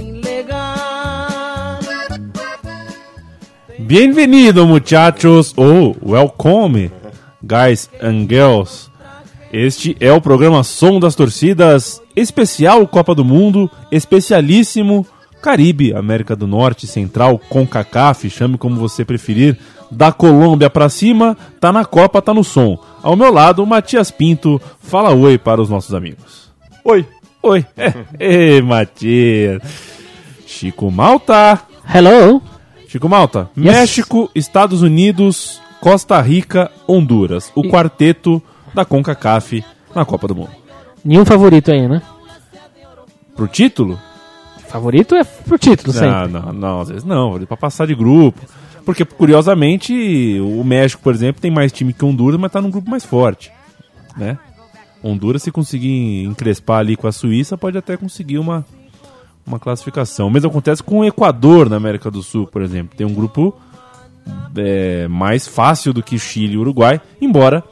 ilegal. 0.00 1.80
Bienvenido, 3.78 4.66
muchachos, 4.66 5.52
ou 5.54 5.94
welcome, 6.02 6.90
guys 7.42 7.90
and 8.00 8.26
girls. 8.26 8.88
Este 9.52 9.94
é 10.00 10.10
o 10.10 10.20
programa 10.20 10.64
Som 10.64 10.98
das 10.98 11.14
Torcidas, 11.14 12.00
especial 12.16 12.88
Copa 12.88 13.14
do 13.14 13.24
Mundo, 13.24 13.70
especialíssimo 13.92 15.06
Caribe, 15.40 15.94
América 15.94 16.34
do 16.36 16.46
Norte, 16.46 16.86
Central, 16.86 17.38
CONCACAF, 17.48 18.28
chame 18.30 18.58
como 18.58 18.76
você 18.76 19.04
preferir, 19.04 19.58
da 19.90 20.12
Colômbia 20.12 20.68
pra 20.68 20.88
cima, 20.88 21.36
tá 21.60 21.72
na 21.72 21.84
Copa, 21.84 22.20
tá 22.20 22.34
no 22.34 22.44
som. 22.44 22.78
Ao 23.02 23.16
meu 23.16 23.32
lado, 23.32 23.64
Matias 23.66 24.10
Pinto, 24.10 24.60
fala 24.80 25.14
oi 25.14 25.38
para 25.38 25.60
os 25.62 25.70
nossos 25.70 25.94
amigos. 25.94 26.50
Oi. 26.84 27.06
Oi, 27.42 27.64
ei, 28.18 28.60
Matias. 28.60 29.62
Chico 30.46 30.90
Malta. 30.90 31.60
Hello. 31.94 32.42
Chico 32.88 33.08
Malta, 33.08 33.48
Yes. 33.56 33.64
México, 33.66 34.30
Estados 34.34 34.82
Unidos, 34.82 35.60
Costa 35.80 36.20
Rica, 36.20 36.70
Honduras. 36.86 37.52
O 37.54 37.62
quarteto 37.64 38.42
da 38.74 38.84
CONCACAF 38.84 39.62
na 39.94 40.04
Copa 40.04 40.26
do 40.26 40.34
Mundo. 40.34 40.50
Nenhum 41.04 41.24
favorito 41.24 41.70
aí, 41.70 41.86
né? 41.86 42.02
Pro 43.36 43.46
título? 43.46 43.98
Favorito 44.68 45.14
é 45.14 45.24
pro 45.24 45.58
título, 45.58 45.92
Não, 45.92 46.00
sempre. 46.00 46.32
não, 46.32 46.52
não, 46.52 46.80
às 46.80 46.88
vezes 46.88 47.04
não, 47.04 47.38
pra 47.46 47.56
passar 47.56 47.86
de 47.86 47.94
grupo. 47.94 48.40
Porque, 48.84 49.04
curiosamente, 49.04 50.40
o 50.40 50.64
México, 50.64 51.02
por 51.02 51.12
exemplo, 51.14 51.42
tem 51.42 51.50
mais 51.50 51.70
time 51.72 51.92
que 51.92 52.04
Honduras, 52.04 52.40
mas 52.40 52.50
tá 52.50 52.60
num 52.60 52.70
grupo 52.70 52.88
mais 52.88 53.04
forte, 53.04 53.52
né? 54.16 54.38
Honduras, 55.02 55.42
se 55.42 55.52
conseguir 55.52 56.24
encrespar 56.24 56.78
ali 56.78 56.96
com 56.96 57.06
a 57.06 57.12
Suíça, 57.12 57.56
pode 57.56 57.76
até 57.76 57.96
conseguir 57.96 58.38
uma, 58.38 58.64
uma 59.46 59.58
classificação. 59.58 60.28
O 60.28 60.30
mesmo 60.30 60.48
acontece 60.48 60.82
com 60.82 61.00
o 61.00 61.04
Equador 61.04 61.68
na 61.68 61.76
América 61.76 62.10
do 62.10 62.22
Sul, 62.22 62.46
por 62.46 62.62
exemplo. 62.62 62.96
Tem 62.96 63.06
um 63.06 63.12
grupo 63.14 63.54
é, 64.56 65.06
mais 65.08 65.46
fácil 65.46 65.92
do 65.92 66.02
que 66.02 66.18
Chile 66.18 66.54
e 66.54 66.58
Uruguai, 66.58 67.00
embora 67.20 67.62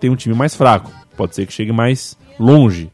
tenha 0.00 0.12
um 0.12 0.16
time 0.16 0.34
mais 0.34 0.54
fraco. 0.54 0.90
Pode 1.16 1.34
ser 1.34 1.46
que 1.46 1.52
chegue 1.52 1.72
mais 1.72 2.16
longe. 2.38 2.90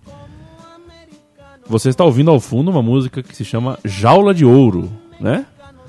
Você 1.68 1.90
está 1.90 2.04
ouvindo 2.04 2.30
ao 2.30 2.40
fundo 2.40 2.70
uma 2.70 2.82
música 2.82 3.22
que 3.22 3.34
se 3.36 3.44
chama 3.44 3.78
Jaula 3.84 4.32
de 4.32 4.44
Ouro, 4.44 4.90
né? 5.20 5.44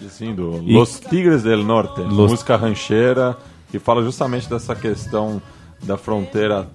Sim, 0.10 0.34
do 0.34 0.58
E- 0.66 0.74
Los 0.74 1.00
Tigres 1.00 1.44
del 1.44 1.64
Norte, 1.64 2.02
Los- 2.02 2.32
música 2.32 2.56
rancheira, 2.56 3.38
que 3.72 3.80
fala 3.80 4.02
justamente 4.04 4.50
dessa 4.50 4.76
questão 4.76 5.42
da 5.84 5.98
fronteira 5.98 6.68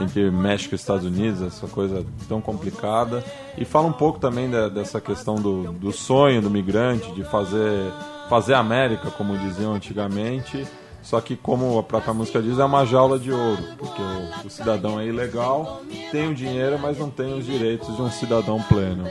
entre 0.00 0.30
México 0.30 0.74
e 0.74 0.76
Estados 0.76 1.04
Unidos, 1.04 1.42
essa 1.42 1.66
coisa 1.66 2.04
tão 2.28 2.40
complicada. 2.40 3.24
E 3.58 3.64
fala 3.64 3.88
um 3.88 3.92
pouco 3.92 4.18
também 4.20 4.48
da- 4.48 4.68
dessa 4.68 5.00
questão 5.00 5.34
do, 5.36 5.72
do 5.72 5.90
sonho 5.92 6.40
do 6.42 6.50
migrante, 6.50 7.10
de 7.12 7.24
fazer, 7.24 7.90
fazer 8.28 8.54
América, 8.54 9.10
como 9.10 9.36
diziam 9.38 9.72
antigamente. 9.74 10.64
Só 11.06 11.20
que, 11.20 11.36
como 11.36 11.78
a 11.78 11.84
própria 11.84 12.12
música 12.12 12.42
diz, 12.42 12.58
é 12.58 12.64
uma 12.64 12.84
jaula 12.84 13.16
de 13.16 13.30
ouro, 13.30 13.62
porque 13.78 14.02
o, 14.02 14.46
o 14.48 14.50
cidadão 14.50 14.98
é 14.98 15.06
ilegal, 15.06 15.80
tem 16.10 16.28
o 16.28 16.34
dinheiro, 16.34 16.80
mas 16.82 16.98
não 16.98 17.08
tem 17.08 17.32
os 17.38 17.46
direitos 17.46 17.94
de 17.94 18.02
um 18.02 18.10
cidadão 18.10 18.60
pleno. 18.62 19.04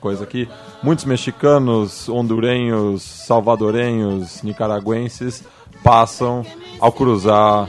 Coisa 0.00 0.24
que 0.24 0.48
muitos 0.82 1.04
mexicanos, 1.04 2.08
hondurenhos, 2.08 3.02
salvadorenhos, 3.02 4.42
nicaragüenses 4.42 5.44
passam 5.84 6.42
ao 6.80 6.90
cruzar 6.90 7.68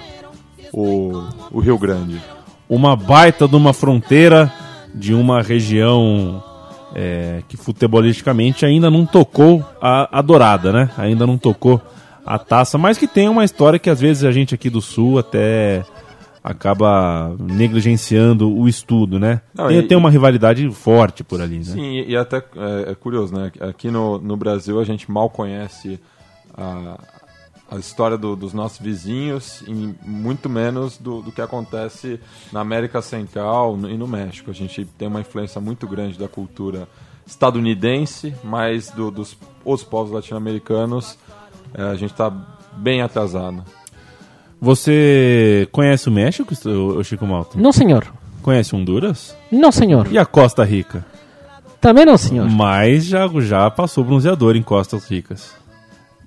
o, 0.72 1.28
o 1.52 1.60
Rio 1.60 1.78
Grande. 1.78 2.22
Uma 2.70 2.96
baita 2.96 3.50
de 3.50 3.56
uma 3.58 3.74
fronteira 3.74 4.50
de 4.96 5.14
uma 5.14 5.42
região 5.42 6.42
é, 6.96 7.44
que 7.50 7.58
futebolisticamente 7.58 8.66
ainda 8.66 8.90
não 8.90 9.06
tocou 9.06 9.62
a, 9.82 10.20
a 10.20 10.22
dourada, 10.22 10.72
né? 10.72 10.90
Ainda 10.98 11.28
não 11.28 11.38
tocou 11.38 11.82
a 12.26 12.40
taça, 12.40 12.78
mas 12.78 12.98
que 12.98 13.08
tem 13.08 13.28
uma 13.30 13.44
história 13.44 13.78
que 13.80 13.90
às 13.90 14.00
vezes 14.00 14.24
a 14.24 14.32
gente 14.32 14.54
aqui 14.56 14.70
do 14.70 14.82
Sul 14.82 15.20
até 15.20 15.84
acaba 16.44 17.36
negligenciando 17.40 18.54
o 18.54 18.68
estudo, 18.68 19.18
né? 19.20 19.42
Não, 19.54 19.68
tem, 19.70 19.78
e- 19.80 19.84
tem 19.88 19.98
uma 19.98 20.10
rivalidade 20.10 20.70
forte 20.72 21.24
por 21.24 21.42
ali, 21.42 21.58
né? 21.60 21.64
Sim, 21.64 22.00
e, 22.00 22.10
e 22.12 22.18
até 22.18 22.38
é, 22.38 22.92
é 22.92 22.96
curioso, 22.96 23.34
né? 23.34 23.52
Aqui 23.62 23.90
no, 23.90 24.18
no 24.20 24.36
Brasil 24.36 24.80
a 24.80 24.84
gente 24.84 25.10
mal 25.10 25.30
conhece 25.30 26.00
a, 26.56 27.00
a 27.72 27.78
história 27.78 28.18
do- 28.18 28.36
dos 28.36 28.54
nossos 28.54 28.80
vizinhos 28.80 29.64
e 29.68 29.96
muito 30.06 30.50
menos 30.50 30.98
do, 30.98 31.22
do 31.22 31.32
que 31.32 31.42
acontece 31.42 32.20
na 32.52 32.60
América 32.60 33.02
Central 33.02 33.78
e 33.90 33.98
no 33.98 34.08
México. 34.08 34.52
A 34.52 34.54
gente 34.54 34.84
tem 34.98 35.08
uma 35.08 35.22
influência 35.22 35.62
muito 35.62 35.88
grande 35.88 36.20
da 36.20 36.28
cultura 36.28 36.90
estadunidense, 37.26 38.34
mas 38.44 38.90
do- 38.92 39.12
dos 39.12 39.38
os 39.66 39.82
povos 39.82 40.12
latino-americanos 40.12 41.18
é, 41.76 41.84
a 41.84 41.96
gente 41.96 42.12
está 42.12 42.32
bem 42.78 43.02
atrasado. 43.02 43.64
Você 44.62 45.68
conhece 45.72 46.08
o 46.08 46.12
México, 46.12 46.54
o 46.66 47.04
Chico 47.04 47.26
Malta? 47.26 47.60
Não, 47.60 47.72
senhor. 47.72 48.06
Conhece 48.42 48.76
Honduras? 48.76 49.36
Não, 49.52 49.72
senhor. 49.72 50.08
E 50.12 50.18
a 50.18 50.26
Costa 50.26 50.64
Rica? 50.64 51.06
Também 51.82 52.06
não, 52.06 52.18
senhor. 52.18 52.50
Mas 52.50 53.06
já, 53.06 53.28
já 53.40 53.70
passou 53.70 54.04
bronzeador 54.04 54.56
em 54.56 54.62
Costas 54.62 55.06
Ricas. 55.06 55.54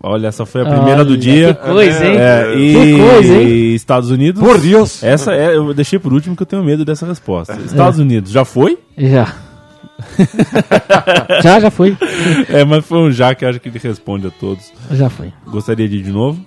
Olha, 0.03 0.29
essa 0.29 0.45
foi 0.45 0.61
a 0.63 0.67
primeira 0.67 1.05
do 1.05 1.13
Olha, 1.13 1.21
dia. 1.21 1.55
Que 1.55 1.63
coisa, 1.67 2.07
hein? 2.07 2.17
É, 2.19 2.55
e 2.55 2.75
Que 2.75 2.99
coisa, 3.03 3.35
hein? 3.35 3.75
Estados 3.75 4.11
Unidos. 4.11 4.43
Por 4.43 4.61
Deus! 4.61 5.03
Essa 5.03 5.35
é, 5.35 5.57
eu 5.57 5.73
deixei 5.73 5.99
por 5.99 6.13
último 6.13 6.37
que 6.37 6.43
eu 6.43 6.47
tenho 6.47 6.63
medo 6.63 6.85
dessa 6.85 7.07
resposta. 7.07 7.55
Estados 7.65 7.99
Unidos, 7.99 8.31
já 8.31 8.45
foi? 8.45 8.79
Já. 8.99 9.35
já, 11.43 11.61
já 11.61 11.71
foi. 11.71 11.97
É, 12.49 12.65
mas 12.65 12.85
foi 12.85 12.99
um 12.99 13.11
já 13.11 13.35
que 13.35 13.45
eu 13.45 13.49
acho 13.49 13.61
que 13.61 13.69
ele 13.69 13.79
responde 13.79 14.27
a 14.27 14.31
todos. 14.31 14.73
Já 14.93 15.09
foi. 15.11 15.33
Gostaria 15.47 15.89
de 15.89 15.97
ir 15.97 16.03
de 16.03 16.13
novo? 16.13 16.41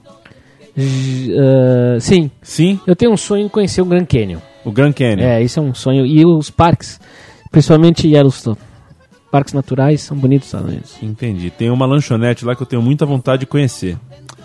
Ah, 1.38 2.00
sim, 2.00 2.32
Sim, 2.42 2.80
eu 2.88 2.96
tenho 2.96 3.12
um 3.12 3.18
sonho 3.18 3.46
de 3.46 3.50
conhecer 3.50 3.82
o 3.82 3.86
Grand 3.86 4.06
Canyon. 4.06 4.40
o 4.64 4.72
Grand 4.72 4.94
Canyon. 4.94 5.20
É, 5.26 5.42
isso 5.42 5.60
é 5.60 5.64
um 5.64 5.74
sonho. 5.74 6.06
E 6.06 6.26
os 6.26 6.50
parques, 6.50 7.00
principalmente 7.52 8.08
Yellowstone. 8.08 8.58
Parques 9.32 9.54
naturais 9.54 10.02
são 10.02 10.18
bonitos 10.18 10.52
nos 10.52 10.62
Estados 10.62 10.70
Unidos. 10.70 10.98
Entendi. 11.04 11.52
Tem 11.52 11.70
uma 11.70 11.86
lanchonete 11.86 12.44
lá 12.46 12.56
que 12.56 12.64
eu 12.64 12.68
tenho 12.68 12.82
muita 12.82 13.06
vontade 13.06 13.42
de 13.42 13.46
conhecer. 13.46 13.96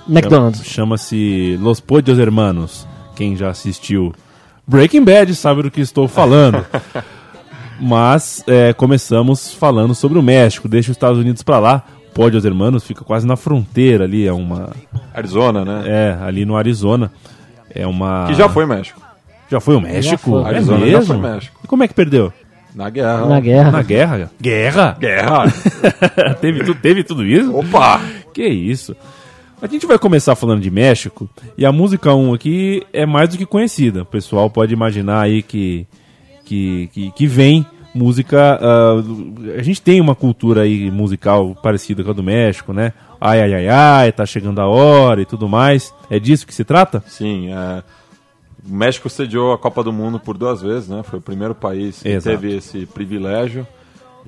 McDonald's. 0.06 0.62
Chama-se 0.64 1.56
Los 1.60 1.80
Podios 1.80 2.18
Hermanos. 2.18 2.86
Quem 3.16 3.34
já 3.34 3.48
assistiu 3.48 4.12
Breaking 4.66 5.02
Bad 5.04 5.34
sabe 5.34 5.62
do 5.62 5.70
que 5.70 5.80
estou 5.80 6.06
falando. 6.06 6.64
Mas 7.84 8.42
é, 8.46 8.72
começamos 8.72 9.52
falando 9.52 9.94
sobre 9.94 10.18
o 10.18 10.22
México. 10.22 10.66
Deixa 10.66 10.90
os 10.90 10.96
Estados 10.96 11.18
Unidos 11.18 11.42
pra 11.42 11.58
lá. 11.58 11.82
Podios 12.14 12.42
Hermanos 12.44 12.82
fica 12.82 13.04
quase 13.04 13.26
na 13.26 13.36
fronteira 13.36 14.04
ali. 14.04 14.26
É 14.26 14.32
uma. 14.32 14.70
Arizona, 15.12 15.66
né? 15.66 15.82
É, 15.86 16.24
ali 16.24 16.46
no 16.46 16.56
Arizona. 16.56 17.12
É 17.68 17.86
uma. 17.86 18.24
Que 18.26 18.34
já 18.34 18.48
foi 18.48 18.64
México. 18.64 18.98
Já 19.50 19.60
foi 19.60 19.76
o 19.76 19.80
México? 19.82 20.30
foi. 20.30 20.42
É 20.42 20.46
Arizona 20.46 20.78
já 20.78 20.84
mesmo? 20.98 21.04
foi 21.06 21.16
México. 21.30 21.60
E 21.62 21.66
como 21.66 21.82
é 21.82 21.88
que 21.88 21.92
perdeu? 21.92 22.32
Na 22.74 22.88
guerra. 22.88 23.26
Na 23.26 23.38
guerra. 23.40 23.70
Na 23.70 23.82
guerra? 23.82 24.30
Guerra? 24.40 24.96
Guerra! 24.98 25.44
teve, 26.40 26.64
tu- 26.64 26.74
teve 26.74 27.04
tudo 27.04 27.24
isso? 27.24 27.54
Opa! 27.54 28.00
Que 28.32 28.46
isso? 28.48 28.96
A 29.60 29.66
gente 29.66 29.86
vai 29.86 29.98
começar 29.98 30.34
falando 30.34 30.60
de 30.62 30.70
México 30.70 31.28
e 31.56 31.66
a 31.66 31.70
música 31.70 32.14
1 32.14 32.32
aqui 32.34 32.82
é 32.92 33.04
mais 33.04 33.28
do 33.28 33.36
que 33.38 33.44
conhecida. 33.46 34.02
O 34.02 34.06
pessoal 34.06 34.48
pode 34.48 34.72
imaginar 34.72 35.20
aí 35.20 35.42
que 35.42 35.86
que, 36.44 36.88
que, 36.92 37.10
que 37.12 37.26
vem 37.26 37.64
música. 37.94 38.58
ah, 38.60 38.94
a 39.58 39.62
gente 39.62 39.80
tem 39.80 40.00
uma 40.00 40.14
cultura 40.14 40.62
aí 40.62 40.90
musical 40.90 41.54
parecida 41.62 42.02
com 42.02 42.10
a 42.10 42.14
do 42.14 42.22
México, 42.22 42.72
né? 42.72 42.92
Ai, 43.20 43.40
ai, 43.42 43.54
ai, 43.54 43.68
ai, 43.68 44.12
tá 44.12 44.26
chegando 44.26 44.60
a 44.60 44.66
hora 44.66 45.22
e 45.22 45.24
tudo 45.24 45.48
mais. 45.48 45.94
É 46.10 46.18
disso 46.18 46.46
que 46.46 46.54
se 46.54 46.64
trata? 46.64 47.02
Sim, 47.06 47.50
é, 47.52 47.82
o 48.68 48.74
México 48.74 49.08
sediou 49.08 49.52
a 49.52 49.58
Copa 49.58 49.82
do 49.82 49.92
Mundo 49.92 50.18
por 50.20 50.36
duas 50.36 50.60
vezes, 50.60 50.88
né? 50.88 51.02
Foi 51.02 51.18
o 51.18 51.22
primeiro 51.22 51.54
país 51.54 52.02
que 52.02 52.08
Exato. 52.08 52.36
teve 52.36 52.56
esse 52.56 52.84
privilégio. 52.86 53.66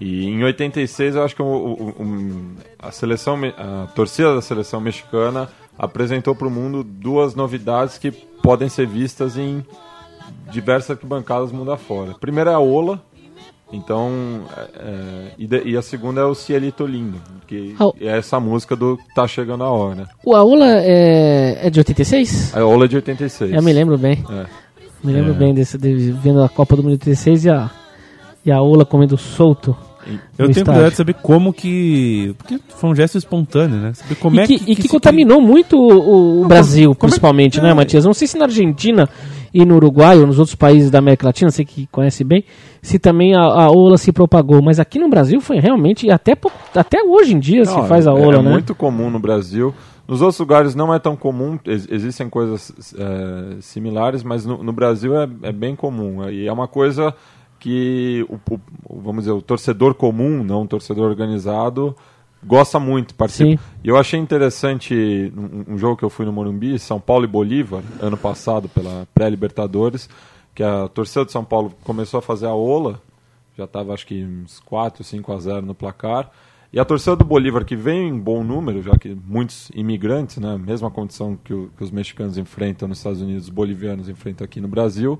E 0.01 0.27
em 0.27 0.45
86 0.45 1.15
eu 1.17 1.25
acho 1.25 1.35
que 1.35 1.43
o, 1.43 1.47
o- 1.47 1.89
o- 2.03 2.51
a 2.79 2.91
seleção, 2.93 3.39
a 3.57 3.87
torcida 3.95 4.35
da 4.35 4.43
seleção 4.43 4.79
mexicana 4.81 5.49
apresentou 5.79 6.35
para 6.35 6.47
o 6.47 6.51
mundo 6.51 6.83
duas 6.85 7.35
novidades 7.35 7.97
que 7.99 8.11
podem 8.11 8.69
ser 8.69 8.87
vistas 8.87 9.37
em 9.39 9.65
diversas 10.51 10.91
arquibancadas 10.93 11.51
mundo 11.53 11.73
afora. 11.73 12.12
A 12.12 12.19
primeira 12.19 12.51
é 12.51 12.55
a 12.55 12.59
Ola, 12.59 13.03
então 13.73 14.43
é, 14.57 14.61
é, 14.79 15.33
e, 15.39 15.47
de- 15.47 15.63
e 15.65 15.77
a 15.77 15.83
segunda 15.83 16.21
é 16.21 16.25
o 16.25 16.35
Cielito 16.35 16.87
Lindo, 16.87 17.19
que 17.47 17.75
é 18.01 18.17
essa 18.19 18.39
música 18.39 18.77
do 18.77 18.99
Tá 19.15 19.27
Chegando 19.27 19.65
a 19.65 19.71
Hora. 19.71 20.09
O 20.25 20.35
Aula 20.37 20.67
é, 20.79 21.67
é 21.67 21.71
de 21.71 21.81
86? 21.81 22.57
A 22.57 22.65
Ola 22.65 22.85
é 22.85 22.89
de 22.89 22.97
86. 22.97 23.53
Eu 23.53 23.63
me 23.63 23.73
lembro 23.73 23.99
bem. 23.99 24.25
É. 24.31 24.47
Me 25.05 25.13
lembro 25.13 25.33
É. 25.33 25.35
bem 25.37 25.53
desse, 25.55 25.77
de, 25.79 26.13
vendo 26.13 26.43
a 26.43 26.49
Copa 26.49 26.77
do 26.77 26.83
Mundo 26.83 26.93
86 26.93 27.45
e 27.45 27.51
a, 27.51 27.71
e 28.45 28.51
a 28.53 28.61
Ola 28.63 28.85
comendo 28.85 29.17
solto. 29.19 29.77
Eu 30.39 30.47
tenho 30.53 30.65
curiosidade 30.65 30.91
de 30.91 30.97
saber 30.97 31.15
como 31.15 31.53
que. 31.53 32.33
Porque 32.39 32.61
foi 32.69 32.91
um 32.91 32.95
gesto 32.95 33.19
espontâneo, 33.19 33.77
né? 33.77 33.93
Saber 33.93 34.15
como 34.15 34.37
e 34.37 34.39
é 34.39 34.47
que, 34.47 34.57
que, 34.61 34.71
e 34.73 34.77
que 34.77 34.83
se 34.83 34.89
contaminou 34.89 35.41
muito 35.41 35.77
o, 35.77 36.43
o 36.43 36.47
Brasil, 36.47 36.95
como 36.95 37.09
é- 37.09 37.11
principalmente, 37.11 37.61
né, 37.61 37.71
é. 37.71 37.75
Matias? 37.75 38.05
Não 38.05 38.15
sei 38.15 38.29
se 38.29 38.39
na 38.39 38.45
Argentina 38.45 39.09
e 39.61 39.64
no 39.64 39.76
Uruguai 39.76 40.19
ou 40.19 40.26
nos 40.26 40.38
outros 40.38 40.55
países 40.55 40.91
da 40.91 40.99
América 40.99 41.26
Latina, 41.26 41.50
você 41.50 41.64
que 41.64 41.87
conhece 41.87 42.23
bem, 42.25 42.44
se 42.82 42.99
também 42.99 43.35
a, 43.35 43.41
a 43.41 43.70
ola 43.70 43.97
se 43.97 44.12
propagou. 44.12 44.61
Mas 44.62 44.79
aqui 44.79 44.99
no 44.99 45.08
Brasil 45.08 45.41
foi 45.41 45.58
realmente, 45.58 46.11
até, 46.11 46.37
até 46.75 47.03
hoje 47.03 47.35
em 47.35 47.38
dia 47.38 47.62
Não, 47.64 47.82
se 47.82 47.88
faz 47.88 48.06
a 48.06 48.11
é, 48.11 48.14
ola, 48.14 48.37
é 48.37 48.43
né? 48.43 48.50
muito 48.50 48.75
comum 48.75 49.08
no 49.11 49.19
Brasil. 49.19 49.75
Nos 50.06 50.20
outros 50.20 50.38
lugares 50.38 50.75
não 50.75 50.94
é 50.94 50.99
tão 50.99 51.17
comum, 51.17 51.58
ex- 51.64 51.88
existem 51.91 52.29
coisas 52.29 52.73
é, 52.97 53.56
similares, 53.61 54.23
mas 54.23 54.47
no, 54.47 54.62
no 54.62 54.73
Brasil 54.73 55.17
é, 55.20 55.29
é 55.43 55.53
bem 55.53 55.75
comum. 55.75 56.29
E 56.29 56.47
é 56.47 56.52
uma 56.52 56.69
coisa 56.69 57.12
que, 57.59 58.25
o, 58.29 58.35
o- 58.88 59.00
vamos 59.00 59.25
dizer, 59.25 59.32
o 59.32 59.43
torcedor 59.43 59.94
comum, 59.94 60.44
não 60.44 60.62
o 60.62 60.67
torcedor 60.69 61.09
organizado, 61.09 61.97
gosta 62.44 62.79
muito, 62.79 63.15
participa. 63.15 63.62
E 63.85 63.88
eu 63.88 63.97
achei 63.97 64.19
interessante 64.19 65.33
um, 65.37 65.75
um 65.75 65.79
jogo 65.79 65.97
que 65.97 66.05
eu 66.05 66.11
fui 66.11 66.25
no 66.27 66.33
Morumbi, 66.33 66.79
São 66.79 67.00
Paulo 67.00 67.25
e 67.25 67.29
Bolívar, 67.29 67.83
ano 68.00 68.17
passado, 68.17 68.69
pela 68.69 69.06
pré-Libertadores, 69.15 70.09
que 70.55 70.62
a 70.62 70.88
torcida 70.88 71.25
de 71.25 71.33
São 71.33 71.44
Paulo 71.44 71.73
começou 71.85 72.19
a 72.19 72.23
fazer 72.23 72.47
a 72.47 72.55
ola, 72.55 73.00
já 73.56 73.65
estava 73.65 73.93
acho 73.94 74.06
que 74.06 74.23
uns 74.25 74.61
4, 74.61 75.03
5 75.05 75.33
a 75.33 75.38
0 75.38 75.67
no 75.67 75.75
placar. 75.75 76.31
E 76.73 76.81
a 76.81 76.85
torcida 76.85 77.17
do 77.17 77.25
Bolívar, 77.25 77.65
que 77.65 77.77
vem 77.77 78.09
em 78.09 78.19
bom 78.19 78.43
número, 78.44 78.83
já 78.83 78.93
que 78.99 79.17
muitos 79.27 79.71
imigrantes, 79.75 80.37
né, 80.38 80.59
mesma 80.59 80.91
condição 80.91 81.38
que, 81.43 81.55
o- 81.55 81.71
que 81.77 81.83
os 81.83 81.91
mexicanos 81.91 82.37
enfrentam 82.37 82.87
nos 82.88 82.99
Estados 82.99 83.21
Unidos, 83.23 83.44
os 83.44 83.50
bolivianos 83.50 84.09
enfrentam 84.09 84.44
aqui 84.44 84.61
no 84.61 84.69
Brasil. 84.69 85.19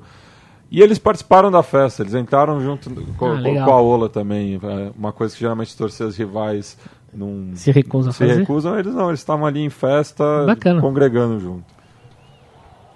E 0.71 0.83
eles 0.83 0.99
participaram 0.99 1.51
da 1.51 1.63
festa, 1.63 2.03
eles 2.03 2.13
entraram 2.15 2.61
junto 2.61 2.91
com, 2.91 3.01
Ah, 3.03 3.15
com- 3.17 3.33
legal. 3.41 3.65
com 3.67 3.73
a 3.73 3.81
Ola 3.81 4.09
também. 4.09 4.57
é 4.63 4.93
Uma 4.99 5.13
coisa 5.13 5.33
que 5.33 5.41
geralmente 5.41 5.77
torcidas 5.77 6.17
rivais 6.17 6.77
não 7.17 7.55
Se 7.57 7.71
recusam 7.73 8.11
a 8.11 8.13
se 8.13 8.19
fazer. 8.21 8.41
recusam, 8.41 8.79
eles 8.79 8.95
não, 8.95 9.09
eles 9.09 9.21
estavam 9.21 9.47
ali 9.47 9.61
em 9.65 9.71
festa, 9.71 10.25
Bacana. 10.47 10.81
congregando 10.81 11.39
junto. 11.41 11.65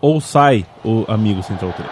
Ou 0.01 0.21
sai 0.21 0.65
o 0.85 1.05
amigo 1.09 1.43
Central 1.43 1.73
3. 1.73 1.89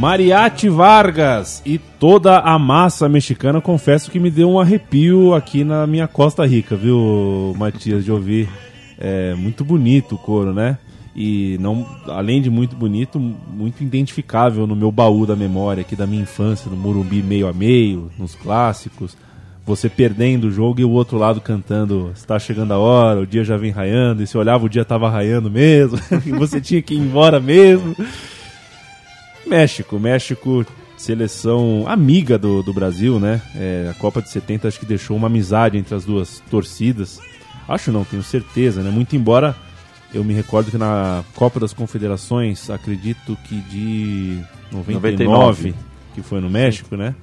Mariachi 0.00 0.70
Vargas 0.70 1.60
e 1.62 1.76
toda 1.76 2.38
a 2.38 2.58
massa 2.58 3.06
mexicana, 3.06 3.60
confesso 3.60 4.10
que 4.10 4.18
me 4.18 4.30
deu 4.30 4.48
um 4.48 4.58
arrepio 4.58 5.34
aqui 5.34 5.62
na 5.62 5.86
minha 5.86 6.08
Costa 6.08 6.46
Rica, 6.46 6.74
viu, 6.74 7.54
Matias, 7.58 8.02
de 8.02 8.10
ouvir. 8.10 8.48
É 8.98 9.34
muito 9.34 9.62
bonito 9.62 10.14
o 10.14 10.18
coro, 10.18 10.54
né? 10.54 10.78
E 11.14 11.58
não, 11.60 11.86
além 12.06 12.40
de 12.40 12.48
muito 12.48 12.74
bonito, 12.74 13.18
muito 13.18 13.84
identificável 13.84 14.66
no 14.66 14.74
meu 14.74 14.90
baú 14.90 15.26
da 15.26 15.36
memória 15.36 15.82
aqui 15.82 15.94
da 15.94 16.06
minha 16.06 16.22
infância, 16.22 16.70
no 16.70 16.78
Morumbi 16.78 17.22
meio 17.22 17.46
a 17.46 17.52
meio, 17.52 18.10
nos 18.18 18.34
clássicos. 18.34 19.14
Você 19.66 19.90
perdendo 19.90 20.44
o 20.46 20.50
jogo 20.50 20.80
e 20.80 20.84
o 20.84 20.90
outro 20.90 21.18
lado 21.18 21.42
cantando 21.42 22.10
está 22.14 22.38
chegando 22.38 22.72
a 22.72 22.78
hora, 22.78 23.20
o 23.20 23.26
dia 23.26 23.44
já 23.44 23.58
vem 23.58 23.70
raiando, 23.70 24.22
e 24.22 24.26
se 24.26 24.38
olhava 24.38 24.64
o 24.64 24.68
dia 24.68 24.80
estava 24.80 25.10
raiando 25.10 25.50
mesmo, 25.50 25.98
e 26.24 26.32
você 26.32 26.58
tinha 26.58 26.80
que 26.80 26.94
ir 26.94 26.98
embora 27.00 27.38
mesmo. 27.38 27.94
México, 29.46 29.98
México, 29.98 30.64
seleção 30.96 31.84
amiga 31.86 32.38
do, 32.38 32.62
do 32.62 32.72
Brasil, 32.72 33.18
né? 33.18 33.40
É, 33.54 33.88
a 33.90 33.94
Copa 33.94 34.20
de 34.22 34.28
70 34.30 34.68
acho 34.68 34.78
que 34.78 34.86
deixou 34.86 35.16
uma 35.16 35.26
amizade 35.28 35.76
entre 35.78 35.94
as 35.94 36.04
duas 36.04 36.42
torcidas. 36.50 37.20
Acho 37.68 37.90
não, 37.92 38.04
tenho 38.04 38.22
certeza, 38.22 38.82
né? 38.82 38.90
Muito 38.90 39.14
embora 39.16 39.54
eu 40.12 40.22
me 40.24 40.34
recordo 40.34 40.70
que 40.70 40.78
na 40.78 41.22
Copa 41.34 41.60
das 41.60 41.72
Confederações, 41.72 42.68
acredito 42.68 43.36
que 43.48 43.56
de 43.62 44.40
99, 44.72 45.24
99. 45.24 45.74
que 46.14 46.22
foi 46.22 46.40
no 46.40 46.50
México, 46.50 46.96
né? 46.96 47.14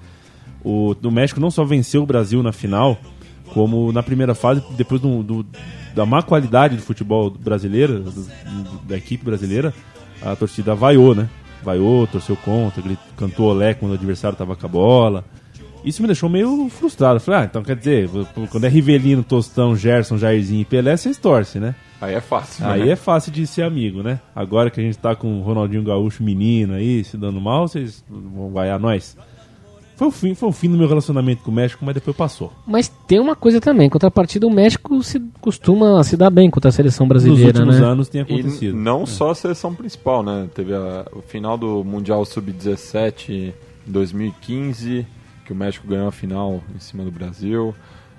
O 0.63 0.95
do 0.95 1.11
México 1.11 1.39
não 1.39 1.51
só 1.51 1.63
venceu 1.63 2.03
o 2.03 2.05
Brasil 2.05 2.41
na 2.41 2.51
final, 2.51 2.97
como 3.53 3.91
na 3.91 4.01
primeira 4.01 4.33
fase, 4.33 4.63
depois 4.75 4.99
do, 5.01 5.21
do- 5.21 5.45
da 5.93 6.05
má 6.05 6.21
qualidade 6.21 6.75
do 6.75 6.81
futebol 6.81 7.29
brasileiro, 7.29 7.99
do- 8.01 8.27
da 8.87 8.97
equipe 8.97 9.23
brasileira, 9.23 9.73
a 10.21 10.35
torcida 10.35 10.73
vaiou, 10.75 11.13
né? 11.13 11.29
Vaiou, 11.63 12.07
torceu 12.07 12.35
contra, 12.37 12.81
grit- 12.81 12.99
cantou 13.17 13.47
olé 13.47 13.73
quando 13.73 13.91
o 13.91 13.95
adversário 13.95 14.37
tava 14.37 14.55
com 14.55 14.65
a 14.65 14.69
bola. 14.69 15.25
Isso 15.83 16.01
me 16.01 16.07
deixou 16.07 16.29
meio 16.29 16.67
frustrado. 16.69 17.19
Falei, 17.19 17.41
ah, 17.41 17.43
então 17.45 17.63
quer 17.63 17.75
dizer, 17.75 18.09
quando 18.51 18.65
é 18.65 18.67
Rivelino, 18.67 19.23
Tostão, 19.23 19.75
Gerson, 19.75 20.17
Jairzinho 20.17 20.61
e 20.61 20.65
Pelé, 20.65 20.97
vocês 20.97 21.17
torcem, 21.17 21.61
né? 21.61 21.75
Aí 22.01 22.13
é 22.13 22.21
fácil. 22.21 22.65
Aí 22.67 22.85
né? 22.85 22.91
é 22.91 22.95
fácil 22.95 23.31
de 23.31 23.47
ser 23.47 23.63
amigo, 23.63 24.03
né? 24.03 24.19
Agora 24.35 24.69
que 24.69 24.79
a 24.79 24.83
gente 24.83 24.97
tá 24.97 25.15
com 25.15 25.39
o 25.39 25.41
Ronaldinho 25.41 25.83
Gaúcho 25.83 26.23
menino 26.23 26.73
aí, 26.73 27.03
se 27.03 27.17
dando 27.17 27.39
mal, 27.41 27.67
vocês 27.67 28.03
vão 28.09 28.51
vaiar 28.51 28.79
nós. 28.79 29.17
Foi 29.97 30.07
o 30.07 30.11
fim, 30.11 30.35
foi 30.35 30.47
o 30.49 30.51
fim 30.51 30.69
do 30.69 30.77
meu 30.77 30.87
relacionamento 30.87 31.41
com 31.43 31.49
o 31.49 31.53
México, 31.53 31.83
mas 31.83 31.95
depois 31.95 32.15
passou. 32.15 32.53
Mas 32.67 32.87
tem 32.87 33.19
uma 33.19 33.35
coisa 33.35 33.59
também, 33.59 33.89
contrapartida, 33.89 34.45
o 34.45 34.51
México 34.51 35.01
se, 35.03 35.19
costuma 35.41 36.03
se 36.03 36.15
dar 36.15 36.29
bem 36.29 36.49
contra 36.51 36.69
a 36.69 36.71
seleção 36.71 37.05
Nos 37.07 37.09
brasileira, 37.23 37.59
últimos 37.59 37.79
né? 37.79 37.85
anos 37.85 38.07
tem 38.07 38.21
E 38.21 38.23
acontecido. 38.23 38.75
n- 38.75 38.83
não 38.83 39.05
só 39.07 39.31
a 39.31 39.35
seleção 39.35 39.73
principal, 39.73 40.21
né? 40.21 40.47
Teve 40.53 40.73
a- 40.75 41.05
o 41.13 41.21
final 41.23 41.57
do 41.57 41.83
Mundial 41.83 42.23
Sub-17 42.25 43.29
em 43.31 43.53
2015, 43.91 45.05
que 45.45 45.51
o 45.51 45.55
México 45.55 45.87
ganhou 45.87 46.07
a 46.07 46.11
final 46.11 46.61
em 46.75 46.79
cima 46.79 47.03
do 47.03 47.11
Brasil. 47.11 47.73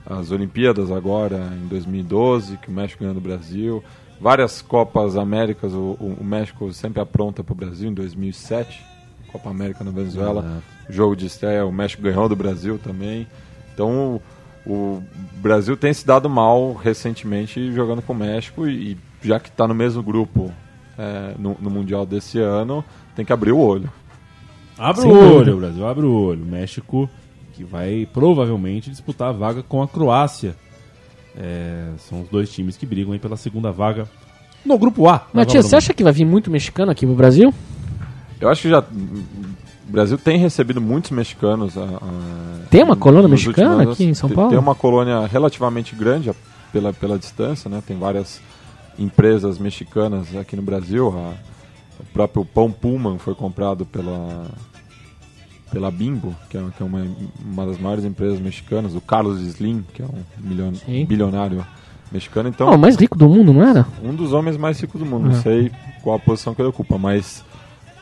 As 0.04 0.30
Olimpíadas 0.30 0.90
agora 0.90 1.52
em 1.62 1.68
2012, 1.68 2.56
que 2.56 2.68
o 2.70 2.72
México 2.72 3.00
ganhou 3.00 3.14
do 3.14 3.20
Brasil. 3.20 3.84
Várias 4.20 4.60
Copas 4.62 5.16
Américas, 5.16 5.72
o, 5.74 5.96
o- 6.00 6.16
o 6.20 6.24
México 6.24 6.72
sempre 6.72 7.00
apronta 7.00 7.44
para 7.44 7.52
o 7.52 7.56
Brasil 7.56 7.88
em 7.88 7.94
2007. 7.94 8.82
Copa 9.30 9.50
América 9.50 9.84
na 9.84 9.90
Venezuela. 9.90 10.62
Jogo 10.88 11.14
de 11.14 11.26
estreia, 11.26 11.64
o 11.64 11.72
México 11.72 12.02
ganhou 12.02 12.28
do 12.28 12.36
Brasil 12.36 12.78
também. 12.78 13.26
Então 13.72 14.20
o, 14.66 14.72
o 14.72 15.02
Brasil 15.36 15.76
tem 15.76 15.92
se 15.92 16.06
dado 16.06 16.28
mal 16.28 16.74
recentemente 16.74 17.72
jogando 17.72 18.02
com 18.02 18.12
o 18.12 18.16
México 18.16 18.66
e, 18.66 18.96
já 19.22 19.38
que 19.38 19.48
está 19.48 19.68
no 19.68 19.74
mesmo 19.74 20.02
grupo 20.02 20.52
é, 20.98 21.34
no, 21.38 21.56
no 21.60 21.70
Mundial 21.70 22.04
desse 22.04 22.38
ano, 22.38 22.84
tem 23.14 23.24
que 23.24 23.32
abrir 23.32 23.52
o 23.52 23.58
olho. 23.58 23.90
Abre 24.76 25.02
Sem 25.02 25.10
o 25.10 25.14
olho, 25.14 25.44
dúvida. 25.44 25.56
Brasil, 25.56 25.86
abre 25.86 26.06
o 26.06 26.12
olho. 26.12 26.44
México 26.44 27.08
que 27.52 27.64
vai 27.64 28.08
provavelmente 28.12 28.90
disputar 28.90 29.28
a 29.30 29.32
vaga 29.32 29.62
com 29.62 29.82
a 29.82 29.88
Croácia. 29.88 30.54
É, 31.36 31.90
são 31.98 32.22
os 32.22 32.28
dois 32.28 32.50
times 32.52 32.76
que 32.76 32.86
brigam 32.86 33.12
aí 33.12 33.18
pela 33.18 33.36
segunda 33.36 33.70
vaga 33.70 34.08
no 34.64 34.78
grupo 34.78 35.08
A. 35.08 35.26
Matias, 35.32 35.66
você 35.66 35.76
acha 35.76 35.94
que 35.94 36.02
vai 36.02 36.12
vir 36.12 36.24
muito 36.24 36.50
mexicano 36.50 36.90
aqui 36.90 37.06
pro 37.06 37.14
Brasil? 37.14 37.52
Eu 38.40 38.48
acho 38.48 38.62
que 38.62 38.68
já. 38.70 38.80
O 38.80 39.90
Brasil 39.90 40.18
tem 40.18 40.38
recebido 40.38 40.80
muitos 40.80 41.10
mexicanos. 41.10 41.76
a- 41.78 41.82
a- 41.82 42.68
Tem 42.70 42.82
uma 42.82 42.96
colônia 42.96 43.28
mexicana 43.28 43.90
aqui 43.90 44.04
em 44.04 44.14
São 44.14 44.28
Tem- 44.28 44.36
Paulo? 44.36 44.50
Tem 44.50 44.58
uma 44.58 44.74
colônia 44.74 45.26
relativamente 45.26 45.94
grande 45.96 46.30
pela, 46.72 46.92
pela 46.92 47.18
distância, 47.18 47.70
né? 47.70 47.82
Tem 47.86 47.98
várias 47.98 48.40
empresas 48.98 49.58
mexicanas 49.58 50.34
aqui 50.36 50.54
no 50.56 50.62
Brasil. 50.62 51.08
A- 51.16 51.34
o 52.00 52.04
próprio 52.12 52.44
Pão 52.44 52.70
Pullman 52.70 53.18
foi 53.18 53.34
comprado 53.34 53.84
pela 53.86 54.46
pela 55.70 55.90
Bimbo, 55.90 56.34
que 56.48 56.56
é, 56.56 56.62
que 56.74 56.82
é 56.82 56.86
uma, 56.86 57.06
uma 57.44 57.66
das 57.66 57.78
maiores 57.78 58.02
empresas 58.02 58.40
mexicanas. 58.40 58.94
O 58.94 59.02
Carlos 59.02 59.38
Slim, 59.42 59.84
que 59.92 60.00
é 60.00 60.04
um 60.06 60.22
milhon, 60.38 60.72
Sim. 60.74 61.04
bilionário 61.04 61.62
mexicano. 62.10 62.48
Então, 62.48 62.68
Ó, 62.68 62.74
o 62.74 62.78
mais 62.78 62.96
rico 62.96 63.18
do 63.18 63.28
mundo, 63.28 63.52
não 63.52 63.62
era? 63.62 63.86
um 64.02 64.14
dos 64.14 64.32
homens 64.32 64.56
mais 64.56 64.80
ricos 64.80 64.98
do 64.98 65.04
mundo. 65.06 65.24
Não 65.28 65.36
É. 65.36 65.42
sei 65.42 65.70
qual 66.02 66.16
a 66.16 66.18
posição 66.18 66.54
que 66.54 66.62
ele 66.62 66.70
ocupa, 66.70 66.96
mas 66.96 67.44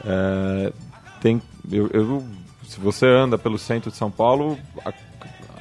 é, 0.07 0.73
tem. 1.21 1.43
Eu, 1.71 1.89
eu- 1.93 2.25
se 2.67 2.81
você 2.81 3.07
anda 3.07 3.37
pelo 3.37 3.59
centro 3.59 3.91
de 3.91 3.97
São 3.97 4.11
Paulo, 4.11 4.59
a, 4.85 4.93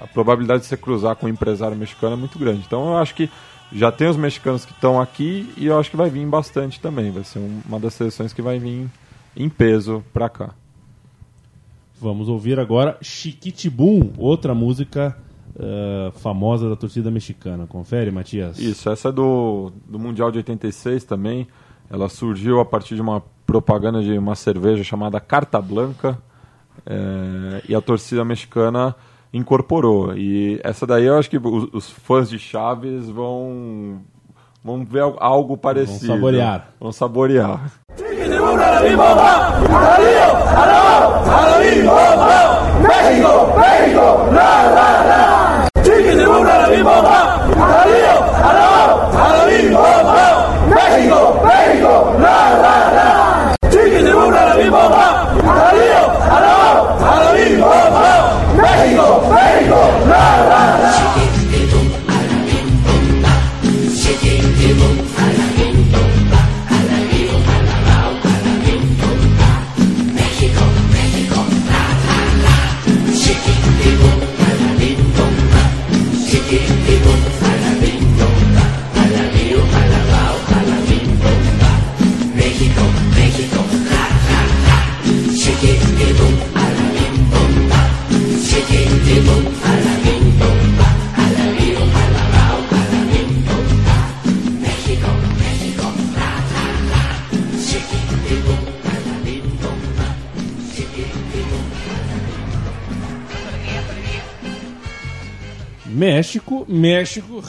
a 0.03 0.07
probabilidade 0.07 0.61
de 0.61 0.67
você 0.67 0.77
cruzar 0.77 1.15
com 1.15 1.25
um 1.25 1.29
empresário 1.29 1.75
mexicano 1.77 2.13
é 2.13 2.17
muito 2.17 2.37
grande. 2.39 2.63
Então 2.65 2.87
eu 2.89 2.97
acho 2.97 3.13
que 3.15 3.29
já 3.71 3.91
tem 3.91 4.07
os 4.07 4.17
mexicanos 4.17 4.65
que 4.65 4.71
estão 4.71 4.99
aqui 5.01 5.51
e 5.57 5.65
eu 5.67 5.79
acho 5.79 5.89
que 5.91 5.97
vai 5.97 6.09
vir 6.09 6.25
bastante 6.27 6.79
também. 6.79 7.11
Vai 7.11 7.23
ser 7.23 7.39
um- 7.39 7.61
uma 7.67 7.79
das 7.79 7.93
seleções 7.93 8.31
que 8.33 8.41
vai 8.41 8.57
vir 8.59 8.87
em 9.35 9.49
peso 9.49 10.03
pra 10.13 10.29
cá. 10.29 10.51
Vamos 11.99 12.27
ouvir 12.27 12.59
agora 12.59 12.97
Chiquitibum, 13.01 14.11
outra 14.17 14.53
música 14.53 15.17
eh, 15.57 16.11
famosa 16.17 16.69
da 16.69 16.75
torcida 16.75 17.09
mexicana. 17.09 17.65
Confere, 17.65 18.11
Matias? 18.11 18.59
Isso, 18.59 18.89
essa 18.89 19.09
é 19.09 19.11
do, 19.11 19.71
do 19.87 19.97
Mundial 19.97 20.29
de 20.31 20.37
86 20.39 21.03
também. 21.05 21.47
Ela 21.89 22.09
surgiu 22.09 22.59
a 22.59 22.65
partir 22.65 22.95
de 22.95 23.01
uma 23.01 23.21
propaganda 23.45 24.01
de 24.01 24.17
uma 24.17 24.35
cerveja 24.35 24.83
chamada 24.83 25.19
Carta 25.19 25.61
Blanca. 25.61 26.17
é, 26.85 27.61
e 27.69 27.75
a 27.75 27.81
torcida 27.81 28.23
mexicana 28.25 28.95
incorporou. 29.33 30.15
E 30.15 30.59
essa 30.63 30.85
daí 30.85 31.05
eu 31.05 31.17
acho 31.17 31.29
que 31.29 31.37
os, 31.37 31.67
os 31.73 31.89
fãs 31.89 32.29
de 32.29 32.37
Chaves 32.39 33.09
vão, 33.09 34.01
vão 34.63 34.83
ver 34.85 35.01
al- 35.01 35.17
algo 35.19 35.55
parecido. 35.57 36.07
saborear. 36.13 36.69
Vão 36.79 36.91
saborear. 36.91 37.61
México, 42.81 43.31
México, 43.57 44.25
México, 50.89 51.41
México, 51.43 52.15
la, 52.19 52.51
la, 52.61 52.75
la. 52.97 53.69
Chiquis 53.69 54.07
y 54.07 54.13
burra, 54.13 54.45
la 54.45 54.55
misma 54.55 54.87
va. 54.87 55.21
A 55.21 55.55
la 55.55 55.73
lío, 55.73 56.03
a 56.21 56.39
la 56.39 56.53
o, 56.55 56.83
a. 56.83 58.13
México, 58.55 59.23
México, 59.31 59.79
la, 60.07 60.23
la, 60.49 60.77
la. 60.83 61.14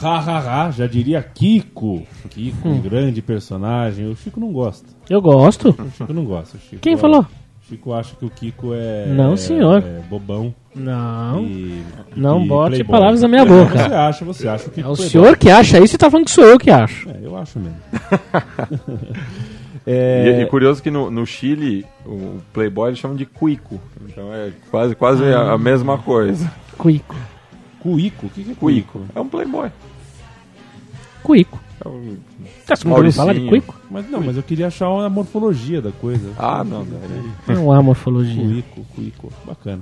Ha, 0.03 0.19
ha, 0.19 0.65
ha, 0.67 0.71
já 0.71 0.87
diria 0.87 1.21
Kiko. 1.21 2.03
Kiko, 2.29 2.67
Hum. 2.67 2.73
um 2.75 2.81
grande 2.81 3.21
personagem. 3.21 4.07
O 4.09 4.15
Chico 4.15 4.39
não 4.39 4.51
gosta. 4.51 4.87
Eu 5.09 5.21
gosto. 5.21 5.69
O 5.69 5.91
Chico 5.97 6.13
não 6.13 6.25
gosta. 6.25 6.57
O 6.57 6.59
Chico 6.59 6.81
Quem 6.81 6.93
é- 6.93 6.97
falou? 6.97 7.21
O 7.21 7.69
Chico 7.69 7.93
acha 7.93 8.15
que 8.15 8.25
o 8.25 8.29
Kiko 8.29 8.73
é. 8.73 9.07
Não, 9.07 9.33
é- 9.33 9.37
senhor. 9.37 9.83
É 9.83 10.01
bobão. 10.09 10.53
Não. 10.75 11.43
E, 11.43 11.83
Não 12.15 12.43
e 12.43 12.47
bote 12.47 12.69
playboy. 12.75 12.91
palavras 12.91 13.21
na 13.21 13.27
minha 13.27 13.43
Você 13.45 13.63
boca. 13.63 14.07
acha, 14.07 14.25
você 14.25 14.47
acha 14.47 14.67
o 14.67 14.71
Kiko 14.71 14.87
É 14.87 14.91
o 14.91 14.95
playboy. 14.95 15.09
senhor 15.09 15.37
que 15.37 15.49
acha 15.49 15.79
isso 15.79 15.95
e 15.95 15.97
tá 15.97 16.09
falando 16.09 16.25
que 16.25 16.31
sou 16.31 16.45
eu 16.45 16.57
que 16.59 16.69
acho. 16.69 17.09
É, 17.09 17.17
eu 17.23 17.35
acho 17.37 17.59
mesmo. 17.59 17.77
E, 19.85 19.89
é, 19.91 20.41
e 20.41 20.45
curioso 20.47 20.83
que 20.83 20.91
no, 20.91 21.09
no 21.09 21.25
Chile, 21.25 21.85
o 22.05 22.39
Playboy 22.51 22.89
eles 22.89 22.99
chamam 22.99 23.15
de 23.15 23.25
cuico. 23.25 23.79
Então 24.05 24.33
é 24.33 24.51
quase, 24.69 24.93
quase 24.95 25.23
a, 25.23 25.53
a 25.53 25.57
mesma 25.57 25.97
coisa. 25.97 26.51
Cuico. 26.77 27.15
Cuico? 27.91 28.25
O 28.27 28.29
que, 28.29 28.43
que 28.43 28.51
é 28.51 28.55
Cuico. 28.55 29.01
É 29.15 29.19
um 29.19 29.27
Playboy. 29.27 29.69
Cuico. 31.23 31.59
É 31.83 31.87
um- 31.87 32.17
Você 32.65 32.87
não 32.87 32.95
ouviu 32.95 33.11
falar 33.13 33.33
de 33.33 33.47
cuico? 33.47 33.75
Mas 33.89 34.09
não, 34.09 34.21
mas 34.21 34.35
eu 34.37 34.43
queria 34.43 34.67
achar 34.67 34.87
a 34.87 35.09
morfologia 35.09 35.81
da 35.81 35.91
coisa. 35.91 36.33
Ah, 36.37 36.63
não. 36.63 36.85
daí- 36.85 37.55
Não 37.55 37.71
há 37.71 37.81
morfologia. 37.81 38.43
Cuico, 38.43 38.85
cuico, 38.95 39.33
bacana. 39.45 39.81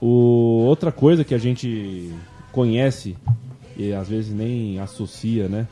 O, 0.00 0.64
outra 0.66 0.90
coisa 0.92 1.24
que 1.24 1.34
a 1.34 1.38
gente 1.38 2.10
conhece 2.52 3.16
e 3.76 3.92
às 3.92 4.08
vezes 4.08 4.32
nem 4.34 4.78
associa, 4.78 5.48
né, 5.48 5.66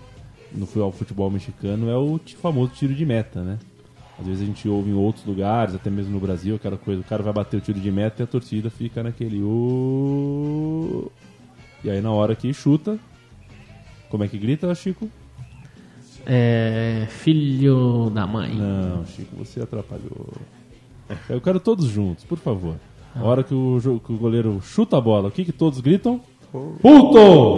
no 0.52 0.66
futebol 0.66 1.30
mexicano 1.30 1.88
é 1.90 1.96
o 1.96 2.18
famoso 2.40 2.72
tiro 2.74 2.94
de 2.94 3.04
meta, 3.04 3.42
né? 3.42 3.58
Às 4.22 4.28
vezes 4.28 4.42
a 4.42 4.46
gente 4.46 4.68
ouve 4.68 4.90
em 4.90 4.94
outros 4.94 5.24
lugares, 5.26 5.74
até 5.74 5.90
mesmo 5.90 6.12
no 6.12 6.20
Brasil, 6.20 6.54
aquela 6.54 6.76
coisa, 6.76 7.00
o 7.00 7.04
cara 7.04 7.24
vai 7.24 7.32
bater 7.32 7.56
o 7.56 7.60
tiro 7.60 7.80
de 7.80 7.90
meta 7.90 8.22
e 8.22 8.24
a 8.24 8.26
torcida 8.26 8.70
fica 8.70 9.02
naquele 9.02 9.42
"Ô". 9.42 11.10
E 11.82 11.90
aí 11.90 12.00
na 12.00 12.12
hora 12.12 12.36
que 12.36 12.52
chuta, 12.54 12.96
como 14.08 14.22
é 14.22 14.28
que 14.28 14.38
grita, 14.38 14.72
Chico? 14.76 15.10
É. 16.24 17.08
Filho 17.10 18.10
da 18.14 18.24
mãe. 18.28 18.54
Não, 18.54 19.04
Chico, 19.06 19.34
você 19.36 19.60
atrapalhou. 19.60 20.28
Eu 21.28 21.40
quero 21.40 21.58
todos 21.58 21.86
juntos, 21.86 22.22
por 22.22 22.38
favor. 22.38 22.76
A 23.16 23.24
hora 23.24 23.42
que 23.42 23.52
o, 23.52 24.00
que 24.06 24.12
o 24.12 24.16
goleiro 24.16 24.60
chuta 24.62 24.96
a 24.96 25.00
bola, 25.00 25.28
o 25.28 25.32
que, 25.32 25.44
que 25.44 25.52
todos 25.52 25.80
gritam? 25.80 26.20
Puto! 26.52 27.18
Oh, 27.18 27.54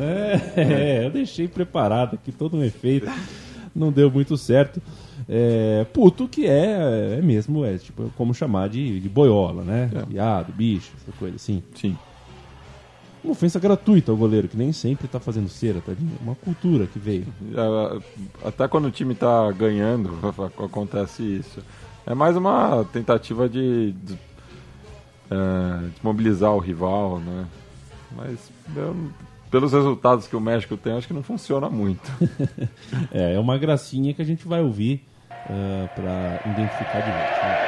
É, 0.00 1.04
eu 1.06 1.10
deixei 1.10 1.46
preparado 1.46 2.14
aqui 2.14 2.32
todo 2.32 2.56
um 2.56 2.64
efeito. 2.64 3.06
Não 3.74 3.92
deu 3.92 4.10
muito 4.10 4.36
certo. 4.38 4.80
É, 5.28 5.84
puto 5.92 6.26
que 6.28 6.46
é, 6.46 7.16
é 7.18 7.22
mesmo, 7.22 7.64
é 7.64 7.76
tipo 7.78 8.10
como 8.16 8.34
chamar 8.34 8.68
de, 8.68 9.00
de 9.00 9.08
boiola, 9.08 9.62
né? 9.62 9.90
Viado, 10.08 10.52
bicho, 10.52 10.92
essa 11.00 11.12
coisa 11.18 11.36
assim. 11.36 11.62
Sim. 11.74 11.96
Uma 13.24 13.32
ofensa 13.32 13.60
gratuita 13.60 14.10
ao 14.10 14.16
goleiro, 14.16 14.48
que 14.48 14.56
nem 14.56 14.72
sempre 14.72 15.06
tá 15.06 15.20
fazendo 15.20 15.48
cera, 15.48 15.80
tadinho. 15.80 16.10
Uma 16.20 16.34
cultura 16.34 16.86
que 16.88 16.98
veio. 16.98 17.24
Ah, 17.56 18.00
Até 18.48 18.66
quando 18.66 18.86
o 18.86 18.90
time 18.90 19.14
tá 19.14 19.50
ganhando, 19.52 20.10
acontece 20.58 21.22
isso. 21.22 21.60
É 22.04 22.14
mais 22.14 22.36
uma 22.36 22.84
tentativa 22.92 23.48
de, 23.48 23.92
de, 23.92 24.18
é, 25.30 25.88
desmobilizar 25.94 26.52
o 26.52 26.58
rival, 26.58 27.20
né? 27.20 27.46
Mas 28.16 28.50
eu- 28.76 28.96
pelos 29.50 29.72
resultados 29.72 30.26
que 30.26 30.34
o 30.34 30.40
México 30.40 30.76
tem, 30.76 30.94
acho 30.94 31.06
que 31.06 31.14
não 31.14 31.22
funciona 31.22 31.68
muito. 31.70 32.02
É, 33.12 33.34
é 33.34 33.38
uma 33.38 33.56
gracinha 33.58 34.12
que 34.14 34.20
a 34.22 34.24
gente 34.24 34.46
vai 34.48 34.62
ouvir 34.62 35.04
ah, 35.48 35.88
pra 35.94 36.40
identificar 36.44 37.00
de 37.02 37.12
né? 37.42 37.58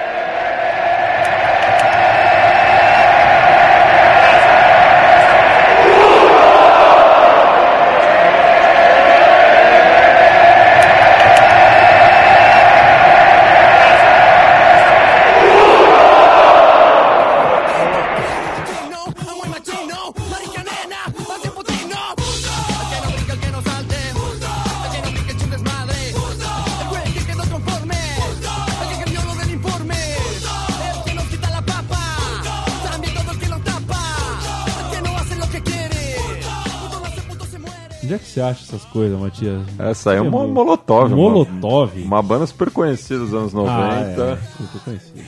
Coisas, 38.95 39.19
Matias? 39.21 39.61
Essa 39.79 40.13
aí 40.13 40.17
é 40.19 40.21
uma 40.23 40.31
mo- 40.31 40.49
Molotov. 40.49 41.09
uma- 41.13 41.17
Molotov? 41.17 42.03
Uma, 42.03 42.23
banda 42.23 42.47
super 42.47 42.71
conhecida 42.71 43.19
dos 43.21 43.35
anos 43.35 43.53
90. 43.53 43.75
Ah, 43.77 43.99
é. 44.33 44.37
Puta, 44.57 44.79
conhecido. 44.85 45.21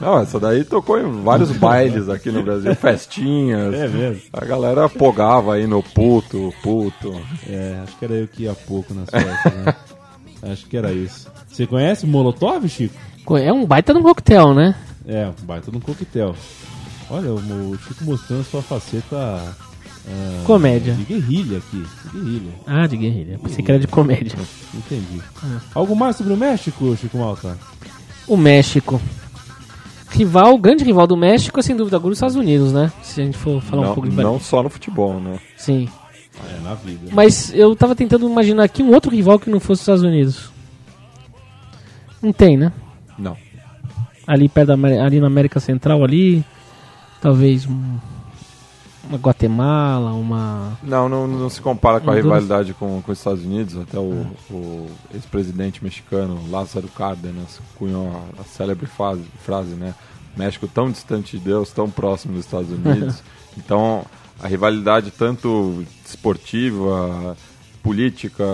Não, 0.00 0.18
essa 0.18 0.40
daí 0.40 0.64
tocou 0.64 0.98
em 0.98 1.22
vários 1.22 1.52
bailes 1.58 2.08
aqui 2.08 2.30
no 2.32 2.42
Brasil, 2.42 2.74
festinhas. 2.74 3.72
É 3.74 3.86
mesmo? 3.86 4.22
A 4.32 4.44
galera 4.44 4.88
pogava 4.88 5.54
aí 5.54 5.66
no 5.66 5.80
puto, 5.82 6.52
puto. 6.62 7.14
É, 7.48 7.78
acho 7.84 7.96
que 7.98 8.04
era 8.06 8.14
eu 8.14 8.26
que 8.26 8.42
ia 8.44 8.54
pouco 8.54 8.92
nas 8.94 9.08
festas, 9.10 9.54
né? 9.54 9.74
acho 10.50 10.66
que 10.66 10.76
era 10.76 10.90
isso. 10.92 11.28
Você 11.46 11.66
conhece 11.66 12.06
Molotov, 12.06 12.66
Chico? 12.68 12.94
Co- 13.24 13.36
É 13.38 13.52
um 13.52 13.64
baita 13.64 13.92
de 13.92 14.00
um 14.00 14.02
coquetel, 14.02 14.52
né? 14.54 14.74
É, 15.06 15.28
um 15.28 15.46
baita 15.46 15.70
de 15.70 15.76
um 15.76 15.80
coquetel. 15.80 16.34
Olha, 17.10 17.30
o 17.32 17.76
Chico 17.78 18.04
mostrando 18.04 18.42
sua 18.42 18.62
faceta 18.62 19.54
ah, 20.08 20.42
Comédia. 20.44 20.94
de 20.94 21.04
guerrilha 21.04 21.58
aqui. 21.58 21.82
De 22.04 22.20
guerrilha. 22.20 22.52
Ah, 22.66 22.86
de 22.86 22.96
guerrilha. 22.96 23.38
Pensei 23.42 23.64
que 23.64 23.70
era 23.70 23.80
de 23.80 23.86
comédia. 23.86 24.36
Entendi. 24.74 25.20
Algo 25.74 25.94
mais 25.94 26.16
sobre 26.16 26.32
o 26.32 26.36
México, 26.36 26.96
Chico 26.96 27.18
Malta? 27.18 27.58
O 28.26 28.36
México. 28.36 29.00
Rival, 30.10 30.54
o 30.54 30.58
grande 30.58 30.84
rival 30.84 31.06
do 31.06 31.16
México 31.16 31.58
é 31.58 31.62
sem 31.62 31.74
dúvida 31.74 31.96
alguma 31.96 32.12
os 32.12 32.18
Estados 32.18 32.36
Unidos, 32.36 32.72
né? 32.72 32.92
Se 33.02 33.20
a 33.20 33.24
gente 33.24 33.38
for 33.38 33.62
falar 33.62 33.82
um 33.82 33.84
Não, 33.86 33.94
pouco 33.94 34.10
de 34.10 34.16
não 34.16 34.38
só 34.38 34.62
no 34.62 34.68
futebol, 34.68 35.18
né? 35.18 35.38
Sim. 35.56 35.88
É, 36.50 36.60
na 36.62 36.74
vida. 36.74 37.10
Mas 37.12 37.52
eu 37.54 37.74
tava 37.74 37.94
tentando 37.94 38.28
imaginar 38.28 38.64
aqui 38.64 38.82
um 38.82 38.92
outro 38.92 39.10
rival 39.10 39.38
que 39.38 39.48
não 39.50 39.58
fosse 39.60 39.80
os 39.80 39.82
Estados 39.82 40.02
Unidos. 40.02 40.50
Não 42.20 42.32
tem, 42.32 42.56
né? 42.56 42.72
Não. 43.18 43.36
Ali 44.26 44.48
perto 44.48 44.76
da, 44.76 45.04
ali 45.04 45.18
na 45.20 45.26
América 45.26 45.58
Central 45.60 46.04
ali, 46.04 46.44
talvez 47.20 47.66
um- 47.66 47.98
Guatemala, 49.16 50.12
uma 50.12 50.78
Não, 50.82 51.08
não, 51.08 51.26
não 51.26 51.48
se 51.50 51.60
compara 51.60 52.00
com 52.00 52.10
a 52.10 52.14
rivalidade 52.14 52.74
com, 52.74 53.00
com 53.02 53.12
os 53.12 53.18
Estados 53.18 53.44
Unidos. 53.44 53.76
Até 53.76 53.98
o, 53.98 54.26
o 54.50 54.86
ex-presidente 55.14 55.82
mexicano 55.82 56.40
Lázaro 56.50 56.88
Cárdenas 56.88 57.60
cunhou 57.76 58.08
a, 58.38 58.40
a 58.42 58.44
célebre 58.44 58.86
frase, 58.86 59.24
frase, 59.44 59.74
né? 59.74 59.94
México 60.36 60.66
tão 60.66 60.90
distante 60.90 61.38
de 61.38 61.44
Deus, 61.44 61.70
tão 61.72 61.90
próximo 61.90 62.34
dos 62.34 62.44
Estados 62.46 62.70
Unidos. 62.70 63.22
então, 63.56 64.04
a 64.42 64.48
rivalidade 64.48 65.10
tanto 65.10 65.84
esportiva, 66.04 67.36
política, 67.82 68.44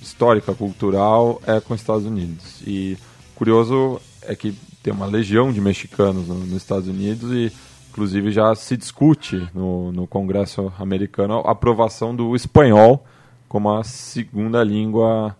histórica, 0.00 0.54
cultural 0.54 1.40
é 1.46 1.60
com 1.60 1.74
os 1.74 1.80
Estados 1.80 2.06
Unidos. 2.06 2.62
E 2.66 2.96
curioso 3.34 4.00
é 4.22 4.34
que 4.34 4.56
tem 4.82 4.92
uma 4.92 5.06
legião 5.06 5.52
de 5.52 5.60
mexicanos 5.60 6.28
no- 6.28 6.34
nos 6.36 6.52
Estados 6.56 6.88
Unidos 6.88 7.30
e 7.32 7.52
inclusive 7.96 8.30
já 8.30 8.54
se 8.54 8.76
discute 8.76 9.48
no, 9.54 9.90
no 9.90 10.06
Congresso 10.06 10.70
americano 10.78 11.38
a 11.46 11.52
aprovação 11.52 12.14
do 12.14 12.36
espanhol 12.36 13.02
como 13.48 13.72
a 13.72 13.82
segunda 13.82 14.62
língua 14.62 15.34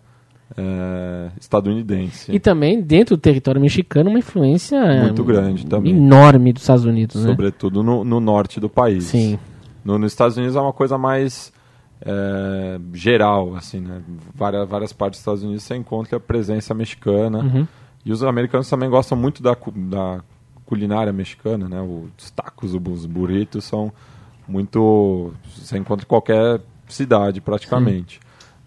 eh, 0.57 1.29
estadunidense. 1.39 2.31
E 2.31 2.39
também, 2.39 2.81
dentro 2.81 3.15
do 3.15 3.21
território 3.21 3.61
mexicano, 3.61 4.09
uma 4.09 4.17
influência 4.17 4.79
Muito 5.03 5.21
hum, 5.21 5.25
grande 5.25 5.65
também. 5.67 5.95
enorme 5.95 6.51
dos 6.51 6.63
Estados 6.63 6.85
Unidos, 6.85 7.23
né? 7.23 7.29
Sobretudo 7.29 7.83
no, 7.83 8.03
no 8.03 8.19
norte 8.19 8.59
do 8.59 8.67
país. 8.67 9.03
Sim. 9.03 9.37
No, 9.85 9.99
nos 9.99 10.11
Estados 10.11 10.35
Unidos 10.35 10.55
é 10.55 10.59
uma 10.59 10.73
coisa 10.73 10.97
mais 10.97 11.53
eh, 12.01 12.79
geral, 12.93 13.55
assim, 13.55 13.81
né? 13.81 14.01
Várias, 14.33 14.67
várias 14.67 14.93
partes 14.93 15.19
dos 15.19 15.21
Estados 15.21 15.43
Unidos 15.43 15.63
você 15.63 15.75
encontra 15.75 16.17
a 16.17 16.19
presença 16.19 16.73
mexicana. 16.73 17.39
Uhum. 17.39 17.67
E 18.03 18.11
os 18.11 18.23
americanos 18.23 18.67
também 18.67 18.89
gostam 18.89 19.17
muito 19.17 19.43
da, 19.43 19.55
da 19.75 20.23
culinária 20.67 21.11
mexicana, 21.11 21.67
né? 21.67 21.81
Os 21.81 22.29
tacos, 22.29 22.75
os 22.75 23.05
burritos 23.07 23.63
são 23.63 23.91
muito... 24.47 25.33
Você 25.55 25.77
encontra 25.77 26.05
em 26.05 26.07
qualquer 26.07 26.61
cidade, 26.87 27.41
praticamente. 27.41 28.19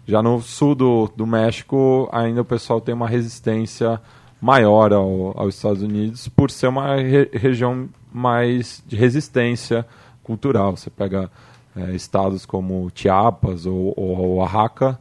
Já 0.05 0.21
no 0.21 0.41
sul 0.41 0.75
do, 0.75 1.09
do 1.15 1.25
México, 1.25 2.09
ainda 2.11 2.41
o 2.41 2.45
pessoal 2.45 2.81
tem 2.81 2.93
uma 2.93 3.07
resistência 3.07 4.01
maior 4.41 4.91
ao, 4.91 5.39
aos 5.39 5.55
Estados 5.55 5.83
Unidos 5.83 6.27
por 6.27 6.49
ser 6.49 6.67
uma 6.67 6.95
re- 6.95 7.29
região 7.31 7.87
mais 8.11 8.83
de 8.87 8.95
resistência 8.95 9.85
cultural. 10.23 10.75
Você 10.75 10.89
pega 10.89 11.31
eh, 11.75 11.91
estados 11.91 12.45
como 12.45 12.91
Chiapas 12.93 13.67
ou, 13.67 13.93
ou 13.95 14.37
Oaxaca, 14.37 14.99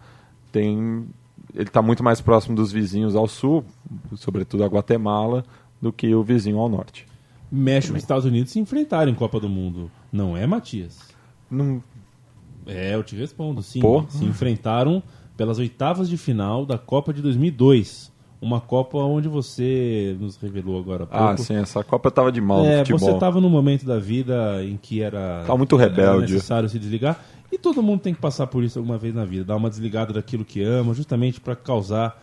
tem, 0.52 1.06
ele 1.54 1.64
está 1.64 1.80
muito 1.80 2.04
mais 2.04 2.20
próximo 2.20 2.54
dos 2.54 2.70
vizinhos 2.70 3.16
ao 3.16 3.26
sul, 3.26 3.64
sobretudo 4.16 4.62
a 4.62 4.68
Guatemala, 4.68 5.44
do 5.80 5.92
que 5.92 6.14
o 6.14 6.22
vizinho 6.22 6.58
ao 6.58 6.68
norte. 6.68 7.06
México 7.50 7.96
e 7.96 7.98
Estados 7.98 8.24
Unidos 8.24 8.52
se 8.52 8.60
enfrentaram 8.60 9.10
em 9.10 9.14
Copa 9.14 9.40
do 9.40 9.48
Mundo. 9.48 9.90
Não 10.12 10.36
é, 10.36 10.46
Matias? 10.46 10.98
Não, 11.50 11.82
É, 12.66 12.94
eu 12.94 13.02
te 13.02 13.16
respondo, 13.16 13.62
sim. 13.62 13.80
Pô. 13.80 14.04
Se 14.08 14.24
enfrentaram 14.24 15.02
pelas 15.36 15.58
oitavas 15.58 16.08
de 16.08 16.16
final 16.16 16.64
da 16.66 16.78
Copa 16.78 17.12
de 17.12 17.20
2002. 17.22 18.10
Uma 18.40 18.60
Copa 18.60 18.96
onde 18.98 19.28
você 19.28 20.16
nos 20.20 20.36
revelou 20.36 20.78
agora 20.78 21.04
há 21.04 21.06
pouco. 21.06 21.24
ah, 21.24 21.36
sim, 21.36 21.54
essa 21.56 21.82
Copa 21.84 22.08
estava 22.08 22.30
de 22.32 22.40
mal 22.40 22.60
no 22.62 22.66
É, 22.66 22.78
futebol. 22.78 22.98
você 23.00 23.10
estava 23.12 23.40
num 23.40 23.50
momento 23.50 23.84
da 23.84 23.98
vida 23.98 24.64
em 24.64 24.76
que 24.76 25.02
era, 25.02 25.42
Tava 25.46 25.58
muito 25.58 25.78
era 25.78 25.88
rebelde. 25.90 26.32
necessário 26.34 26.68
se 26.68 26.78
desligar. 26.78 27.20
E 27.52 27.58
todo 27.58 27.82
mundo 27.82 28.00
tem 28.00 28.14
que 28.14 28.20
passar 28.20 28.46
por 28.46 28.62
isso 28.62 28.78
alguma 28.78 28.96
vez 28.96 29.12
na 29.14 29.24
vida. 29.24 29.44
Dar 29.44 29.56
uma 29.56 29.68
desligada 29.68 30.12
daquilo 30.12 30.44
que 30.44 30.62
ama, 30.62 30.94
justamente 30.94 31.40
para 31.40 31.56
causar 31.56 32.22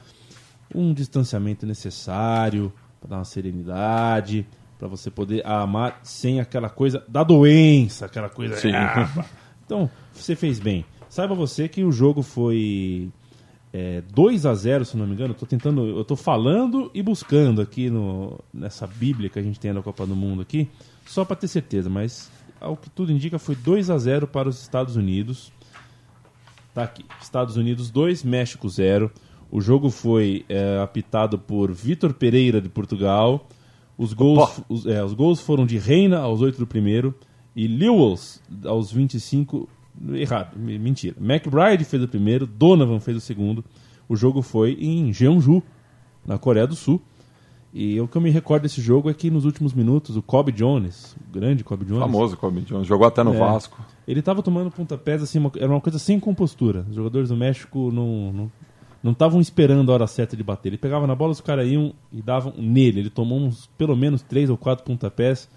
um 0.73 0.93
distanciamento 0.93 1.65
necessário, 1.65 2.71
para 2.99 3.09
dar 3.09 3.17
uma 3.17 3.25
serenidade, 3.25 4.45
para 4.77 4.87
você 4.87 5.09
poder 5.09 5.45
amar 5.45 5.99
sem 6.03 6.39
aquela 6.39 6.69
coisa 6.69 7.03
da 7.07 7.23
doença, 7.23 8.05
aquela 8.05 8.29
coisa. 8.29 8.55
Sim. 8.57 8.71
Ah, 8.73 9.25
então, 9.65 9.89
você 10.13 10.35
fez 10.35 10.59
bem. 10.59 10.85
Saiba 11.09 11.33
você 11.33 11.67
que 11.67 11.83
o 11.83 11.91
jogo 11.91 12.21
foi 12.21 13.09
é, 13.73 14.01
2 14.13 14.45
a 14.45 14.53
0 14.53 14.85
se 14.85 14.97
não 14.97 15.05
me 15.07 15.13
engano. 15.13 15.31
Eu 15.33 15.37
tô 15.37 15.45
tentando, 15.45 15.85
eu 15.85 16.03
tô 16.03 16.15
falando 16.15 16.91
e 16.93 17.01
buscando 17.01 17.61
aqui 17.61 17.89
no, 17.89 18.39
nessa 18.53 18.87
bíblia 18.87 19.29
que 19.29 19.39
a 19.39 19.41
gente 19.41 19.59
tem 19.59 19.73
na 19.73 19.81
Copa 19.81 20.05
do 20.05 20.15
Mundo 20.15 20.41
aqui, 20.41 20.69
só 21.05 21.23
para 21.23 21.35
ter 21.35 21.47
certeza, 21.47 21.89
mas 21.89 22.31
ao 22.59 22.75
que 22.75 22.89
tudo 22.89 23.11
indica 23.11 23.37
foi 23.39 23.55
2 23.55 23.89
a 23.89 23.97
0 23.97 24.27
para 24.27 24.49
os 24.49 24.61
Estados 24.61 24.95
Unidos. 24.95 25.51
Tá 26.73 26.83
aqui. 26.83 27.05
Estados 27.21 27.57
Unidos 27.57 27.89
2, 27.89 28.23
México 28.23 28.69
0. 28.69 29.11
O 29.51 29.61
jogo 29.61 29.89
foi 29.89 30.45
é, 30.49 30.79
apitado 30.81 31.37
por 31.39 31.71
Vitor 31.71 32.13
Pereira 32.13 32.59
de 32.61 32.67
Portugal. 32.69 33.47
Os 33.97 34.13
gols, 34.13 34.61
os, 34.69 34.85
é, 34.85 35.03
os 35.03 35.13
gols 35.13 35.39
foram 35.39 35.65
de 35.65 35.77
Reina 35.77 36.19
aos 36.19 36.41
8 36.41 36.57
do 36.59 36.67
primeiro 36.67 37.15
e 37.55 37.67
Lewis 37.67 38.41
aos 38.65 38.91
25. 38.91 39.67
Errado, 40.13 40.55
me- 40.57 40.77
mentira. 40.77 41.15
McBride 41.19 41.83
fez 41.85 42.03
o 42.03 42.07
primeiro, 42.07 42.45
Donovan 42.45 42.99
fez 42.99 43.17
o 43.17 43.21
segundo. 43.21 43.63
O 44.07 44.15
jogo 44.15 44.41
foi 44.41 44.73
em 44.79 45.11
Jeonju, 45.11 45.63
na 46.25 46.37
Coreia 46.37 46.67
do 46.67 46.75
Sul. 46.75 47.01
E 47.73 47.99
o 47.99 48.07
que 48.07 48.15
eu 48.17 48.21
me 48.21 48.29
recordo 48.29 48.63
desse 48.63 48.81
jogo 48.81 49.09
é 49.09 49.13
que 49.13 49.29
nos 49.29 49.43
últimos 49.45 49.73
minutos 49.73 50.15
o 50.15 50.21
Kobe 50.21 50.51
Jones, 50.51 51.15
o 51.29 51.33
grande 51.33 51.63
Kobe 51.63 51.85
Jones, 51.85 51.99
Famoso 52.01 52.37
Kobe 52.37 52.61
Jones, 52.61 52.87
jogou 52.87 53.07
até 53.07 53.23
no 53.23 53.33
É. 53.33 53.37
Vasco. 53.39 53.79
ele 54.07 54.21
tava 54.21 54.41
tomando 54.41 54.71
pontapés, 54.71 55.21
assim, 55.21 55.37
uma- 55.39 55.51
era 55.57 55.69
uma 55.69 55.81
coisa 55.81 55.99
sem 55.99 56.19
compostura. 56.19 56.85
Os 56.89 56.95
jogadores 56.95 57.29
do 57.29 57.35
México 57.35 57.91
não 57.91 58.31
não 58.33 58.51
não 59.03 59.11
estavam 59.11 59.39
esperando 59.39 59.91
a 59.91 59.93
hora 59.93 60.07
certa 60.07 60.35
de 60.35 60.43
bater. 60.43 60.69
Ele 60.69 60.77
pegava 60.77 61.05
na 61.07 61.15
bola, 61.15 61.31
os 61.31 61.41
caras 61.41 61.67
iam 61.67 61.93
e 62.11 62.21
davam 62.21 62.53
nele. 62.57 63.01
Ele 63.01 63.09
tomou 63.09 63.39
uns, 63.39 63.67
pelo 63.77 63.95
menos 63.95 64.21
três 64.21 64.49
ou 64.49 64.57
quatro 64.57 64.83
pontapés 64.83 65.49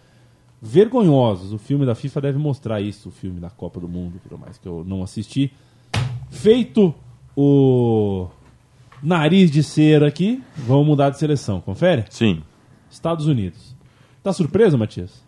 vergonhosos. 0.61 1.53
O 1.53 1.59
filme 1.59 1.87
da 1.87 1.95
FIFA 1.95 2.21
deve 2.21 2.39
mostrar 2.39 2.81
isso, 2.81 3.09
o 3.09 3.13
filme 3.13 3.41
da 3.41 3.51
Copa 3.51 3.81
do 3.81 3.89
Mundo, 3.89 4.21
por 4.29 4.39
mais 4.39 4.59
que 4.59 4.67
eu 4.67 4.85
não 4.85 5.03
assisti. 5.03 5.53
Feito 6.31 6.95
o 7.37 8.29
nariz 9.03 9.51
de 9.51 9.63
cera 9.63 10.09
aqui, 10.09 10.43
vamos 10.57 10.87
mudar 10.87 11.11
de 11.11 11.19
seleção. 11.19 11.61
Confere? 11.61 12.05
Sim. 12.11 12.43
Estados 12.91 13.27
Unidos. 13.27 13.75
Tá 14.23 14.33
surpreso, 14.33 14.77
Matias? 14.77 15.25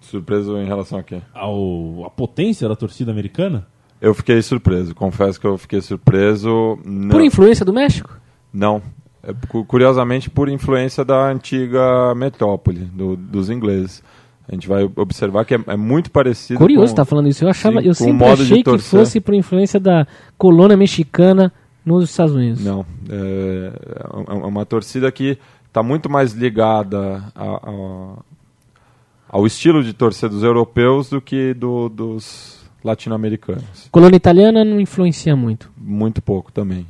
Surpreso 0.00 0.56
em 0.58 0.66
relação 0.66 0.98
a 0.98 1.02
quê? 1.02 1.20
Ao, 1.32 2.04
a 2.04 2.10
potência 2.10 2.68
da 2.68 2.76
torcida 2.76 3.10
americana? 3.10 3.66
Eu 4.04 4.14
fiquei 4.14 4.40
surpreso, 4.42 4.94
confesso 4.94 5.40
que 5.40 5.46
eu 5.46 5.56
fiquei 5.56 5.80
surpreso. 5.80 6.78
Não, 6.84 7.08
Por 7.08 7.22
influência 7.22 7.64
do 7.64 7.72
México? 7.72 8.18
não. 8.52 8.82
É, 9.26 9.32
cu- 9.48 9.64
curiosamente, 9.64 10.28
por 10.28 10.50
influência 10.50 11.02
da 11.02 11.30
antiga 11.30 12.14
metrópole, 12.14 12.80
do- 12.80 13.16
dos 13.16 13.48
ingleses. 13.48 14.02
A 14.46 14.52
gente 14.54 14.68
vai 14.68 14.84
observar 14.96 15.46
que 15.46 15.54
é, 15.54 15.58
é 15.68 15.76
muito 15.78 16.10
parecido 16.10 16.58
Curioso 16.58 16.92
com... 16.92 16.96
tá 16.96 17.04
falando 17.06 17.28
isso. 17.28 17.42
Eu 17.42 17.48
achava, 17.48 17.80
Sim, 17.80 17.86
eu 17.88 17.94
sempre 17.94 18.26
achei 18.26 18.62
que 18.62 18.78
fosse 18.78 19.18
por 19.22 19.32
influência 19.32 19.80
da 19.80 20.06
colônia 20.36 20.76
mexicana 20.76 21.50
nos 21.86 22.10
Estados 22.10 22.34
Unidos. 22.34 22.62
Não, 22.62 22.84
é, 23.08 23.72
é 24.28 24.34
uma 24.46 24.66
torcida 24.66 25.10
que 25.10 25.38
está 25.68 25.82
muito 25.82 26.10
mais 26.10 26.34
ligada 26.34 27.24
a- 27.34 27.60
a- 27.70 28.18
ao 29.30 29.46
estilo 29.46 29.82
de 29.82 29.94
torcer 29.94 30.28
dos 30.28 30.42
europeus 30.42 31.08
do 31.08 31.18
que 31.22 31.54
do- 31.54 31.88
dos 31.88 32.62
latino-americanos. 32.84 33.88
Colônia 33.90 34.16
italiana 34.16 34.64
não 34.64 34.78
influencia 34.80 35.34
muito. 35.34 35.70
Muito 35.76 36.20
pouco 36.22 36.52
também. 36.52 36.86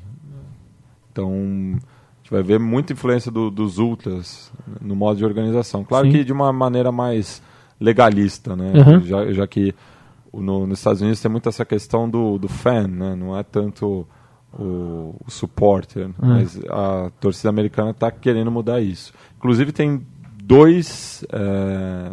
Então, 1.13 1.31
a 1.31 2.17
gente 2.23 2.31
vai 2.31 2.43
ver 2.43 2.59
muita 2.59 2.93
influência 2.93 3.31
do- 3.31 3.51
dos 3.51 3.79
ultras 3.79 4.53
no 4.81 4.97
modo 4.97 5.17
de 5.19 5.25
organização. 5.25 5.85
Claro 5.85 6.07
Sim. 6.07 6.13
que 6.13 6.25
de 6.25 6.33
uma 6.33 6.53
maneira 6.53 6.91
mais 6.91 7.41
legalista, 7.81 8.57
né? 8.57 8.73
Uhum. 8.75 9.01
Já, 9.03 9.33
já 9.33 9.47
que 9.47 9.73
no- 10.33 10.67
nos 10.67 10.79
Estados 10.81 11.01
Unidos 11.01 11.21
tem 11.21 11.31
muito 11.31 11.49
essa 11.49 11.65
questão 11.65 12.11
do, 12.11 12.39
do 12.39 12.49
fan, 12.49 12.89
né? 12.89 13.15
Não 13.15 13.39
é 13.39 13.43
tanto 13.45 14.07
o, 14.53 15.15
o 15.25 15.31
supporter, 15.31 16.11
mas 16.19 16.59
a 16.69 17.11
torcida 17.21 17.49
americana 17.51 17.91
está 17.91 18.11
querendo 18.11 18.51
mudar 18.51 18.81
isso. 18.81 19.13
Inclusive 19.37 19.71
tem 19.73 20.05
dois 20.43 21.25
é, 21.33 22.11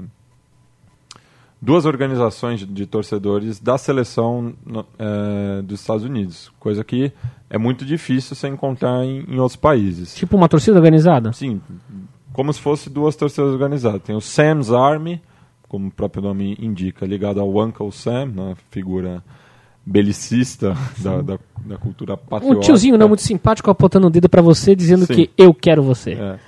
duas 1.61 1.85
organizações 1.85 2.65
de, 2.65 2.85
torcedores 2.85 3.59
da 3.59 3.77
seleção 3.77 4.53
é, 4.97 5.61
dos 5.61 5.79
Estados 5.79 6.03
Unidos, 6.03 6.51
coisa 6.59 6.83
que 6.83 7.11
é 7.49 7.57
muito 7.57 7.85
difícil 7.85 8.35
você 8.35 8.47
encontrar 8.47 9.03
em, 9.03 9.23
em 9.27 9.39
outros 9.39 9.55
países. 9.55 10.15
Tipo 10.15 10.35
uma 10.35 10.49
torcida 10.49 10.77
organizada? 10.77 11.31
Sim, 11.33 11.61
como 12.33 12.51
se 12.51 12.59
fosse 12.59 12.89
duas 12.89 13.15
torcidas 13.15 13.51
organizadas. 13.51 14.01
Tem 14.01 14.15
o 14.15 14.21
Sam's 14.21 14.71
Army, 14.71 15.21
como 15.67 15.87
o 15.87 15.91
próprio 15.91 16.23
nome 16.23 16.57
indica, 16.59 17.05
ligado 17.05 17.39
ao 17.39 17.49
Uncle 17.49 17.91
Sam, 17.91 18.31
uma 18.33 18.57
figura 18.71 19.23
belicista 19.85 20.75
da, 20.97 21.21
da, 21.21 21.39
da 21.65 21.77
cultura 21.77 22.17
patriótica. 22.17 22.57
Um 22.57 22.59
tiozinho 22.59 22.97
não 22.97 23.07
muito 23.07 23.21
simpático 23.21 23.69
apontando 23.69 24.07
o 24.07 24.09
dedo 24.09 24.29
pra 24.29 24.41
você 24.41 24.75
dizendo 24.75 25.05
Sim. 25.05 25.13
que 25.13 25.29
eu 25.37 25.53
quero 25.53 25.83
você. 25.83 26.13
É. 26.13 26.39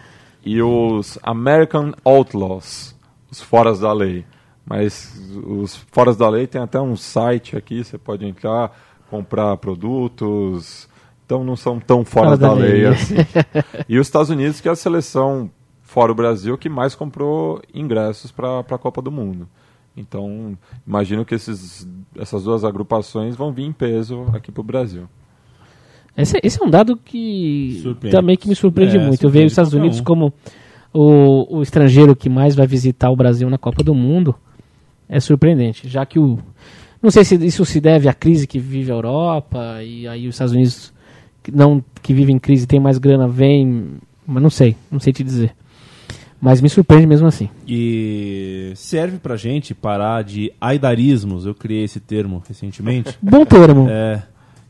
E 0.45 0.61
os 0.61 1.17
American 1.23 1.93
Outlaws, 2.03 2.95
os 3.31 3.41
foras 3.41 3.79
da 3.79 3.93
lei. 3.93 4.25
Mas 4.65 5.13
os 5.45 5.75
foras 5.91 6.15
da 6.15 6.29
lei 6.29 6.47
tem 6.47 6.61
até 6.61 6.79
um 6.79 6.95
site 6.95 7.57
aqui, 7.57 7.83
você 7.83 7.97
pode 7.97 8.25
entrar, 8.25 8.71
comprar 9.09 9.57
produtos. 9.57 10.87
Então 11.25 11.43
não 11.43 11.55
são 11.55 11.79
tão 11.79 12.05
fora 12.05 12.27
Fora 12.27 12.37
da, 12.37 12.47
da 12.49 12.53
lei, 12.53 12.71
lei. 12.73 12.85
assim. 12.87 13.15
e 13.89 13.97
os 13.99 14.07
Estados 14.07 14.29
Unidos, 14.29 14.61
que 14.61 14.67
é 14.67 14.71
a 14.71 14.75
seleção, 14.75 15.49
fora 15.81 16.11
o 16.11 16.15
Brasil, 16.15 16.57
que 16.57 16.69
mais 16.69 16.95
comprou 16.95 17.61
ingressos 17.73 18.31
para 18.31 18.59
a 18.59 18.77
Copa 18.77 19.01
do 19.01 19.11
Mundo. 19.11 19.47
Então, 19.95 20.57
imagino 20.87 21.23
que 21.23 21.35
esses, 21.35 21.87
essas 22.17 22.43
duas 22.43 22.63
agrupações 22.63 23.35
vão 23.35 23.51
vir 23.51 23.63
em 23.63 23.71
peso 23.71 24.25
aqui 24.33 24.51
para 24.51 24.61
o 24.61 24.63
Brasil. 24.63 25.03
Esse, 26.17 26.39
esse 26.43 26.61
é 26.61 26.65
um 26.65 26.69
dado 26.69 26.95
que 26.97 27.79
Surpreende. 27.81 28.15
também 28.15 28.37
que 28.37 28.47
me 28.47 28.55
surpreende 28.55 28.97
É, 28.97 28.99
muito. 29.05 29.23
Eu 29.23 29.29
vejo 29.29 29.47
os 29.47 29.51
Estados 29.51 29.73
Unidos 29.73 29.99
um. 29.99 30.03
como 30.03 30.33
o, 30.93 31.57
o 31.57 31.61
estrangeiro 31.61 32.15
que 32.15 32.29
mais 32.29 32.55
vai 32.55 32.67
visitar 32.67 33.09
o 33.09 33.15
Brasil 33.15 33.49
na 33.49 33.57
Copa 33.57 33.83
do 33.83 33.93
Mundo. 33.95 34.35
É 35.07 35.19
surpreendente, 35.19 35.87
já 35.87 36.05
que 36.05 36.19
o 36.19 36.39
não 37.01 37.11
sei 37.11 37.25
se 37.25 37.35
isso 37.45 37.65
se 37.65 37.81
deve 37.81 38.07
à 38.07 38.13
crise 38.13 38.47
que 38.47 38.57
vive 38.57 38.89
a 38.91 38.95
Europa 38.95 39.83
e 39.83 40.07
aí 40.07 40.27
os 40.27 40.35
Estados 40.35 40.53
Unidos 40.53 40.93
que 41.43 41.51
não 41.51 41.83
que 42.01 42.13
vive 42.13 42.31
em 42.31 42.39
crise 42.39 42.65
tem 42.65 42.79
mais 42.79 42.97
grana 42.97 43.27
vem, 43.27 43.95
mas 44.25 44.41
não 44.41 44.49
sei, 44.49 44.75
não 44.89 44.99
sei 44.99 45.11
te 45.11 45.23
dizer. 45.23 45.53
Mas 46.39 46.59
me 46.59 46.69
surpreende 46.69 47.07
mesmo 47.07 47.27
assim. 47.27 47.49
E 47.65 48.73
serve 48.75 49.17
pra 49.17 49.37
gente 49.37 49.73
parar 49.73 50.25
de 50.25 50.51
aidarismos. 50.59 51.45
Eu 51.45 51.55
criei 51.55 51.85
esse 51.85 52.01
termo 52.01 52.43
recentemente. 52.45 53.17
Bom 53.23 53.45
termo. 53.45 53.87
É, 53.89 54.23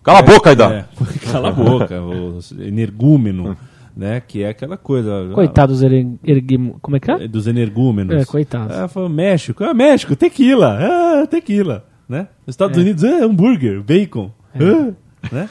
Cala 0.03 0.19
a 0.19 0.21
boca, 0.21 0.49
Aida! 0.49 0.65
é, 0.65 0.85
cala 1.31 1.49
a 1.49 1.51
boca, 1.51 2.01
o 2.01 2.39
energúmeno, 2.59 3.55
né? 3.95 4.19
Que 4.21 4.43
é 4.43 4.49
aquela 4.49 4.77
coisa. 4.77 5.29
Coitados 5.33 5.81
ergue- 5.83 6.19
ergue- 6.23 6.73
como 6.81 6.97
é 6.97 6.99
que 6.99 7.11
é? 7.11 7.25
é, 7.25 7.27
Dos 7.27 7.47
energúmenos. 7.47 8.15
É, 8.15 8.25
coitados. 8.25 8.75
É, 8.75 8.87
falou, 8.87 9.09
México, 9.09 9.63
ah, 9.63 9.73
México, 9.73 10.15
tequila, 10.15 10.77
ah, 11.23 11.27
tequila, 11.27 11.85
né? 12.07 12.27
Estados 12.47 12.77
Unidos, 12.77 13.03
ah, 13.03 13.23
hambúrguer, 13.25 13.81
bacon, 13.83 14.31
ah, 14.55 14.93
né? 15.31 15.49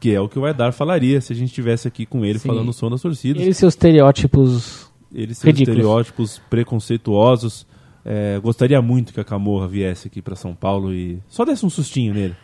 Que 0.00 0.14
é 0.14 0.20
o 0.20 0.28
que 0.28 0.38
o 0.38 0.44
Aidar 0.44 0.72
falaria 0.72 1.20
se 1.20 1.32
a 1.32 1.36
gente 1.36 1.48
estivesse 1.48 1.88
aqui 1.88 2.06
com 2.06 2.24
ele 2.24 2.38
Sim. 2.38 2.48
falando 2.48 2.68
o 2.68 2.72
som 2.72 2.88
das 2.88 3.02
torcidas. 3.02 3.42
Eles 3.42 3.56
seus 3.56 3.72
estereótipos 3.74 4.88
Eles 5.12 5.38
são 5.38 5.48
Ridículos. 5.48 5.76
estereótipos 5.78 6.42
preconceituosos. 6.50 7.66
É, 8.04 8.38
gostaria 8.38 8.80
muito 8.80 9.12
que 9.12 9.20
a 9.20 9.24
Camorra 9.24 9.66
viesse 9.66 10.06
aqui 10.08 10.22
para 10.22 10.34
São 10.36 10.54
Paulo 10.54 10.94
e 10.94 11.18
só 11.28 11.44
desse 11.44 11.66
um 11.66 11.70
sustinho 11.70 12.14
nele. 12.14 12.36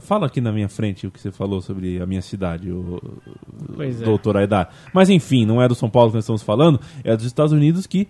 Fala 0.00 0.26
aqui 0.26 0.40
na 0.40 0.52
minha 0.52 0.68
frente 0.68 1.06
o 1.06 1.10
que 1.10 1.20
você 1.20 1.30
falou 1.30 1.60
sobre 1.60 2.00
a 2.00 2.06
minha 2.06 2.20
cidade, 2.22 2.70
o 2.70 3.00
Pois 3.76 4.00
é. 4.00 4.04
doutor 4.04 4.36
Aidar. 4.36 4.68
Mas 4.92 5.08
enfim, 5.10 5.46
não 5.46 5.60
é 5.62 5.66
do 5.68 5.74
São 5.74 5.88
Paulo 5.88 6.10
que 6.10 6.16
nós 6.16 6.24
estamos 6.24 6.42
falando, 6.42 6.80
é 7.04 7.16
dos 7.16 7.24
Estados 7.24 7.52
Unidos 7.52 7.86
que, 7.86 8.06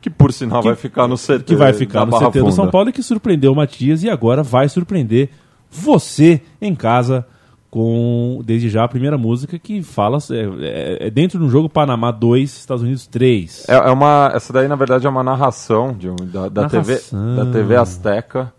Que 0.00 0.10
por 0.10 0.32
sinal 0.32 0.60
Que- 0.60 0.68
vai 0.68 0.76
ficar 0.76 1.06
no 1.08 1.16
CT. 1.16 1.44
que 1.44 1.56
vai 1.56 1.72
ficar 1.72 2.04
no 2.04 2.12
CT 2.18 2.40
do. 2.40 2.52
São 2.52 2.68
Paulo 2.70 2.88
e 2.90 2.92
que 2.92 3.02
surpreendeu 3.02 3.52
o 3.52 3.56
Matias 3.56 4.02
e 4.02 4.10
agora 4.10 4.42
vai 4.42 4.68
surpreender 4.68 5.30
você 5.70 6.40
em 6.60 6.74
casa 6.74 7.26
com, 7.70 8.42
desde 8.44 8.68
já, 8.68 8.84
a 8.84 8.88
primeira 8.88 9.16
música 9.16 9.58
que 9.58 9.82
fala, 9.82 10.18
é, 10.30 11.04
é- 11.04 11.06
é 11.06 11.10
dentro 11.10 11.38
de 11.38 11.44
um 11.46 11.48
jogo 11.48 11.70
Panamá 11.70 12.10
2, 12.10 12.50
Estados 12.58 12.82
Unidos 12.82 13.06
3. 13.06 13.64
É, 13.66 13.72
é 13.74 13.90
uma, 13.90 14.30
essa 14.34 14.52
daí, 14.52 14.68
na 14.68 14.76
verdade, 14.76 15.06
é 15.06 15.08
uma 15.08 15.22
narração 15.22 15.94
de 15.94 16.10
da, 16.26 16.50
da, 16.50 16.68
TV, 16.68 16.92
Narração. 16.92 17.36
da 17.36 17.46
TV 17.50 17.76
Azteca, 17.76 18.52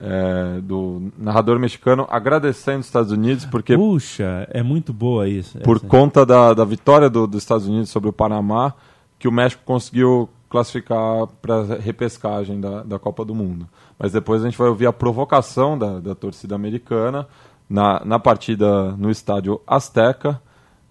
é, 0.00 0.60
do 0.60 1.10
narrador 1.18 1.58
mexicano, 1.58 2.06
agradecendo 2.10 2.80
os 2.80 2.86
Estados 2.86 3.12
Unidos, 3.12 3.44
porque 3.46 3.76
Puxa, 3.76 4.46
é 4.50 4.62
muito 4.62 4.92
boa 4.92 5.28
isso. 5.28 5.58
por 5.60 5.76
essa. 5.76 5.86
conta 5.86 6.26
da, 6.26 6.52
da 6.54 6.64
vitória 6.64 7.08
do- 7.08 7.26
dos 7.26 7.42
Estados 7.42 7.66
Unidos 7.66 7.90
sobre 7.90 8.08
o 8.08 8.12
Panamá, 8.12 8.74
que 9.18 9.28
o 9.28 9.32
México 9.32 9.62
conseguiu 9.64 10.28
classificar 10.50 11.26
para 11.40 11.60
a 11.60 11.64
repescagem 11.76 12.60
da, 12.60 12.82
da 12.82 12.98
Copa 12.98 13.24
do 13.24 13.34
Mundo. 13.34 13.66
Mas 13.98 14.12
depois 14.12 14.42
a 14.42 14.44
gente 14.44 14.58
vai 14.58 14.68
ouvir 14.68 14.86
a 14.86 14.92
provocação 14.92 15.76
da, 15.78 15.98
da 16.00 16.14
torcida 16.14 16.54
americana 16.54 17.26
na, 17.68 18.04
na 18.04 18.18
partida 18.18 18.92
no 18.92 19.10
estádio 19.10 19.60
Azteca, 19.66 20.40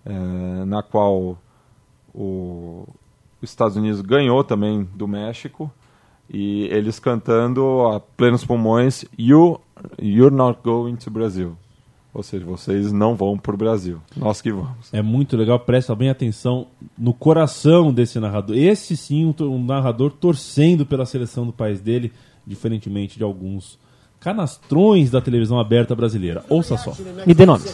eh, 0.06 0.66
na 0.66 0.82
qual 0.84 1.38
o, 2.13 2.86
os 3.42 3.50
Estados 3.50 3.78
Unidos 3.78 4.02
ganhou 4.02 4.44
também 4.44 4.84
do 4.96 5.08
México 5.08 5.72
e 6.30 6.66
eles 6.66 7.00
cantando 7.00 7.88
a 7.88 8.00
plenos 8.00 8.46
pulmões 8.46 9.06
you, 9.18 9.60
You're 10.02 10.34
not 10.34 10.60
going 10.64 10.96
to 10.96 11.12
Brazil. 11.12 11.58
Ou 12.14 12.22
seja, 12.22 12.46
vocês 12.46 12.92
não 12.92 13.16
vão 13.16 13.38
para 13.38 13.56
o 13.56 13.58
Brasil. 13.58 14.00
Nós 14.16 14.40
que 14.40 14.52
vamos. 14.52 14.94
É 14.94 15.02
muito 15.02 15.36
legal, 15.36 15.60
presta 15.60 15.96
bem 15.96 16.10
atenção 16.10 16.68
no 16.96 17.12
coração 17.12 17.92
desse 17.92 18.20
narrador. 18.20 18.56
Esse 18.56 18.96
sim, 18.96 19.26
um, 19.26 19.46
um 19.46 19.64
narrador 19.64 20.12
torcendo 20.12 20.86
pela 20.86 21.08
seleção 21.08 21.44
do 21.44 21.52
país 21.52 21.82
dele, 21.82 22.12
diferentemente 22.46 23.18
de 23.18 23.24
alguns 23.24 23.80
canastrões 24.20 25.10
da 25.10 25.20
televisão 25.20 25.60
aberta 25.60 25.96
brasileira. 25.96 26.46
Ouça 26.48 26.78
só. 26.78 26.94
Me 27.26 27.34
dê 27.34 27.46
nomes. 27.48 27.74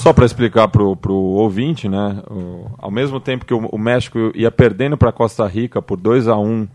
Só 0.00 0.14
para 0.14 0.24
explicar 0.24 0.66
pro, 0.68 0.96
pro 0.96 1.12
ouvinte, 1.14 1.86
né? 1.86 2.22
o- 2.30 2.64
ao 2.78 2.90
mesmo 2.90 3.20
tempo 3.20 3.44
que 3.44 3.52
o, 3.52 3.66
o 3.66 3.76
México 3.78 4.32
ia 4.34 4.50
perdendo 4.50 4.96
para 4.96 5.12
Costa 5.12 5.46
Rica 5.46 5.82
por 5.82 5.98
2 5.98 6.26
a 6.26 6.38
1 6.38 6.66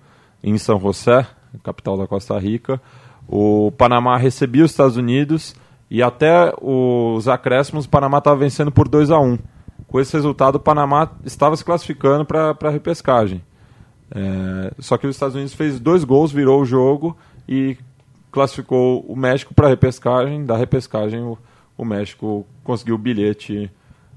em 0.43 0.55
São 0.59 0.79
José, 0.79 1.25
capital 1.63 1.97
da 1.97 2.05
Costa 2.05 2.37
Rica, 2.37 2.79
o 3.27 3.71
Panamá 3.75 4.15
recebia 4.15 4.63
os 4.63 4.69
Estados 4.69 4.95
Unidos 4.95 5.55
e 5.89 6.03
até 6.03 6.53
os 6.61 7.27
acréscimos 7.27 7.85
o 7.85 7.89
Panamá 7.89 8.19
estava 8.19 8.35
vencendo 8.35 8.71
por 8.71 8.87
2 8.87 9.09
a 9.09 9.19
1 9.19 9.39
Com 9.87 9.99
esse 9.99 10.13
resultado, 10.13 10.57
o 10.57 10.59
Panamá 10.59 11.09
estava 11.25 11.55
se 11.57 11.65
classificando 11.65 12.25
para 12.25 12.55
a 12.61 12.69
repescagem. 12.69 13.41
É, 14.11 14.71
só 14.77 14.97
que 14.97 15.07
os 15.07 15.15
Estados 15.15 15.33
Unidos 15.35 15.55
fez 15.55 15.79
dois 15.79 16.03
gols, 16.03 16.31
virou 16.31 16.61
o 16.61 16.65
jogo 16.65 17.17
e 17.49 17.75
classificou 18.31 19.03
o 19.07 19.15
México 19.15 19.51
para 19.55 19.65
a 19.65 19.69
repescagem. 19.71 20.45
Da 20.45 20.55
repescagem, 20.55 21.23
o, 21.23 21.35
o 21.77 21.85
México 21.85 22.45
conseguiu 22.63 22.95
o 22.95 22.97
bilhete 22.97 23.71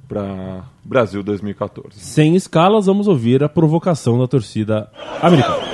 para 0.09 0.65
Brasil 0.83 1.23
2014. 1.23 2.01
Sem 2.01 2.35
escalas, 2.35 2.87
vamos 2.87 3.07
ouvir 3.07 3.45
a 3.45 3.49
provocação 3.49 4.19
da 4.19 4.27
torcida 4.27 4.91
americana. 5.21 5.68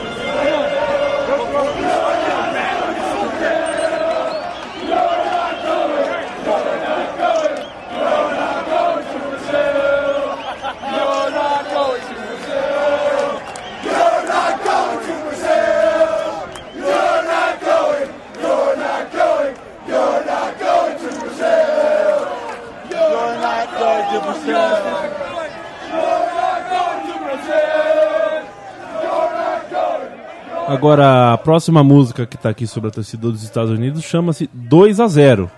Agora, 30.75 31.33
a 31.33 31.39
próxima 31.39 31.83
música 31.85 32.27
que 32.27 32.37
está 32.37 32.49
aqui 32.51 32.67
sobre 32.67 32.89
a 32.89 32.93
torcida 32.93 33.31
dos 33.31 33.43
Estados 33.43 33.71
Unidos 33.71 34.03
chama-se 34.05 34.49
2 34.53 35.01
a 35.01 35.07
0 35.07 35.51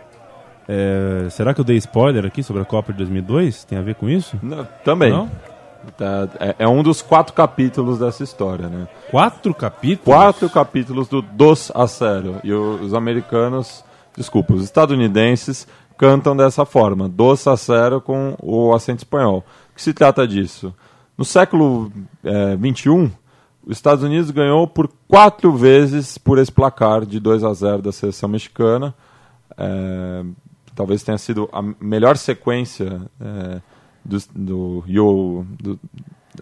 É, 0.69 1.29
será 1.31 1.55
que 1.55 1.61
eu 1.61 1.65
dei 1.65 1.77
spoiler 1.77 2.27
aqui 2.27 2.43
sobre 2.43 2.63
a 2.63 2.65
Copa 2.65 2.93
de 2.93 2.99
2002? 2.99 3.65
Tem 3.65 3.79
a 3.79 3.83
ver 3.83 3.95
com 3.95 4.09
isso? 4.09 4.37
Não, 4.43 4.67
também. 4.85 5.11
Não? 5.11 5.31
Tá, 5.97 6.29
é, 6.41 6.57
é 6.61 6.69
um 6.69 6.83
dos 6.83 7.01
quatro 7.01 7.33
capítulos 7.33 8.01
dessa 8.01 8.25
história, 8.25 8.69
né? 8.69 8.89
Quatro 9.11 9.55
capítulos? 9.55 10.05
Quatro 10.05 10.51
capítulos 10.51 11.07
do 11.07 11.23
Dos 11.23 11.71
a 11.75 11.87
Zero. 11.87 12.37
E 12.43 12.53
o- 12.53 12.81
os 12.83 12.93
americanos, 12.93 13.85
desculpa, 14.17 14.53
os 14.55 14.65
estadunidenses 14.65 15.69
cantam 15.97 16.37
dessa 16.37 16.65
forma, 16.65 17.09
Dos 17.09 17.47
a 17.47 17.55
Zero 17.55 18.01
com 18.01 18.35
o 18.43 18.75
acento 18.75 18.99
espanhol. 19.05 19.45
O 19.71 19.75
que 19.77 19.83
se 19.83 19.95
trata 19.95 20.27
disso? 20.27 20.75
No 21.17 21.25
século 21.25 21.91
eh, 22.25 22.57
21, 22.57 23.09
os 23.67 23.77
Estados 23.77 24.05
Unidos 24.05 24.31
ganhou 24.31 24.67
por 24.67 24.89
quatro 25.09 25.53
vezes 25.53 26.17
por 26.17 26.39
esse 26.39 26.53
placar 26.53 27.05
de 27.05 27.19
2 27.19 27.43
a 27.45 27.53
0 27.53 27.83
da 27.83 27.91
seleção 27.93 28.29
mexicana. 28.29 28.95
É, 29.59 30.25
talvez 30.75 31.03
tenha 31.03 31.19
sido 31.19 31.49
a 31.53 31.61
melhor 31.81 32.17
sequência 32.17 33.03
é, 33.21 33.61
do, 34.05 34.19
do, 34.35 35.47
do- 35.61 35.81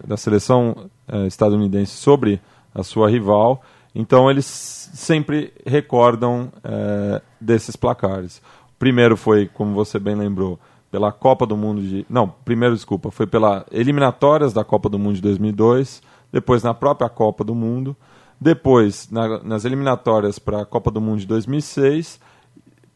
da 0.05 0.17
seleção 0.17 0.89
é, 1.07 1.25
estadunidense 1.25 1.93
sobre 1.93 2.39
a 2.73 2.83
sua 2.83 3.09
rival. 3.09 3.63
Então 3.95 4.29
eles 4.29 4.45
sempre 4.45 5.53
recordam 5.65 6.51
é, 6.63 7.21
desses 7.39 7.75
placares. 7.77 8.37
O 8.69 8.77
primeiro 8.77 9.15
foi, 9.15 9.47
como 9.47 9.73
você 9.73 9.97
bem 9.97 10.15
lembrou, 10.15 10.59
pela 10.91 11.11
Copa 11.11 11.45
do 11.45 11.55
Mundo 11.57 11.81
de. 11.81 12.05
Não, 12.09 12.27
primeiro, 12.27 12.75
desculpa, 12.75 13.09
foi 13.09 13.25
pela 13.25 13.65
eliminatórias 13.71 14.51
da 14.53 14.63
Copa 14.65 14.89
do 14.89 14.99
Mundo 14.99 15.15
de 15.15 15.21
2002, 15.21 16.01
depois 16.35 16.61
na 16.61 16.73
própria 16.73 17.07
Copa 17.07 17.45
do 17.45 17.55
Mundo, 17.55 17.95
depois 18.39 19.09
na- 19.09 19.41
nas 19.41 19.63
eliminatórias 19.63 20.37
para 20.37 20.63
a 20.63 20.65
Copa 20.65 20.91
do 20.91 20.99
Mundo 20.99 21.19
de 21.21 21.25
2006 21.27 22.19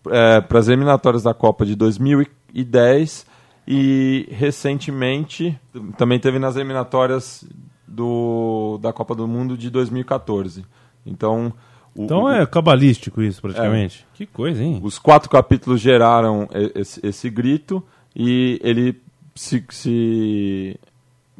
para 0.03 0.59
as 0.59 0.67
eliminatórias 0.67 1.23
da 1.23 1.33
Copa 1.33 1.65
de 1.65 1.75
2010 1.75 3.25
e 3.65 4.27
recentemente 4.31 5.57
também 5.97 6.19
teve 6.19 6.37
nas 6.39 6.55
eliminatórias 6.57 7.45
do, 7.87 8.77
da 8.81 8.91
Copa 8.91 9.15
do 9.15 9.25
Mundo 9.27 9.57
de 9.57 9.69
2014. 9.69 10.65
Então, 11.05 11.53
o- 11.95 12.03
Então 12.03 12.23
o- 12.23 12.29
é 12.29 12.45
cabalístico 12.45 13.21
isso, 13.21 13.41
praticamente. 13.41 14.05
Que 14.13 14.25
coisa, 14.25 14.61
hein? 14.61 14.79
os 14.83 14.99
quatro 14.99 15.29
capítulos 15.29 15.79
geraram 15.79 16.47
esse, 16.75 16.99
esse 17.05 17.29
grito 17.29 17.81
e 18.15 18.59
ele 18.63 19.01
se, 19.35 19.63
se- 19.69 20.77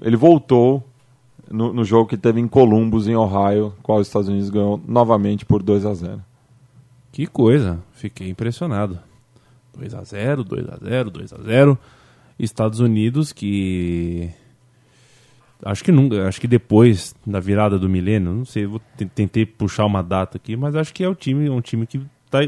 ele 0.02 0.16
voltou 0.16 0.84
no, 1.52 1.74
no 1.74 1.84
jogo 1.84 2.08
que 2.10 2.18
teve 2.18 2.40
em 2.40 2.48
Columbus, 2.48 3.08
em 3.08 3.16
Ohio, 3.16 3.74
qual 3.84 4.00
os 4.00 4.08
Estados 4.08 4.28
Unidos 4.30 4.50
ganhou 4.50 4.80
novamente 4.88 5.46
por 5.46 5.62
2 5.64 5.86
a 5.86 5.94
0. 5.94 6.22
Que 7.12 7.26
coisa. 7.26 7.80
Fiquei 7.94 8.30
impressionado. 8.30 9.00
2 9.78 9.94
a 9.94 10.04
0 10.04 10.44
2 10.44 10.68
a 10.70 10.78
0 10.84 11.10
2 11.10 11.34
a 11.34 11.38
0 11.42 11.78
Estados 12.38 12.80
Unidos 12.80 13.32
que 13.34 14.30
acho 15.64 15.84
que 15.84 15.92
nunca, 15.92 16.28
acho 16.28 16.40
que 16.40 16.48
depois 16.48 17.14
da 17.26 17.40
virada 17.40 17.78
do 17.78 17.90
milênio, 17.90 18.34
não 18.34 18.46
sei, 18.46 18.66
vou 18.66 18.82
te- 18.98 19.06
tentei 19.06 19.46
puxar 19.46 19.86
uma 19.86 20.02
data 20.02 20.38
aqui, 20.38 20.56
mas 20.56 20.76
acho 20.76 20.94
que 20.94 21.04
é 21.04 21.08
o 21.10 21.16
time, 21.16 21.50
um 21.50 21.62
time 21.62 21.86
que 21.86 22.02
tá 22.30 22.40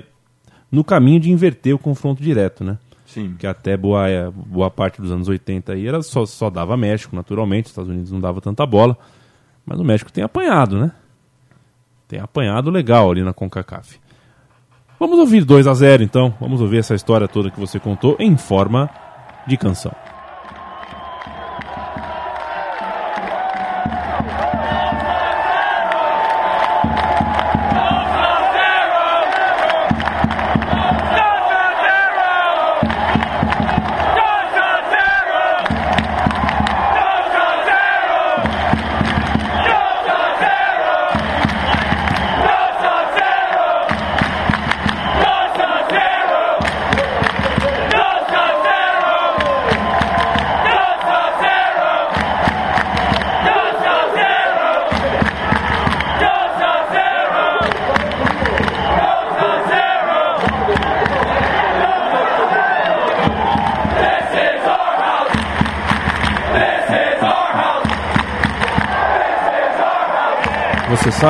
no 0.71 0.83
caminho 0.83 1.19
de 1.19 1.29
inverter 1.31 1.75
o 1.75 1.79
confronto 1.79 2.21
direto, 2.23 2.63
né? 2.63 2.77
Sim. 3.13 3.35
Que 3.37 3.45
até 3.45 3.75
boa, 3.75 4.07
é, 4.07 4.29
boa 4.29 4.71
parte 4.71 5.01
dos 5.01 5.11
anos 5.11 5.27
80 5.27 5.73
aí 5.73 5.85
era 5.85 6.01
só, 6.01 6.25
só 6.25 6.49
dava 6.49 6.77
México, 6.77 7.15
naturalmente, 7.15 7.65
os 7.65 7.71
Estados 7.71 7.91
Unidos 7.91 8.11
não 8.11 8.21
dava 8.21 8.39
tanta 8.39 8.65
bola, 8.65 8.97
mas 9.65 9.79
o 9.79 9.83
México 9.83 10.11
tem 10.11 10.23
apanhado, 10.23 10.79
né? 10.79 10.91
Tem 12.07 12.19
apanhado 12.19 12.69
legal 12.69 13.11
ali 13.11 13.21
na 13.23 13.33
CONCACAF. 13.33 13.99
Vamos 14.99 15.19
ouvir 15.19 15.43
2 15.43 15.67
a 15.67 15.73
0 15.73 16.03
então. 16.03 16.33
Vamos 16.39 16.61
ouvir 16.61 16.77
essa 16.77 16.95
história 16.95 17.27
toda 17.27 17.49
que 17.49 17.59
você 17.59 17.79
contou 17.79 18.15
em 18.19 18.37
forma 18.37 18.89
de 19.47 19.57
canção. 19.57 19.93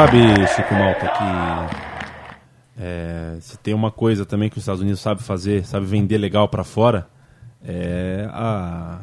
Sabe, 0.05 0.17
Chico 0.47 0.73
Malta, 0.73 1.07
que 1.07 2.81
é, 2.81 3.37
se 3.39 3.57
tem 3.59 3.73
uma 3.73 3.91
coisa 3.91 4.25
também 4.25 4.49
que 4.49 4.57
os 4.57 4.63
Estados 4.63 4.81
Unidos 4.81 4.99
sabe 4.99 5.21
fazer, 5.21 5.63
sabe 5.63 5.85
vender 5.85 6.17
legal 6.17 6.47
pra 6.49 6.63
fora, 6.63 7.07
é 7.63 8.27
a 8.31 8.99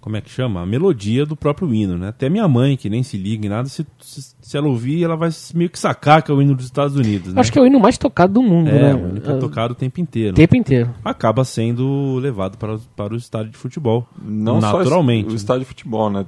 como 0.00 0.16
é 0.18 0.20
que 0.20 0.28
chama? 0.28 0.60
A 0.60 0.66
melodia 0.66 1.24
do 1.24 1.34
próprio 1.34 1.72
hino, 1.72 1.96
né? 1.96 2.08
Até 2.08 2.28
minha 2.28 2.46
mãe, 2.46 2.76
que 2.76 2.90
nem 2.90 3.02
se 3.02 3.16
liga 3.16 3.46
em 3.46 3.48
nada, 3.48 3.66
se, 3.70 3.86
se, 3.98 4.34
se 4.38 4.56
ela 4.56 4.68
ouvir, 4.68 5.02
ela 5.02 5.16
vai 5.16 5.30
meio 5.54 5.70
que 5.70 5.78
sacar 5.78 6.22
que 6.22 6.30
é 6.30 6.34
o 6.34 6.42
hino 6.42 6.54
dos 6.54 6.66
Estados 6.66 6.94
Unidos, 6.94 7.32
né? 7.32 7.40
Acho 7.40 7.50
que 7.50 7.58
é 7.58 7.62
o 7.62 7.66
hino 7.66 7.80
mais 7.80 7.96
tocado 7.96 8.34
do 8.34 8.42
mundo, 8.42 8.68
é, 8.68 8.72
né? 8.72 8.94
o 8.94 9.08
hino 9.08 9.20
que 9.20 9.30
é 9.30 9.36
tocado 9.36 9.72
o 9.72 9.76
tempo 9.76 10.00
inteiro. 10.00 10.32
O 10.32 10.36
tempo 10.36 10.56
inteiro. 10.56 10.90
Acaba 11.02 11.42
sendo 11.42 12.16
levado 12.16 12.58
para, 12.58 12.78
para 12.94 13.14
o 13.14 13.16
estádio 13.16 13.50
de 13.52 13.56
futebol. 13.56 14.06
Não 14.22 14.60
naturalmente. 14.60 15.28
só 15.28 15.32
o 15.32 15.36
estádio 15.36 15.60
de 15.60 15.68
futebol, 15.68 16.10
né? 16.10 16.26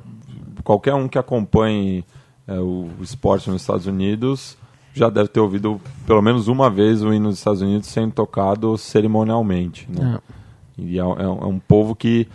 Qualquer 0.65 0.95
um 0.95 1.07
que 1.07 1.19
acompanhe 1.19 2.03
é, 2.49 2.59
o 2.61 2.89
esporte 3.01 3.51
nos 3.51 3.63
Estados 3.63 3.87
Unidos 3.87 4.57
já 4.95 5.11
deve 5.11 5.29
ter 5.29 5.41
ouvido 5.41 5.81
pelo 6.07 6.23
menos 6.23 6.49
uma 6.49 6.71
vez 6.71 7.03
o 7.03 7.13
hino 7.13 7.29
dos 7.29 7.39
Estados 7.39 7.61
Unidos 7.61 7.89
sendo 7.89 8.13
tocado 8.13 8.79
cerimonialmente. 8.79 9.87
Né? 9.91 10.19
Ah. 10.19 10.21
E 10.79 10.97
é, 10.99 11.01
é 11.01 11.05
um 11.05 11.13
é 11.19 11.47
um 11.47 11.59
povo 11.59 11.95
que 11.95 12.27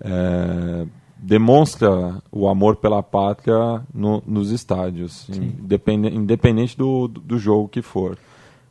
é, 0.00 0.86
demonstra 1.16 2.20
o 2.30 2.48
amor 2.48 2.76
pela 2.76 3.02
pátria 3.02 3.82
no- 3.94 4.22
nos 4.26 4.50
estádios, 4.50 5.28
independe- 5.28 6.08
independente 6.08 6.76
do, 6.76 7.06
do 7.08 7.38
jogo 7.38 7.68
que 7.68 7.80
for. 7.82 8.18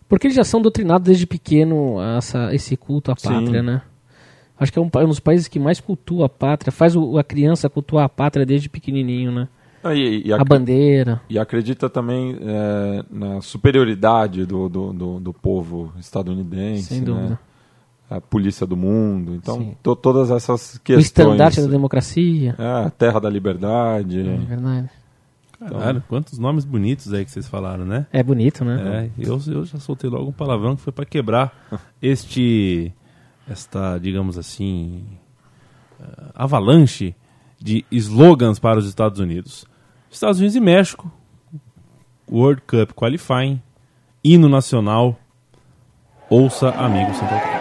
Porque 0.10 0.28
eles 0.28 0.36
já 0.36 0.44
são 0.44 0.62
doutrinados 0.62 1.06
desde 1.06 1.26
pequeno 1.26 1.98
a 2.00 2.18
essa, 2.18 2.54
esse 2.54 2.76
culto 2.76 3.12
à 3.12 3.16
Sim. 3.18 3.30
pátria, 3.30 3.64
né? 3.64 3.82
Acho 4.60 4.72
que 4.74 4.78
é 4.78 4.82
um, 4.82 4.90
pa- 4.90 5.04
um 5.04 5.08
dos 5.08 5.20
países 5.22 5.48
que 5.48 5.58
mais 5.58 5.80
cultua 5.80 6.26
a 6.26 6.30
pátria, 6.30 6.72
faz 6.72 6.96
o- 6.96 7.18
a 7.18 7.24
criança 7.24 7.70
cultuar 7.70 8.04
a 8.06 8.10
pátria 8.10 8.46
desde 8.46 8.68
pequenininho, 8.68 9.32
né? 9.32 9.48
Ah, 9.84 9.96
E, 9.96 10.24
e 10.26 10.34
A 10.34 10.44
bandeira. 10.44 11.22
e 11.30 11.40
acredita 11.40 11.90
também 11.90 12.38
é, 12.42 13.04
na 13.10 13.42
superioridade 13.42 14.46
do, 14.46 14.70
do, 14.70 14.94
do, 14.94 15.20
do 15.20 15.34
povo 15.34 15.92
estadunidense, 16.00 16.84
Sem 16.84 17.00
né? 17.00 17.06
dúvida. 17.06 17.40
a 18.10 18.20
polícia 18.22 18.68
do 18.68 18.76
mundo. 18.78 19.34
Então, 19.36 19.76
to- 19.82 19.96
todas 19.96 20.30
essas 20.32 20.76
O 20.76 20.82
questões. 20.82 21.06
estandarte 21.06 21.62
da 21.62 21.68
democracia. 21.68 22.56
É, 22.60 22.86
a 22.86 22.90
terra 22.90 23.20
da 23.20 23.30
liberdade. 23.30 24.20
É 24.20 24.38
verdade. 24.38 24.90
Caralho, 25.60 26.04
quantos 26.10 26.40
nomes 26.40 26.66
bonitos 26.66 27.14
aí 27.14 27.24
que 27.24 27.30
vocês 27.32 27.48
falaram, 27.48 27.86
né? 27.86 28.08
É 28.12 28.24
bonito, 28.24 28.66
né? 28.66 29.10
É, 29.18 29.24
eu, 29.28 29.40
eu 29.48 29.64
já 29.64 29.78
soltei 29.80 30.10
logo 30.10 30.28
um 30.30 30.32
palavrão 30.34 30.76
que 30.76 30.82
foi 30.82 30.92
para 30.92 31.06
quebrar 31.06 31.68
este, 32.02 32.92
esta, 33.48 34.00
digamos 34.00 34.40
assim, 34.40 35.04
eh, 36.00 36.06
avalanche 36.34 37.14
de 37.60 37.86
slogans 37.92 38.58
para 38.58 38.80
os 38.80 38.88
Estados 38.88 39.20
Unidos. 39.20 39.64
Estados 40.12 40.40
Unidos 40.40 40.58
e 40.58 40.60
México, 40.60 41.10
World 42.30 42.62
Cup 42.68 42.92
Qualifying, 42.94 43.62
hino 44.22 44.50
nacional, 44.50 45.18
ouça 46.30 46.70
amigo 46.72 47.14
Central 47.14 47.61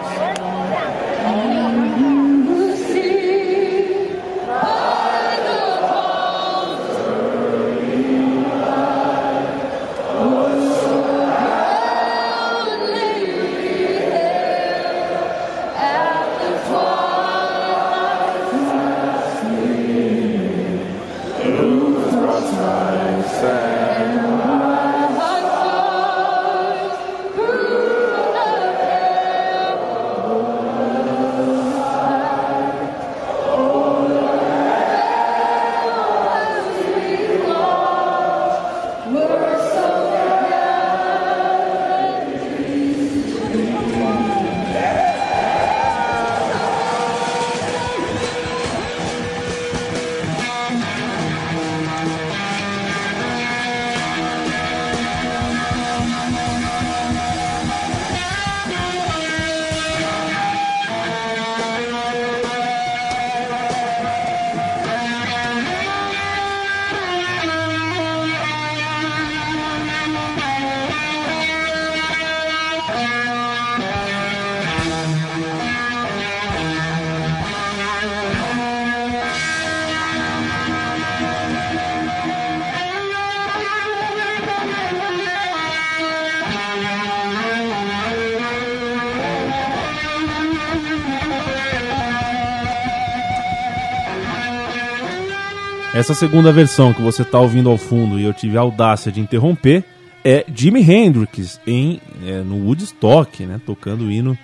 Essa 96.01 96.15
segunda 96.15 96.51
versão 96.51 96.95
que 96.95 97.01
você 97.01 97.21
está 97.21 97.39
ouvindo 97.39 97.69
ao 97.69 97.77
fundo 97.77 98.19
e 98.19 98.23
eu 98.23 98.33
tive 98.33 98.57
a 98.57 98.61
audácia 98.61 99.11
de 99.11 99.21
interromper 99.21 99.83
é 100.25 100.43
Jimi 100.51 100.81
Hendrix 100.81 101.61
em, 101.67 102.01
é, 102.25 102.41
no 102.41 102.65
Woodstock, 102.65 103.45
né? 103.45 103.61
Tocando 103.63 104.05
o 104.05 104.11
hino 104.11 104.35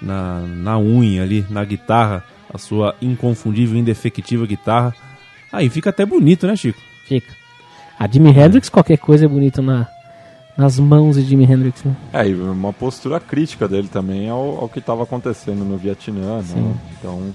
na, 0.00 0.40
na 0.40 0.78
unha 0.78 1.22
ali, 1.22 1.44
na 1.50 1.62
guitarra, 1.66 2.24
a 2.50 2.56
sua 2.56 2.96
inconfundível, 3.02 3.78
indefectível 3.78 4.46
guitarra. 4.46 4.94
Aí 5.52 5.68
fica 5.68 5.90
até 5.90 6.06
bonito, 6.06 6.46
né, 6.46 6.56
Chico? 6.56 6.80
Fica. 7.06 7.30
A 7.98 8.08
Jimi 8.08 8.30
Hendrix, 8.30 8.70
qualquer 8.70 8.96
coisa 8.96 9.26
é 9.26 9.28
bonito 9.28 9.60
na, 9.60 9.86
nas 10.56 10.78
mãos 10.78 11.16
de 11.16 11.24
Jimi 11.24 11.44
Hendrix, 11.44 11.84
né? 11.84 11.94
É, 12.14 12.26
e 12.26 12.34
uma 12.34 12.72
postura 12.72 13.20
crítica 13.20 13.68
dele 13.68 13.88
também 13.88 14.30
ao, 14.30 14.62
ao 14.62 14.68
que 14.68 14.78
estava 14.78 15.02
acontecendo 15.02 15.62
no 15.62 15.76
Vietnã, 15.76 16.38
né? 16.38 16.74
Então, 16.98 17.34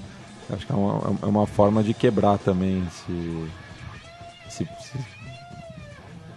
acho 0.52 0.66
que 0.66 0.72
é 0.72 0.76
uma, 0.76 1.16
é 1.22 1.26
uma 1.28 1.46
forma 1.46 1.84
de 1.84 1.94
quebrar 1.94 2.40
também 2.40 2.84
esse, 2.88 3.48
esse, 4.48 4.68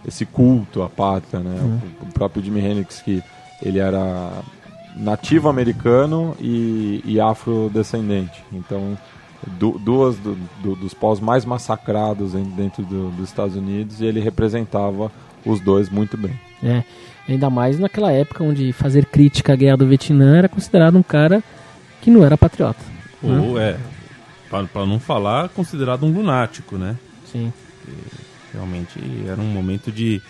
esse, 0.07 0.25
culto 0.25 0.81
à 0.81 0.89
pátria, 0.89 1.39
né? 1.41 1.79
O, 2.01 2.05
o 2.05 2.11
próprio 2.13 2.43
Jimi 2.43 2.59
Hendrix, 2.59 3.01
que 3.01 3.23
ele 3.61 3.79
era 3.79 4.31
nativo 4.95 5.47
americano 5.47 6.35
e, 6.39 7.01
e 7.05 7.19
afrodescendente. 7.19 8.43
Então, 8.51 8.97
du- 9.59 9.79
duas 9.79 10.17
do- 10.17 10.35
do- 10.61 10.75
dos 10.75 10.93
povos 10.93 11.19
mais 11.19 11.45
massacrados 11.45 12.33
em- 12.35 12.43
dentro 12.43 12.83
do- 12.83 13.09
dos 13.11 13.29
Estados 13.29 13.55
Unidos 13.55 14.01
e 14.01 14.05
ele 14.05 14.19
representava 14.19 15.11
os 15.45 15.59
dois 15.61 15.89
muito 15.89 16.17
bem. 16.17 16.37
É, 16.63 16.83
ainda 17.29 17.49
mais 17.49 17.79
naquela 17.79 18.11
época 18.11 18.43
onde 18.43 18.71
fazer 18.73 19.05
crítica 19.05 19.53
à 19.53 19.55
guerra 19.55 19.77
do 19.77 19.87
Vietnã 19.87 20.37
era 20.37 20.49
considerado 20.49 20.97
um 20.97 21.03
cara 21.03 21.43
que 22.01 22.09
não 22.11 22.23
era 22.25 22.37
patriota. 22.37 22.79
Ou 23.23 23.59
é, 23.59 23.77
para 24.49 24.85
não 24.85 24.99
falar, 24.99 25.49
considerado 25.49 26.05
um 26.05 26.11
lunático, 26.11 26.75
né? 26.77 26.95
Sim. 27.31 27.53
Realmente 28.53 28.99
era 29.27 29.39
um 29.39 29.47
momento 29.47 29.91
de 29.91 30.21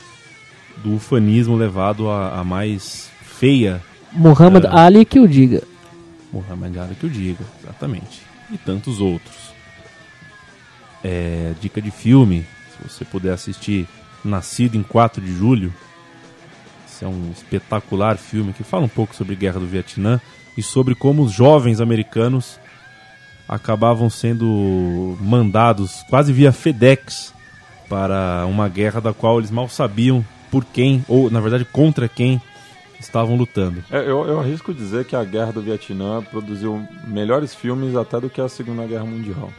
do 0.83 0.95
ufanismo 0.95 1.55
levado 1.55 2.09
à, 2.09 2.39
à 2.39 2.43
mais 2.43 3.09
feia 3.21 3.81
Muhammad 4.13 4.65
É. 4.65 4.69
Ali 4.71 5.05
que 5.05 5.19
o 5.19 5.27
diga. 5.27 5.63
Muhammad 6.31 6.77
Ali 6.77 6.95
que 6.95 7.05
o 7.05 7.09
diga, 7.09 7.43
exatamente. 7.61 8.21
E 8.51 8.57
tantos 8.57 8.99
outros. 8.99 9.51
É, 11.03 11.53
dica 11.59 11.81
de 11.81 11.89
filme, 11.89 12.45
se 12.71 12.87
você 12.87 13.05
puder 13.05 13.33
assistir 13.33 13.87
Nascido 14.23 14.77
em 14.77 14.83
4 14.83 15.19
de 15.19 15.33
Julho, 15.33 15.73
esse 16.87 17.03
é 17.03 17.07
um 17.07 17.31
espetacular 17.31 18.17
filme 18.17 18.53
que 18.53 18.63
fala 18.63 18.85
um 18.85 18.89
pouco 18.89 19.15
sobre 19.15 19.33
a 19.33 19.37
Guerra 19.37 19.59
do 19.59 19.65
Vietnã 19.65 20.21
e 20.55 20.61
sobre 20.61 20.93
como 20.93 21.23
os 21.23 21.31
jovens 21.31 21.81
americanos 21.81 22.59
acabavam 23.47 24.09
sendo 24.09 25.17
mandados 25.19 26.03
quase 26.07 26.31
via 26.31 26.51
FedEx 26.51 27.33
para 27.91 28.45
uma 28.47 28.69
guerra 28.69 29.01
da 29.01 29.13
qual 29.13 29.37
eles 29.37 29.51
mal 29.51 29.67
sabiam 29.67 30.25
por 30.49 30.63
quem, 30.63 31.03
ou 31.09 31.29
na 31.29 31.41
verdade 31.41 31.65
contra 31.65 32.07
quem 32.07 32.41
estavam 32.97 33.35
lutando. 33.35 33.83
É, 33.91 33.97
eu, 33.99 34.25
eu 34.25 34.39
arrisco 34.39 34.73
dizer 34.73 35.03
que 35.03 35.13
a 35.15 35.23
Guerra 35.25 35.51
do 35.51 35.61
Vietnã 35.61 36.21
produziu 36.23 36.81
melhores 37.05 37.53
filmes 37.53 37.93
até 37.97 38.17
do 38.21 38.29
que 38.29 38.39
a 38.39 38.47
Segunda 38.47 38.85
Guerra 38.85 39.03
Mundial. 39.03 39.51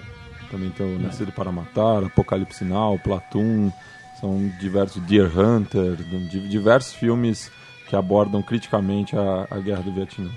Também 0.51 0.71
tem 0.71 0.97
o 0.97 0.99
Nascido 0.99 1.31
para 1.31 1.53
Matar, 1.53 2.05
Apocalipse 2.05 2.64
Now, 2.64 2.99
Platoon, 2.99 3.71
são 4.18 4.51
diversos 4.59 5.03
Deer 5.03 5.31
Hunter, 5.38 5.97
di- 6.31 6.49
diversos 6.49 6.95
filmes 6.95 7.51
que 7.88 7.95
abordam 7.97 8.40
criticamente 8.42 9.14
a, 9.14 9.47
a 9.51 9.59
Guerra 9.59 9.83
do 9.83 9.92
Vietnã. 9.92 10.31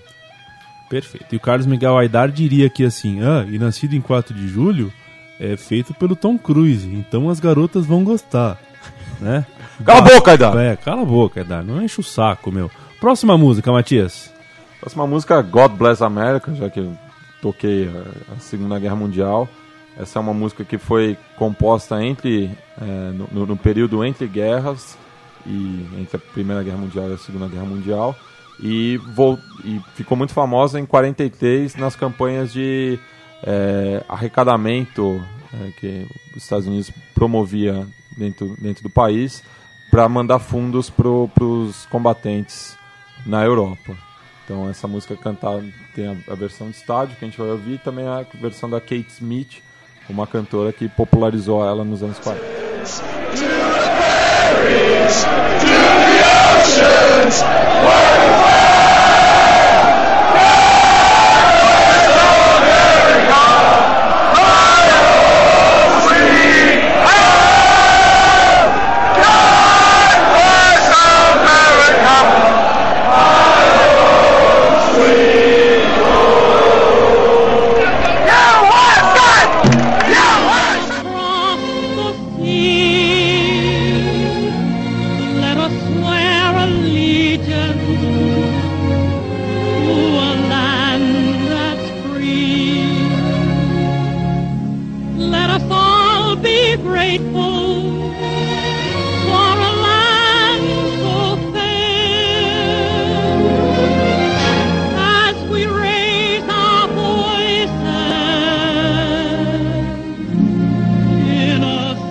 Perfeito. 0.90 1.28
E 1.34 1.38
o 1.38 1.40
Carlos 1.40 1.66
Miguel 1.66 1.98
Aidar 1.98 2.30
diria 2.30 2.68
aqui 2.68 2.84
assim: 2.84 3.22
ah, 3.22 3.46
e 3.50 3.58
nascido 3.58 3.96
em 3.96 4.02
4 4.02 4.34
de 4.36 4.48
julho 4.50 4.92
é 5.40 5.56
feito 5.58 5.94
pelo 5.94 6.16
Tom 6.16 6.38
Cruise, 6.38 6.88
então 6.88 7.30
as 7.30 7.40
garotas 7.40 7.86
vão 7.86 8.04
gostar. 8.04 8.58
Né? 9.22 9.46
Cala 9.86 10.00
a 10.00 10.02
boca, 10.02 10.32
Aidar! 10.32 10.58
É, 10.58 10.76
cala 10.76 11.02
a 11.04 11.06
boca, 11.06 11.40
Aidar. 11.40 11.64
Não 11.64 11.82
enche 11.82 12.02
o 12.02 12.04
saco, 12.04 12.52
meu. 12.52 12.70
Próxima 13.00 13.38
música, 13.38 13.72
Matias. 13.72 14.30
Próxima 14.82 15.08
música, 15.08 15.42
God 15.42 15.72
Bless 15.72 16.04
America, 16.04 16.54
já 16.54 16.70
que 16.70 16.82
eu 16.82 16.98
toquei 17.42 17.88
a, 17.88 18.34
a 18.34 18.40
Segunda 18.40 18.78
Guerra 18.78 18.98
Mundial. 18.98 19.48
Essa 19.98 20.20
é 20.20 20.22
uma 20.22 20.34
música 20.34 20.66
que 20.66 20.78
foi 20.78 21.18
composta 21.38 22.04
entre 22.04 22.52
é, 22.82 23.12
no- 23.32 23.46
no, 23.46 23.56
período 23.56 24.04
entre 24.04 24.28
guerras 24.28 24.98
e 25.46 25.86
entre 25.98 26.18
a 26.18 26.20
Primeira 26.20 26.62
Guerra 26.62 26.78
Mundial 26.78 27.10
e 27.10 27.14
a 27.14 27.18
Segunda 27.18 27.48
Guerra 27.48 27.66
Mundial 27.66 28.16
e, 28.60 29.00
e 29.64 29.82
ficou 29.96 30.18
muito 30.18 30.34
famosa 30.34 30.80
em 30.80 30.86
43 30.86 31.76
nas 31.76 31.96
campanhas 31.96 32.52
de 32.52 33.00
é, 33.46 34.04
arrecadamento 34.10 35.24
é, 35.54 35.72
que 35.80 36.08
os 36.36 36.44
Estados 36.44 36.66
Unidos 36.66 36.92
promovia 37.14 37.88
dentro, 38.18 38.56
dentro 38.60 38.84
do 38.84 38.90
país 38.90 39.44
para 39.92 40.10
mandar 40.10 40.40
fundos 40.40 40.90
para 40.90 41.08
os 41.08 41.86
combatentes 41.86 42.76
na 43.26 43.44
Europa. 43.44 43.96
Então 44.44 44.70
essa 44.70 44.88
música 44.88 45.16
cantada 45.16 45.64
tem 45.94 46.08
a, 46.08 46.16
a 46.32 46.36
versão 46.36 46.70
de 46.70 46.78
estádio 46.78 47.16
que 47.18 47.26
a 47.26 47.28
gente 47.28 47.38
vai 47.38 47.50
ouvir 47.50 47.76
e 47.76 47.78
também 47.78 48.08
a 48.08 48.26
versão 48.34 48.70
da 48.70 48.82
Kate 48.82 49.06
Smith, 49.10 49.62
uma 50.10 50.28
cantora 50.28 50.74
que 50.74 50.90
popularizou 50.90 51.66
ela 51.66 51.84
nos 51.84 52.04
anos 52.04 52.20
40. 52.20 52.44
America. 63.16 63.45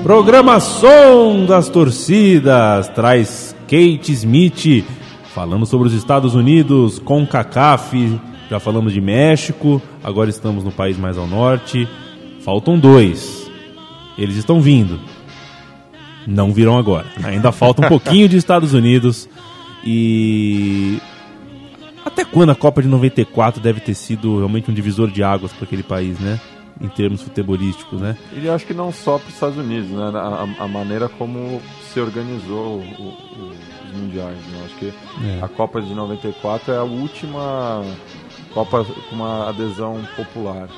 A 0.05 0.07
Programa 0.07 0.61
Som 0.61 1.47
das 1.47 1.71
Torcidas 1.71 2.89
traz 2.89 3.57
Kate 3.63 4.13
Smith 4.13 4.85
falando 5.33 5.65
sobre 5.65 5.89
os 5.89 5.95
Estados 5.95 6.35
Unidos 6.35 6.99
com 6.99 7.27
CACAF. 7.27 8.21
Já 8.51 8.61
falamos 8.61 8.93
de 8.93 9.01
México, 9.01 9.81
agora 10.03 10.29
estamos 10.29 10.63
no 10.63 10.71
país 10.71 10.99
mais 10.99 11.17
ao 11.17 11.27
norte. 11.27 11.89
Faltam 12.43 12.79
dois. 12.79 13.51
Eles 14.19 14.37
estão 14.37 14.61
vindo. 14.61 15.01
Não 16.27 16.53
viram 16.53 16.77
agora. 16.77 17.07
Ainda 17.23 17.51
falta 17.51 17.87
um 17.87 17.89
pouquinho 17.89 18.29
de 18.29 18.37
Estados 18.37 18.75
Unidos. 18.75 19.27
E. 19.87 20.99
Até 22.05 22.27
quando 22.27 22.51
a 22.51 22.55
Copa 22.55 22.83
de 22.83 22.89
94 22.89 23.59
deve 23.59 23.81
ter 23.81 23.95
sido 23.95 24.37
realmente 24.37 24.71
um 24.71 24.75
divisor 24.75 25.11
de 25.11 25.23
águas 25.23 25.51
para 25.51 25.65
aquele 25.65 25.83
país, 25.83 26.19
né? 26.21 26.39
Em 26.81 26.89
termos 26.89 27.23
futebolísticos, 27.23 28.01
né? 28.01 28.17
E 28.33 28.49
acho 28.49 28.67
que 28.67 28.75
não 28.75 28.91
só 28.93 29.17
para 29.19 29.29
os 29.29 29.35
Estados 29.35 29.57
Unidos, 29.57 29.91
né? 29.91 30.11
A, 30.15 30.65
a 30.65 30.69
maneira 30.69 31.09
como 31.09 31.63
se 31.93 32.01
organizou 32.01 32.79
o- 32.79 33.03
o- 33.03 33.53
os 33.87 33.97
mundiais. 33.97 34.37
Né? 34.49 34.63
Acho 34.65 34.75
que 34.77 34.93
É. 35.25 35.39
a 35.41 35.47
Copa 35.49 35.81
de 35.81 35.95
94 35.95 36.73
é 36.73 36.77
a 36.79 36.83
última 36.83 37.83
Copa 38.53 38.85
com 39.09 39.15
uma 39.17 39.49
adesão 39.49 40.01
popular. 40.17 40.69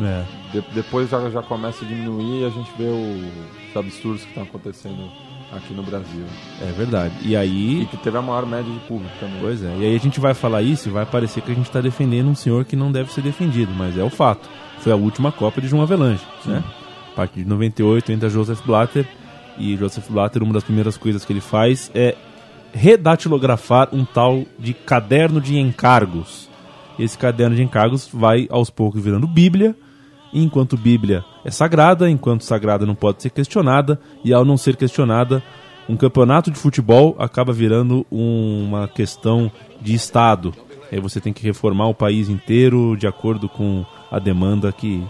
É. 0.00 0.24
De- 0.52 0.64
depois 0.74 1.08
já, 1.10 1.30
já 1.30 1.42
começa 1.42 1.84
a 1.84 1.88
diminuir 1.88 2.42
e 2.42 2.44
a 2.46 2.50
gente 2.50 2.70
vê 2.76 2.84
o- 2.84 3.68
os 3.70 3.76
absurdos 3.76 4.22
que 4.22 4.28
estão 4.28 4.42
acontecendo 4.42 5.10
aqui 5.52 5.74
no 5.74 5.82
Brasil. 5.82 6.24
É 6.60 6.72
verdade. 6.72 7.14
E 7.22 7.32
E 7.32 7.36
aí, 7.36 7.86
que 7.90 7.96
teve 7.98 8.16
a 8.16 8.22
maior 8.22 8.46
média 8.46 8.72
de 8.72 8.80
público 8.80 9.12
também. 9.20 9.38
pois 9.40 9.62
é. 9.62 9.76
E 9.78 9.84
aí 9.84 9.96
a 9.96 10.00
gente 10.00 10.18
vai 10.18 10.34
falar 10.34 10.62
isso 10.62 10.88
e 10.88 10.92
vai 10.92 11.04
parecer 11.06 11.42
que 11.42 11.52
a 11.52 11.54
gente 11.54 11.66
está 11.66 11.80
defendendo 11.80 12.28
um 12.28 12.34
senhor 12.34 12.64
que 12.64 12.76
não 12.76 12.90
deve 12.90 13.12
ser 13.12 13.22
defendido, 13.22 13.72
mas 13.72 13.96
é 13.96 14.02
o 14.02 14.10
fato. 14.10 14.48
Foi 14.80 14.92
a 14.92 14.96
última 14.96 15.30
Copa 15.30 15.60
de 15.60 15.68
João 15.68 15.82
Avelange, 15.82 16.22
né? 16.44 16.62
A 17.12 17.14
partir 17.14 17.42
de 17.42 17.48
98 17.48 18.10
entra 18.10 18.28
Joseph 18.28 18.60
Blatter 18.64 19.06
e 19.58 19.76
Joseph 19.76 20.08
Blatter, 20.08 20.42
uma 20.42 20.54
das 20.54 20.64
primeiras 20.64 20.96
coisas 20.96 21.24
que 21.24 21.32
ele 21.32 21.40
faz 21.40 21.90
é 21.94 22.16
redatilografar 22.72 23.88
um 23.92 24.04
tal 24.04 24.44
de 24.58 24.72
caderno 24.72 25.40
de 25.40 25.58
encargos. 25.58 26.48
Esse 26.98 27.18
caderno 27.18 27.54
de 27.54 27.62
encargos 27.62 28.08
vai 28.12 28.46
aos 28.50 28.70
poucos 28.70 29.02
virando 29.02 29.26
Bíblia 29.26 29.76
Enquanto 30.32 30.76
Bíblia 30.76 31.24
é 31.44 31.50
sagrada, 31.50 32.08
enquanto 32.08 32.44
sagrada 32.44 32.86
não 32.86 32.94
pode 32.94 33.22
ser 33.22 33.30
questionada, 33.30 34.00
e 34.24 34.32
ao 34.32 34.44
não 34.44 34.56
ser 34.56 34.76
questionada, 34.76 35.42
um 35.88 35.96
campeonato 35.96 36.50
de 36.50 36.58
futebol 36.58 37.16
acaba 37.18 37.52
virando 37.52 38.06
uma 38.10 38.88
questão 38.88 39.50
de 39.80 39.94
Estado. 39.94 40.54
Aí 40.90 41.00
você 41.00 41.20
tem 41.20 41.32
que 41.32 41.42
reformar 41.42 41.88
o 41.88 41.94
país 41.94 42.28
inteiro 42.28 42.96
de 42.96 43.06
acordo 43.06 43.48
com 43.48 43.84
a 44.10 44.18
demanda 44.18 44.70
que 44.72 45.04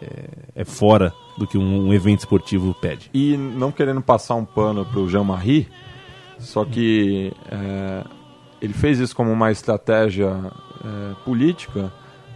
é, 0.00 0.28
é 0.56 0.64
fora 0.64 1.12
do 1.38 1.46
que 1.46 1.56
um, 1.56 1.88
um 1.88 1.94
evento 1.94 2.20
esportivo 2.20 2.74
pede. 2.74 3.10
E 3.14 3.36
não 3.36 3.72
querendo 3.72 4.02
passar 4.02 4.34
um 4.34 4.44
pano 4.44 4.84
pro 4.84 5.08
Jean-Marie, 5.08 5.68
só 6.38 6.64
que 6.64 7.32
é, 7.50 8.04
ele 8.60 8.72
fez 8.72 8.98
isso 8.98 9.14
como 9.14 9.30
uma 9.30 9.50
estratégia 9.50 10.28
é, 10.84 11.14
política, 11.24 11.92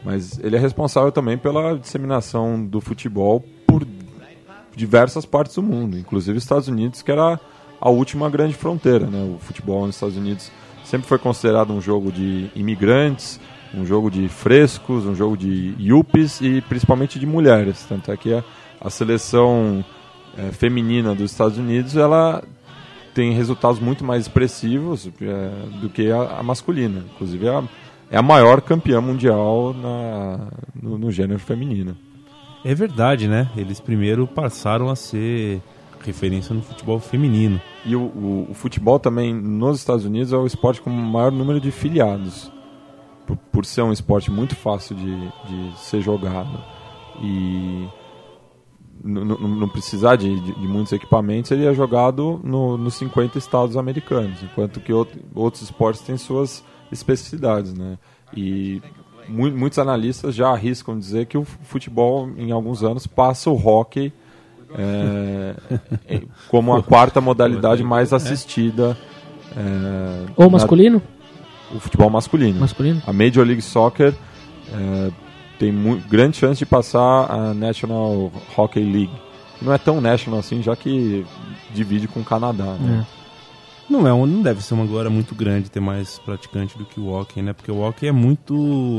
mas 0.07 0.39
ele 0.39 0.55
é 0.55 0.59
responsável 0.59 1.11
também 1.11 1.37
pela 1.37 1.77
disseminação 1.77 2.65
do 2.65 2.81
futebol 2.81 3.45
por 3.67 3.85
diversas 4.77 5.27
partes 5.27 5.57
do 5.57 5.65
mundo, 5.65 5.99
inclusive 5.99 6.39
Estados 6.39 6.69
Unidos, 6.69 7.03
que 7.03 7.11
era 7.11 7.41
a 7.81 7.91
última 7.91 8.31
grande 8.31 8.55
fronteira. 8.55 9.05
Né? 9.09 9.35
O 9.35 9.41
futebol 9.41 9.85
nos 9.85 9.97
Estados 9.97 10.17
Unidos 10.17 10.53
sempre 10.85 11.09
foi 11.09 11.19
considerado 11.19 11.73
um 11.73 11.81
jogo 11.81 12.13
de 12.13 12.49
imigrantes, 12.55 13.41
um 13.75 13.85
jogo 13.85 14.09
de 14.09 14.29
frescos, 14.29 15.05
um 15.07 15.15
jogo 15.17 15.37
de 15.37 15.75
yuppies 15.81 16.41
e 16.41 16.61
principalmente 16.61 17.19
de 17.19 17.27
mulheres. 17.27 17.85
Tanto 17.89 18.13
é 18.13 18.17
que 18.17 18.33
a, 18.33 18.45
a 18.81 18.89
seleção 18.89 19.85
é, 20.39 20.53
feminina 20.53 21.17
dos 21.17 21.33
Estados 21.33 21.59
Unidos 21.59 21.97
ela 21.97 22.45
tem 23.13 23.33
resultados 23.33 23.81
muito 23.81 24.05
mais 24.05 24.23
expressivos 24.23 25.11
é, 25.21 25.81
do 25.81 25.91
que 25.91 26.13
a, 26.13 26.39
a 26.39 26.43
masculina. 26.45 27.03
Inclusive, 27.13 27.49
a, 27.49 27.65
é 28.11 28.17
a 28.17 28.23
maior 28.23 28.61
campeã 28.61 29.01
mundial 29.01 29.75
na, 29.75 30.49
no, 30.81 30.99
no 30.99 31.11
gênero 31.11 31.41
feminino. 31.41 31.97
É 32.65 32.75
verdade, 32.75 33.29
né? 33.29 33.49
Eles 33.57 33.81
primeiro 33.81 34.27
passaram 34.27 34.89
a 34.89 34.97
ser 34.97 35.61
referência 36.05 36.55
no 36.55 36.63
futebol 36.63 36.99
feminino. 37.01 37.61
E 37.85 37.95
o, 37.97 38.01
o, 38.03 38.47
o 38.51 38.55
futebol 38.55 38.99
também 38.99 39.35
nos 39.35 39.79
Estados 39.79 40.05
Unidos 40.05 40.33
é 40.33 40.37
o 40.37 40.47
esporte 40.47 40.81
com 40.81 40.91
o 40.91 40.93
maior 40.93 41.31
número 41.33 41.61
de 41.61 41.71
filiados. 41.71 42.51
Por, 43.27 43.37
por 43.37 43.65
ser 43.65 43.83
um 43.83 43.93
esporte 43.93 44.31
muito 44.31 44.55
fácil 44.55 44.95
de, 44.97 45.17
de 45.17 45.79
ser 45.81 46.01
jogado. 46.01 46.63
E 47.21 47.89
não 49.05 49.69
precisar 49.69 50.17
de, 50.17 50.39
de- 50.41 50.55
de 50.61 50.67
muitos 50.69 50.93
equipamentos, 50.93 51.51
ele 51.51 51.67
é 51.67 51.75
jogado 51.75 52.41
no, 52.43 52.77
nos 52.77 52.95
50 52.95 53.39
estados 53.39 53.77
americanos, 53.77 54.43
enquanto 54.43 54.81
que 54.81 54.91
out- 54.93 55.17
outros 55.35 55.63
esportes 55.63 56.01
têm 56.03 56.17
suas 56.17 56.65
especificidades, 56.93 57.73
né? 57.75 57.99
E 58.37 58.81
mu- 59.29 59.51
muitos 59.51 59.79
analistas 59.79 60.35
já 60.35 60.49
arriscam 60.49 60.99
dizer 60.99 61.27
que 61.27 61.37
o 61.39 61.45
futebol, 61.45 62.29
em 62.37 62.51
alguns 62.53 62.83
anos, 62.83 63.07
passa 63.07 63.51
o 63.51 63.55
hockey 63.57 64.13
é, 64.77 65.55
como 66.49 66.75
a 66.75 66.83
quarta 66.83 67.21
modalidade 67.21 67.83
mais 67.83 68.13
assistida. 68.13 68.97
é, 69.57 70.27
Ou 70.37 70.47
na- 70.47 70.53
masculino? 70.53 71.03
o 71.75 71.81
futebol 71.81 72.09
masculino. 72.11 72.61
Masculino? 72.61 73.03
A 73.07 73.13
Major 73.13 73.45
League 73.45 73.63
Soccer 73.63 74.15
é, 74.73 75.11
tem 75.59 75.73
grande 76.09 76.37
chance 76.37 76.59
de 76.59 76.67
passar 76.67 77.31
a 77.31 77.53
National 77.55 78.31
Hockey 78.57 78.81
League. 78.85 79.11
Não 79.61 79.73
é 79.73 79.79
tão 79.79 80.01
national 80.01 80.39
assim, 80.41 80.63
já 80.63 80.77
que 80.77 81.25
divide 81.75 82.07
com 82.07 82.21
o 82.21 82.25
Canadá. 82.25 82.75
Né? 82.79 83.07
Não 83.89 84.07
é, 84.07 84.13
um- 84.13 84.27
não 84.27 84.43
deve 84.43 84.63
ser 84.63 84.75
uma 84.75 84.85
glória 84.85 85.09
muito 85.09 85.35
grande 85.35 85.71
ter 85.71 85.79
mais 85.81 86.19
praticante 86.19 86.77
do 86.77 86.85
que 86.85 86.99
o 86.99 87.07
hockey, 87.09 87.41
né? 87.41 87.53
Porque 87.53 87.71
o 87.71 87.79
hockey 87.81 88.09
é 88.09 88.13
muito 88.13 88.53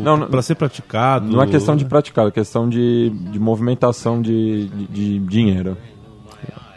Não, 0.03 0.15
não- 0.17 0.27
para 0.27 0.41
ser 0.41 0.55
praticado. 0.55 1.27
Não 1.27 1.41
é 1.43 1.47
questão 1.47 1.75
de 1.75 1.83
praticar, 1.85 2.27
é 2.27 2.31
questão 2.31 2.69
de, 2.69 3.09
de 3.09 3.37
movimentação 3.39 4.21
de, 4.21 4.67
de, 4.67 4.87
de 4.87 5.19
dinheiro. 5.19 5.77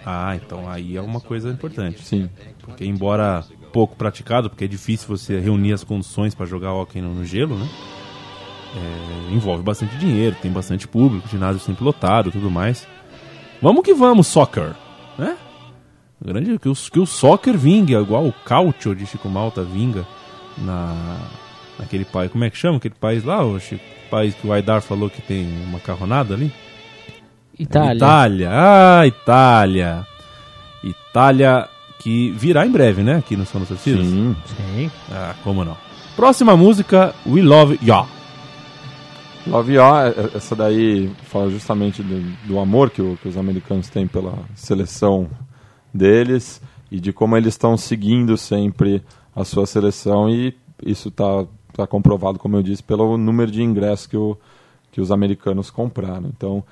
Ah, 0.05 0.35
então 0.35 0.69
aí 0.69 0.97
é 0.97 1.01
uma 1.01 1.21
coisa 1.21 1.51
importante. 1.51 2.03
Sim. 2.05 2.29
Porque 2.63 2.85
embora 2.85 3.45
pouco 3.73 3.95
praticado, 3.95 4.49
porque 4.51 4.65
é 4.65 4.69
difícil 4.69 5.07
você 5.07 5.39
reunir 5.39 5.73
as 5.73 5.85
condições 5.85 6.35
para 6.35 6.47
jogar 6.47 6.73
hockey 6.73 7.01
no, 7.01 7.15
no 7.15 7.25
gelo, 7.25 7.57
né? 7.57 7.69
É, 8.77 9.33
envolve 9.35 9.63
bastante 9.63 9.97
dinheiro, 9.97 10.35
tem 10.41 10.51
bastante 10.51 10.87
público, 10.89 11.29
ginásio 11.29 11.61
sempre 11.61 11.85
lotado, 11.85 12.31
tudo 12.31 12.51
mais. 12.51 12.87
Vamos 13.61 13.83
que 13.85 13.93
vamos, 13.93 14.27
soccer, 14.27 14.75
né? 15.19 15.37
Grande 16.23 16.59
que 16.59 16.68
o, 16.68 16.75
que 16.75 17.01
o 17.01 17.07
soccer 17.07 17.57
vinga, 17.57 17.99
igual 18.01 18.27
o 18.27 18.33
Cautio 18.45 18.95
de 18.95 19.07
Chico 19.07 19.29
Malta 19.29 19.62
vinga 19.62 20.07
na 20.59 21.16
naquele 21.79 22.05
país, 22.05 22.31
como 22.31 22.45
é 22.45 22.51
que 22.51 22.59
chama 22.59 22.77
aquele 22.77 22.95
país 22.95 23.25
lá, 23.25 23.43
o 23.43 23.59
Chico, 23.59 23.83
país 24.11 24.35
que 24.35 24.47
o 24.47 24.53
Aidar 24.53 24.83
falou 24.83 25.09
que 25.09 25.23
tem 25.23 25.47
uma 25.64 25.73
macarronada 25.79 26.35
ali? 26.35 26.53
Itália. 27.59 27.95
Itália. 27.97 28.51
Ah, 28.53 29.07
Itália. 29.07 30.07
Itália 30.85 31.68
que 31.99 32.31
virá 32.33 32.66
em 32.66 32.71
breve, 32.71 33.03
né? 33.03 33.16
Aqui 33.16 33.37
no 33.37 33.47
São 33.47 33.64
Torcidas. 33.64 34.05
Sim. 34.07 34.37
Sim. 34.47 34.91
Ah, 35.11 35.35
como 35.45 35.64
não. 35.64 35.77
Próxima 36.16 36.55
música, 36.57 37.14
We 37.27 37.41
Love 37.43 37.79
Ya. 37.83 38.05
Love 39.47 39.73
Ya, 39.75 40.09
é- 40.16 40.37
essa 40.37 40.55
daí 40.55 41.11
fala 41.25 41.51
justamente 41.51 42.03
do, 42.03 42.21
do 42.47 42.59
amor 42.61 42.91
que, 42.91 43.01
o- 43.01 43.18
que 43.23 43.29
os 43.29 43.37
americanos 43.39 43.89
têm 43.89 44.07
pela 44.07 44.35
seleção 44.55 45.29
deles 45.93 46.61
e 46.91 46.99
de 47.01 47.12
como 47.12 47.36
eles 47.36 47.55
estão 47.55 47.76
seguindo 47.76 48.36
sempre 48.36 49.03
a 49.34 49.45
sua 49.45 49.66
seleção 49.66 50.28
e 50.28 50.55
isso 50.84 51.09
está 51.09 51.45
tá 51.72 51.86
comprovado, 51.86 52.38
como 52.38 52.57
eu 52.57 52.62
disse, 52.62 52.82
pelo 52.82 53.16
número 53.16 53.51
de 53.51 53.62
ingressos 53.62 54.07
que, 54.07 54.16
o, 54.16 54.36
que 54.91 55.01
os 55.01 55.11
americanos 55.12 55.70
compraram. 55.70 56.28
Então, 56.34 56.64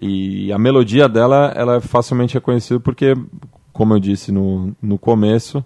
e 0.00 0.52
a 0.52 0.58
melodia 0.58 1.08
dela 1.08 1.52
ela 1.54 1.76
é 1.76 1.80
facilmente 1.80 2.34
reconhecível 2.34 2.80
porque, 2.80 3.14
como 3.72 3.94
eu 3.94 4.00
disse 4.00 4.32
no, 4.32 4.74
no 4.82 4.98
começo, 4.98 5.64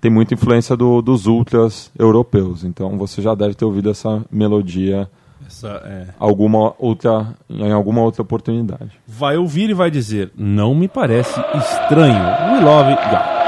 tem 0.00 0.10
muita 0.10 0.34
influência 0.34 0.76
do- 0.76 1.02
dos 1.02 1.26
ultras 1.26 1.90
europeus. 1.98 2.64
Então 2.64 2.96
você 2.96 3.20
já 3.22 3.34
deve 3.34 3.54
ter 3.54 3.64
ouvido 3.64 3.90
essa 3.90 4.24
melodia 4.30 5.08
Essa, 5.46 5.82
é, 5.84 6.06
alguma 6.18 6.74
outra, 6.78 7.34
em 7.48 7.72
alguma 7.72 8.02
outra 8.02 8.22
oportunidade. 8.22 8.90
vai 9.06 9.36
ouvir 9.36 9.70
e 9.70 9.74
vai 9.74 9.90
dizer: 9.90 10.30
Não 10.36 10.74
me 10.74 10.86
parece 10.88 11.40
estranho. 11.54 12.22
We 12.52 12.60
Love 12.60 12.90
Ya. 12.90 13.39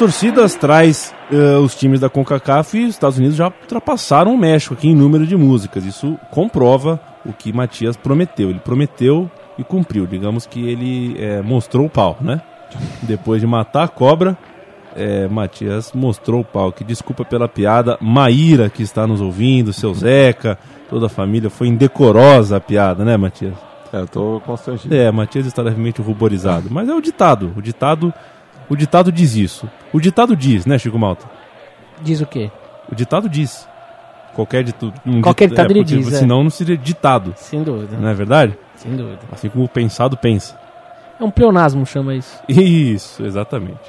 Torcidas 0.00 0.54
traz 0.54 1.14
eh, 1.30 1.58
os 1.58 1.74
times 1.74 2.00
da 2.00 2.08
CONCACAF 2.08 2.78
e 2.78 2.84
os 2.84 2.94
Estados 2.94 3.18
Unidos 3.18 3.36
já 3.36 3.48
ultrapassaram 3.48 4.34
o 4.34 4.38
México 4.38 4.72
aqui 4.72 4.88
em 4.88 4.94
número 4.94 5.26
de 5.26 5.36
músicas. 5.36 5.84
Isso 5.84 6.18
comprova 6.30 6.98
o 7.22 7.34
que 7.34 7.52
Matias 7.52 7.98
prometeu. 7.98 8.48
Ele 8.48 8.60
prometeu 8.60 9.30
e 9.58 9.62
cumpriu. 9.62 10.06
Digamos 10.06 10.46
que 10.46 10.66
ele 10.66 11.16
eh, 11.18 11.42
mostrou 11.42 11.84
o 11.84 11.90
pau, 11.90 12.16
né? 12.18 12.40
Depois 13.02 13.42
de 13.42 13.46
matar 13.46 13.82
a 13.82 13.88
cobra, 13.88 14.38
eh, 14.96 15.28
Matias 15.28 15.92
mostrou 15.92 16.40
o 16.40 16.44
pau. 16.46 16.72
Que 16.72 16.82
desculpa 16.82 17.22
pela 17.22 17.46
piada. 17.46 17.98
Maíra, 18.00 18.70
que 18.70 18.82
está 18.82 19.06
nos 19.06 19.20
ouvindo, 19.20 19.70
seu 19.70 19.92
Zeca, 19.92 20.58
toda 20.88 21.06
a 21.06 21.10
família. 21.10 21.50
Foi 21.50 21.68
indecorosa 21.68 22.56
a 22.56 22.60
piada, 22.60 23.04
né, 23.04 23.18
Matias? 23.18 23.52
É, 23.92 24.00
eu 24.00 24.08
tô 24.08 24.40
constrangido. 24.46 24.94
É, 24.94 25.10
Matias 25.10 25.44
está 25.44 25.60
levemente 25.60 26.00
ruborizado. 26.00 26.68
Mas 26.70 26.88
é 26.88 26.94
o 26.94 27.02
ditado. 27.02 27.52
O 27.54 27.60
ditado, 27.60 28.14
o 28.70 28.76
ditado 28.76 29.12
diz 29.12 29.34
isso. 29.34 29.68
O 29.92 30.00
ditado 30.00 30.34
diz, 30.34 30.64
né, 30.64 30.78
Chico 30.78 30.98
Malta? 30.98 31.26
Diz 32.00 32.20
o 32.20 32.26
quê? 32.26 32.50
O 32.90 32.94
ditado 32.94 33.28
diz. 33.28 33.68
Qualquer 34.34 34.62
ditado. 34.64 34.94
Um 35.04 35.20
Qualquer 35.20 35.48
dit- 35.48 35.50
ditado 35.56 35.70
ele 35.72 35.80
porque 35.80 35.96
diz, 35.96 36.12
é. 36.12 36.18
Senão 36.18 36.42
não 36.42 36.50
seria 36.50 36.76
ditado. 36.76 37.34
Sem 37.36 37.62
dúvida. 37.62 37.96
Não 37.98 38.08
é 38.08 38.14
verdade? 38.14 38.56
Sem 38.76 38.96
dúvida. 38.96 39.18
Assim 39.32 39.48
como 39.50 39.64
o 39.64 39.68
pensado 39.68 40.16
pensa. 40.16 40.58
É 41.18 41.24
um 41.24 41.30
pleonasmo, 41.30 41.84
chama 41.84 42.14
isso. 42.14 42.40
Isso, 42.48 43.22
exatamente. 43.26 43.80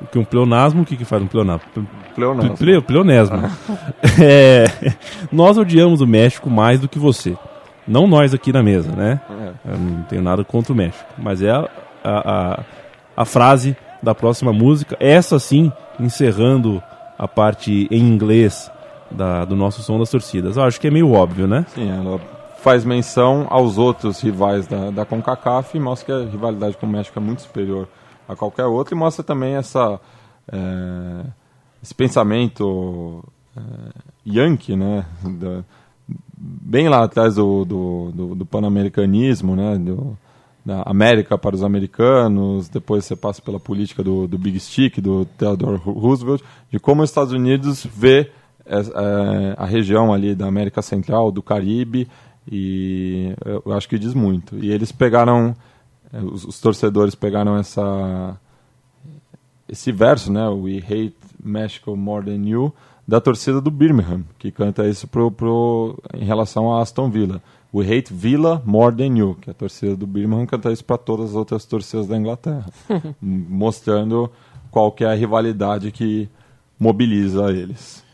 O 0.00 0.06
que 0.06 0.18
um 0.18 0.24
pleonasmo, 0.24 0.82
o 0.82 0.84
que, 0.86 0.96
que 0.96 1.04
faz 1.04 1.22
um 1.22 1.26
pleonasmo? 1.26 1.66
Pleonasmo. 2.14 2.56
Ple, 2.56 2.80
pleonesmo. 2.82 3.36
É, 4.22 4.64
nós 5.32 5.56
odiamos 5.58 6.00
o 6.00 6.06
México 6.06 6.48
mais 6.50 6.78
do 6.80 6.88
que 6.88 6.98
você. 6.98 7.36
Não 7.88 8.06
nós 8.06 8.32
aqui 8.34 8.52
na 8.52 8.62
mesa, 8.62 8.92
né? 8.92 9.20
É. 9.66 9.72
Eu 9.72 9.78
não 9.78 10.02
tenho 10.04 10.22
nada 10.22 10.44
contra 10.44 10.72
o 10.72 10.76
México. 10.76 11.04
Mas 11.18 11.42
é 11.42 11.50
a, 11.50 11.68
a, 12.04 12.30
a, 12.54 12.60
a 13.16 13.24
frase 13.24 13.76
da 14.02 14.14
próxima 14.14 14.52
música. 14.52 14.96
Essa 15.00 15.38
sim, 15.38 15.72
encerrando 15.98 16.82
a 17.18 17.28
parte 17.28 17.86
em 17.90 18.00
inglês 18.00 18.70
da, 19.10 19.44
do 19.44 19.54
nosso 19.56 19.82
som 19.82 19.98
das 19.98 20.10
torcidas. 20.10 20.56
Eu 20.56 20.62
acho 20.62 20.80
que 20.80 20.86
é 20.86 20.90
meio 20.90 21.12
óbvio, 21.12 21.46
né? 21.46 21.66
Sim, 21.74 21.90
ela 21.90 22.20
faz 22.62 22.84
menção 22.84 23.46
aos 23.50 23.78
outros 23.78 24.20
rivais 24.20 24.66
da, 24.66 24.90
da 24.90 25.04
CONCACAF 25.04 25.76
e 25.76 25.80
mostra 25.80 26.06
que 26.06 26.12
a 26.28 26.30
rivalidade 26.30 26.76
com 26.76 26.86
o 26.86 26.88
México 26.90 27.18
é 27.18 27.22
muito 27.22 27.42
superior 27.42 27.88
a 28.28 28.36
qualquer 28.36 28.66
outra 28.66 28.94
e 28.94 28.98
mostra 28.98 29.24
também 29.24 29.54
essa, 29.54 29.98
é, 30.50 31.24
esse 31.82 31.94
pensamento 31.94 33.24
é, 33.56 33.60
yankee, 34.26 34.76
né? 34.76 35.04
Da- 35.24 35.64
bem 36.36 36.88
lá 36.88 37.04
atrás 37.04 37.34
do, 37.34 37.64
do, 37.64 38.10
do, 38.14 38.34
do 38.34 38.46
pan-americanismo, 38.46 39.54
né? 39.56 39.76
Do, 39.78 40.16
da 40.64 40.82
América 40.82 41.38
para 41.38 41.54
os 41.54 41.62
americanos, 41.62 42.68
depois 42.68 43.04
você 43.04 43.16
passa 43.16 43.40
pela 43.40 43.58
política 43.58 44.02
do, 44.02 44.26
do 44.26 44.38
Big 44.38 44.58
Stick, 44.60 45.00
do 45.00 45.24
Theodore 45.24 45.78
Roosevelt, 45.78 46.42
de 46.70 46.78
como 46.78 47.02
os 47.02 47.10
Estados 47.10 47.32
Unidos 47.32 47.86
vê 47.86 48.30
é, 48.66 48.78
é, 48.78 49.54
a 49.56 49.64
região 49.64 50.12
ali 50.12 50.34
da 50.34 50.46
América 50.46 50.82
Central, 50.82 51.32
do 51.32 51.42
Caribe, 51.42 52.08
e 52.50 53.34
eu 53.44 53.72
acho 53.72 53.88
que 53.88 53.98
diz 53.98 54.14
muito. 54.14 54.56
E 54.58 54.70
eles 54.70 54.92
pegaram, 54.92 55.54
é, 56.12 56.20
os, 56.20 56.44
os 56.44 56.60
torcedores 56.60 57.14
pegaram 57.14 57.56
essa 57.56 58.38
esse 59.68 59.92
verso, 59.92 60.32
né, 60.32 60.48
We 60.48 60.78
Hate 60.78 61.14
Mexico 61.42 61.96
More 61.96 62.24
Than 62.24 62.44
You, 62.44 62.74
da 63.06 63.20
torcida 63.20 63.60
do 63.60 63.70
Birmingham, 63.70 64.24
que 64.38 64.50
canta 64.50 64.86
isso 64.88 65.06
pro, 65.06 65.30
pro, 65.30 65.96
em 66.14 66.24
relação 66.24 66.72
a 66.72 66.82
Aston 66.82 67.08
Villa. 67.08 67.40
We 67.72 67.84
Hate 67.84 68.12
Villa 68.12 68.62
More 68.66 68.94
Than 68.94 69.16
You, 69.16 69.36
que 69.40 69.50
a 69.50 69.54
torcida 69.54 69.94
do 69.94 70.06
Birmingham 70.06 70.46
canta 70.46 70.72
isso 70.72 70.84
para 70.84 70.98
todas 70.98 71.30
as 71.30 71.36
outras 71.36 71.64
torcidas 71.64 72.08
da 72.08 72.16
Inglaterra, 72.16 72.66
mostrando 73.20 74.30
qual 74.70 74.90
que 74.90 75.04
é 75.04 75.08
a 75.08 75.14
rivalidade 75.14 75.92
que 75.92 76.28
mobiliza 76.78 77.50
eles. 77.52 78.04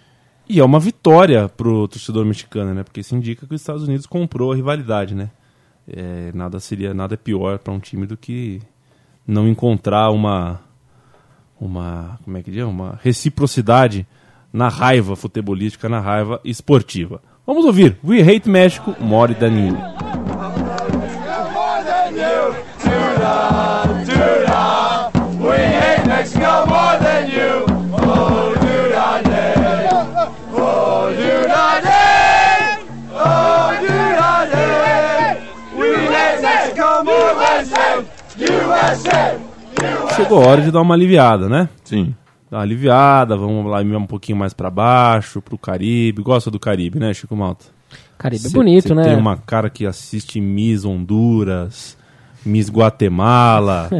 E 0.48 0.60
é 0.60 0.64
uma 0.64 0.78
vitória 0.78 1.48
pro 1.48 1.88
torcedor 1.88 2.24
mexicano, 2.24 2.72
né? 2.74 2.84
Porque 2.84 3.00
isso 3.00 3.16
indica 3.16 3.46
que 3.46 3.54
os 3.54 3.60
Estados 3.60 3.82
Unidos 3.82 4.06
comprou 4.06 4.52
a 4.52 4.56
rivalidade, 4.56 5.14
né? 5.14 5.30
É, 5.88 6.30
nada 6.34 6.60
seria 6.60 6.92
nada 6.92 7.16
pior 7.16 7.58
para 7.58 7.72
um 7.72 7.78
time 7.78 8.06
do 8.06 8.16
que 8.16 8.60
não 9.26 9.48
encontrar 9.48 10.10
uma 10.10 10.60
uma 11.60 12.18
como 12.24 12.36
é 12.36 12.42
que 12.42 12.50
diz? 12.50 12.64
Uma 12.64 12.98
reciprocidade 13.02 14.06
na 14.52 14.68
raiva 14.68 15.16
futebolística, 15.16 15.88
na 15.88 16.00
raiva 16.00 16.40
esportiva. 16.44 17.20
Vamos 17.46 17.64
ouvir 17.64 17.96
We 18.02 18.20
Hate 18.22 18.50
México, 18.50 18.96
More 18.98 19.32
Than 19.32 19.50
You. 19.50 19.78
Chegou 40.16 40.42
a 40.42 40.46
hora 40.48 40.62
de 40.62 40.72
dar 40.72 40.80
uma 40.80 40.94
aliviada, 40.94 41.48
né? 41.48 41.68
Sim. 41.84 42.12
Dar 42.50 42.58
uma 42.58 42.62
aliviada, 42.62 43.36
vamos 43.36 43.70
lá 43.70 43.80
um 43.80 44.06
pouquinho 44.06 44.38
mais 44.38 44.54
para 44.54 44.70
baixo, 44.70 45.42
pro 45.42 45.58
Caribe. 45.58 46.22
Gosta 46.22 46.50
do 46.50 46.60
Caribe, 46.60 46.98
né, 46.98 47.12
Chico 47.12 47.34
Malta? 47.34 47.66
Caribe 48.16 48.46
é 48.46 48.48
Cê- 48.48 48.54
bonito, 48.54 48.88
cê 48.88 48.94
né? 48.94 49.02
Tem 49.02 49.16
uma 49.16 49.36
cara 49.36 49.68
que 49.68 49.84
assiste 49.84 50.40
Miss 50.40 50.84
Honduras, 50.84 51.96
Miss 52.44 52.70
Guatemala. 52.70 53.90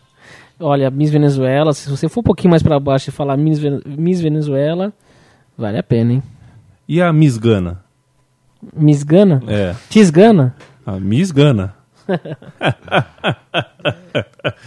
Olha, 0.60 0.90
Miss 0.90 1.10
Venezuela, 1.10 1.72
se 1.74 1.88
você 1.90 2.08
for 2.08 2.20
um 2.20 2.22
pouquinho 2.22 2.50
mais 2.50 2.62
pra 2.62 2.78
baixo 2.80 3.10
e 3.10 3.12
falar 3.12 3.36
Miss, 3.36 3.60
Miss 3.86 4.20
Venezuela, 4.20 4.92
vale 5.56 5.78
a 5.78 5.82
pena, 5.82 6.14
hein? 6.14 6.22
e 6.88 7.02
a 7.02 7.12
Miss 7.12 7.36
Gana? 7.36 7.82
Miss 8.74 9.02
Gana? 9.02 9.42
É, 9.48 9.74
Tis 9.90 10.08
Gana? 10.10 10.54
a 10.84 10.92
Miss 11.00 11.30
Gana. 11.30 11.74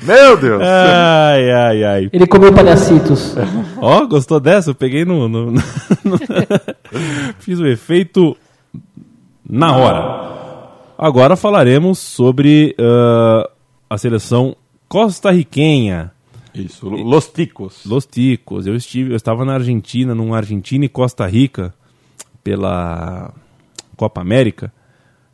Meu 0.03 0.37
Deus! 0.37 0.61
Ai, 0.61 1.51
ai, 1.51 1.83
ai. 1.83 2.09
Ele 2.11 2.27
comeu 2.27 2.53
palhacitos. 2.53 3.35
Ó, 3.77 4.05
gostou 4.05 4.39
dessa? 4.39 4.71
Eu 4.71 4.75
peguei 4.75 5.05
no. 5.05 5.27
no- 5.27 5.51
no- 5.51 5.61
Fiz 7.39 7.59
o 7.59 7.67
efeito 7.67 8.35
na 9.47 9.75
hora. 9.75 10.29
Agora 10.97 11.35
falaremos 11.35 11.97
sobre 11.99 12.75
ah, 12.79 13.49
a 13.89 13.97
seleção 13.97 14.55
costarriquenha. 14.87 16.11
Isso, 16.53 16.89
Los 16.89 17.27
Ticos. 17.27 17.85
Los 17.85 18.05
Ticos. 18.05 18.65
Eu 18.67 18.75
estive, 18.75 19.11
eu 19.11 19.15
estava 19.15 19.45
na 19.45 19.53
Argentina, 19.53 20.13
num 20.15 20.33
Argentina 20.33 20.83
e 20.83 20.89
Costa 20.89 21.25
Rica 21.25 21.73
pela 22.43 23.31
Copa 23.95 24.19
América 24.21 24.73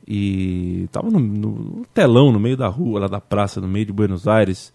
e 0.08 0.84
estava 0.86 1.10
no, 1.10 1.20
no 1.20 1.86
telão 1.93 2.32
no 2.32 2.39
meio 2.39 2.56
da 2.56 2.68
rua, 2.68 3.01
lá 3.01 3.08
da 3.08 3.20
praça, 3.20 3.60
no 3.60 3.68
meio 3.68 3.86
de 3.86 3.93
Buenos 3.93 4.28
Aires, 4.28 4.72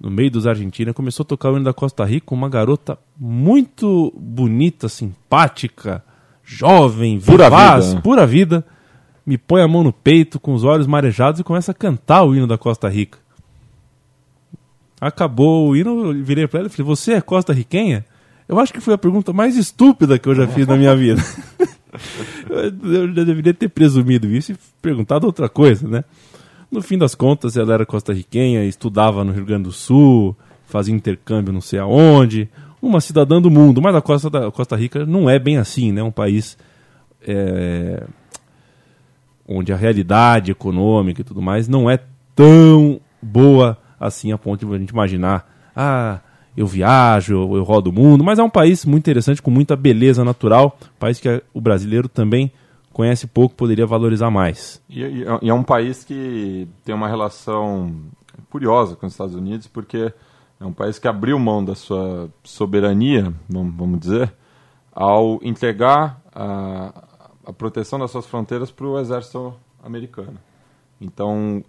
no 0.00 0.10
meio 0.10 0.30
dos 0.30 0.46
argentinos, 0.46 0.94
começou 0.94 1.24
a 1.24 1.26
tocar 1.26 1.50
o 1.50 1.56
hino 1.56 1.64
da 1.64 1.72
Costa 1.72 2.04
Rica, 2.04 2.34
uma 2.34 2.48
garota 2.48 2.98
muito 3.18 4.12
bonita, 4.16 4.88
simpática, 4.88 6.04
jovem, 6.44 7.20
Pura 7.20 7.44
vivaz, 7.50 7.88
vida. 7.88 8.00
pura 8.00 8.26
vida, 8.26 8.64
me 9.26 9.36
põe 9.36 9.60
a 9.60 9.68
mão 9.68 9.82
no 9.82 9.92
peito 9.92 10.38
com 10.38 10.54
os 10.54 10.62
olhos 10.64 10.86
marejados 10.86 11.40
e 11.40 11.44
começa 11.44 11.72
a 11.72 11.74
cantar 11.74 12.22
o 12.22 12.34
hino 12.34 12.46
da 12.46 12.56
Costa 12.56 12.88
Rica. 12.88 13.18
Acabou 15.00 15.68
o 15.68 15.76
hino, 15.76 16.12
eu 16.12 16.24
virei 16.24 16.46
pra 16.48 16.60
ela 16.60 16.68
e 16.68 16.70
falei: 16.70 16.86
Você 16.86 17.12
é 17.12 17.20
costa 17.20 17.52
riquenha? 17.52 18.04
Eu 18.48 18.58
acho 18.58 18.72
que 18.72 18.80
foi 18.80 18.94
a 18.94 18.98
pergunta 18.98 19.32
mais 19.32 19.56
estúpida 19.56 20.18
que 20.18 20.28
eu 20.28 20.34
já 20.34 20.46
fiz 20.48 20.66
na 20.66 20.76
minha 20.76 20.96
vida. 20.96 21.22
eu, 22.48 23.14
já 23.14 23.24
deveria 23.24 23.54
ter 23.54 23.68
presumido 23.68 24.26
isso 24.28 24.52
e 24.52 24.56
perguntado 24.80 25.26
outra 25.26 25.48
coisa, 25.48 25.88
né? 25.88 26.04
No 26.70 26.82
fim 26.82 26.98
das 26.98 27.14
contas, 27.14 27.56
ela 27.56 27.74
era 27.74 27.86
costarriquenha, 27.86 28.64
estudava 28.64 29.24
no 29.24 29.32
Rio 29.32 29.44
Grande 29.44 29.64
do 29.64 29.72
Sul, 29.72 30.36
fazia 30.66 30.94
intercâmbio 30.94 31.52
não 31.52 31.62
sei 31.62 31.78
aonde, 31.78 32.48
uma 32.80 33.00
cidadã 33.00 33.40
do 33.40 33.50
mundo, 33.50 33.80
mas 33.80 33.94
a 33.94 34.02
Costa, 34.02 34.28
da, 34.28 34.50
Costa 34.50 34.76
Rica 34.76 35.06
não 35.06 35.28
é 35.28 35.38
bem 35.38 35.56
assim, 35.56 35.92
né? 35.92 36.02
Um 36.02 36.10
país 36.10 36.58
é, 37.26 38.04
onde 39.46 39.72
a 39.72 39.76
realidade 39.76 40.50
econômica 40.52 41.22
e 41.22 41.24
tudo 41.24 41.40
mais 41.40 41.66
não 41.66 41.90
é 41.90 41.98
tão 42.34 43.00
boa 43.20 43.78
assim 43.98 44.30
a 44.30 44.38
ponto 44.38 44.64
de 44.64 44.74
a 44.74 44.78
gente 44.78 44.90
imaginar, 44.90 45.50
ah, 45.74 46.20
eu 46.58 46.66
viajo, 46.66 47.34
eu, 47.34 47.56
eu 47.56 47.62
rodo 47.62 47.90
o 47.90 47.92
mundo, 47.92 48.24
mas 48.24 48.38
é 48.38 48.42
um 48.42 48.50
país 48.50 48.84
muito 48.84 49.02
interessante, 49.04 49.40
com 49.40 49.50
muita 49.50 49.76
beleza 49.76 50.24
natural, 50.24 50.76
país 50.98 51.20
que 51.20 51.42
o 51.54 51.60
brasileiro 51.60 52.08
também 52.08 52.50
conhece 52.92 53.26
pouco, 53.26 53.54
poderia 53.54 53.86
valorizar 53.86 54.30
mais. 54.30 54.82
E, 54.90 55.04
é- 55.04 55.38
e 55.42 55.48
é 55.48 55.54
um 55.54 55.62
país 55.62 56.02
que 56.04 56.66
tem 56.84 56.94
uma 56.94 57.08
relação 57.08 57.94
curiosa 58.50 58.96
com 58.96 59.06
os 59.06 59.12
Estados 59.12 59.34
Unidos, 59.34 59.66
porque 59.68 60.12
é 60.60 60.64
um 60.64 60.72
país 60.72 60.98
que 60.98 61.06
abriu 61.06 61.38
mão 61.38 61.64
da 61.64 61.74
sua 61.76 62.28
soberania, 62.42 63.32
vamos, 63.48 63.74
vamos 63.76 64.00
dizer, 64.00 64.32
ao 64.92 65.38
entregar 65.44 66.20
a, 66.34 67.04
a 67.46 67.52
proteção 67.52 68.00
das 68.00 68.10
suas 68.10 68.26
fronteiras 68.26 68.70
para 68.72 68.84
o 68.86 68.98
exército 68.98 69.54
americano. 69.84 70.38
Então, 71.00 71.62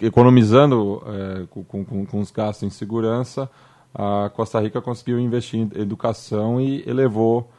economizando 0.00 1.02
é, 1.06 1.46
com, 1.48 1.84
com- 1.84 2.06
com 2.06 2.20
os 2.20 2.30
gastos 2.32 2.64
em 2.64 2.70
segurança, 2.70 3.48
a 3.94 4.28
Costa 4.34 4.60
Rica 4.60 4.80
conseguiu 4.80 5.20
investir 5.20 5.60
em 5.60 5.70
educação 5.80 6.60
e 6.60 6.82
elevou 6.86 7.50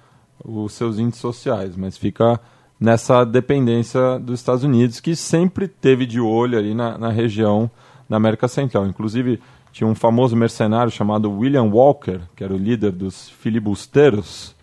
os 0.43 0.73
seus 0.73 0.99
índices 0.99 1.21
sociais, 1.21 1.75
mas 1.77 1.97
fica 1.97 2.39
nessa 2.79 3.23
dependência 3.23 4.19
dos 4.19 4.39
Estados 4.39 4.63
Unidos, 4.63 4.99
que 4.99 5.15
sempre 5.15 5.67
teve 5.67 6.05
de 6.05 6.19
olho 6.19 6.57
ali 6.57 6.73
na, 6.73 6.97
na 6.97 7.09
região 7.09 7.71
da 8.09 8.17
América 8.17 8.47
Central. 8.49 8.85
Inclusive, 8.85 9.39
tinha 9.71 9.87
um 9.87 9.95
famoso 9.95 10.35
mercenário 10.35 10.91
chamado 10.91 11.31
William 11.31 11.63
Walker, 11.63 12.19
que 12.35 12.43
era 12.43 12.53
o 12.53 12.57
líder 12.57 12.91
dos 12.91 13.29
filibusteiros, 13.29 14.53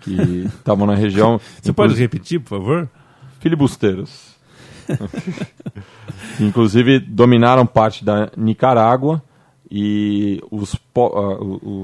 que 0.00 0.14
estavam 0.56 0.86
na 0.86 0.94
região. 0.94 1.38
Você 1.60 1.72
pode 1.72 1.92
Inclusive- 1.92 2.00
repetir, 2.02 2.40
por 2.40 2.48
favor? 2.48 2.88
filibusteiros. 3.40 4.30
Inclusive 6.40 6.98
dominaram 6.98 7.66
parte 7.66 8.04
da 8.04 8.30
Nicarágua 8.36 9.22
e 9.70 10.42
os, 10.50 10.74
ah, 10.96 11.38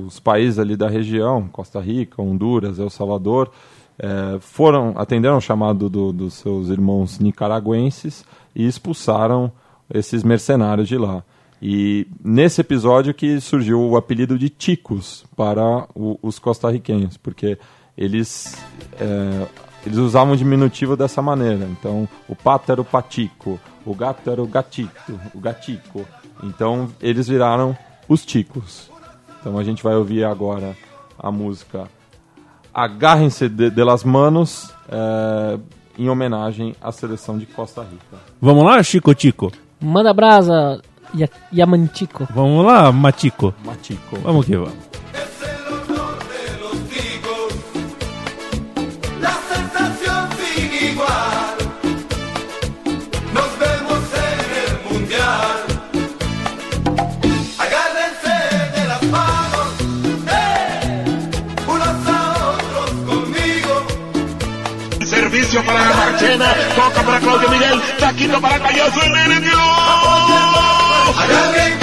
os 0.06 0.18
países 0.18 0.58
ali 0.58 0.76
da 0.76 0.88
região, 0.88 1.48
Costa 1.48 1.80
Rica, 1.80 2.20
Honduras, 2.20 2.78
El 2.78 2.90
Salvador, 2.90 3.50
eh, 3.98 4.38
foram 4.40 4.92
atenderam 4.96 5.36
o 5.38 5.40
chamado 5.40 5.88
do- 5.88 6.12
dos 6.12 6.34
seus 6.34 6.68
irmãos 6.68 7.18
nicaragüenses 7.18 8.24
e 8.54 8.66
expulsaram 8.66 9.50
esses 9.92 10.22
mercenários 10.24 10.88
de 10.88 10.98
lá. 10.98 11.22
E 11.62 12.06
nesse 12.22 12.60
episódio 12.60 13.14
que 13.14 13.40
surgiu 13.40 13.80
o 13.80 13.96
apelido 13.96 14.38
de 14.38 14.50
Ticos 14.50 15.24
para 15.36 15.86
o- 15.94 16.18
os 16.22 16.38
costarriquenhos, 16.38 17.16
porque 17.16 17.56
eles 17.96 18.54
eh, 19.00 19.46
eles 19.86 19.98
usavam 19.98 20.34
o 20.34 20.36
diminutivo 20.36 20.96
dessa 20.96 21.22
maneira. 21.22 21.64
Então, 21.70 22.08
o 22.28 22.34
pato 22.34 22.72
era 22.72 22.80
o 22.80 22.84
patico, 22.84 23.58
o 23.84 23.94
gato 23.94 24.28
era 24.28 24.42
o 24.42 24.46
gatito, 24.46 25.18
o 25.32 25.38
gatico. 25.38 26.04
Então 26.42 26.88
eles 27.00 27.26
viraram 27.28 27.76
os 28.08 28.24
ticos. 28.24 28.90
Então 29.40 29.58
a 29.58 29.64
gente 29.64 29.82
vai 29.82 29.94
ouvir 29.94 30.24
agora 30.24 30.76
a 31.18 31.30
música 31.30 31.84
Agárrense 32.72 33.48
de, 33.48 33.70
de 33.70 33.82
las 33.84 34.04
manos, 34.04 34.70
é, 34.88 35.58
em 35.98 36.08
homenagem 36.10 36.74
à 36.82 36.92
seleção 36.92 37.38
de 37.38 37.46
Costa 37.46 37.80
Rica. 37.82 38.18
Vamos 38.40 38.64
lá, 38.64 38.82
Chico 38.82 39.14
Tico? 39.14 39.50
Manda 39.80 40.12
brasa, 40.12 40.80
Ya- 41.14 41.28
Yamantico. 41.52 42.26
Vamos 42.34 42.66
lá, 42.66 42.92
Matico? 42.92 43.54
Matico. 43.64 44.16
Vamos 44.22 44.44
que 44.44 44.56
vamos. 44.56 44.74
Claudio 67.38 67.50
Miguel, 67.50 67.82
taquito 67.98 68.40
para 68.40 68.56
y 68.56 69.10
Merendio. 69.10 69.58
Agarren 71.18 71.75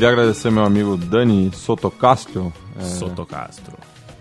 queria 0.00 0.12
agradecer 0.14 0.50
meu 0.50 0.64
amigo 0.64 0.96
Dani 0.96 1.50
Sotocastro, 1.52 2.50
é, 2.78 2.84
Soto 2.84 3.26
Castro. 3.26 3.76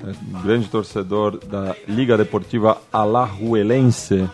é, 0.06 0.42
grande 0.44 0.68
torcedor 0.68 1.38
da 1.38 1.74
Liga 1.88 2.18
Deportiva 2.18 2.82
Alajuelense, 2.92 4.30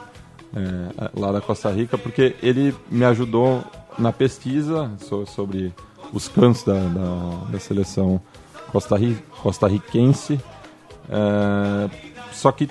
é, 0.55 1.09
lá 1.15 1.31
da 1.31 1.41
Costa 1.41 1.69
Rica, 1.71 1.99
porque 1.99 2.35
ele 2.41 2.73
me 2.89 3.05
ajudou 3.05 3.63
na 3.99 4.11
pesquisa 4.11 4.91
so- 4.99 5.27
sobre 5.27 5.71
os 6.11 6.27
cantos 6.27 6.63
da, 6.63 6.73
da, 6.73 7.45
da 7.51 7.59
seleção 7.59 8.19
costarri, 8.71 9.15
costarriquense. 9.43 10.39
É, 11.07 11.89
só 12.31 12.51
que 12.51 12.67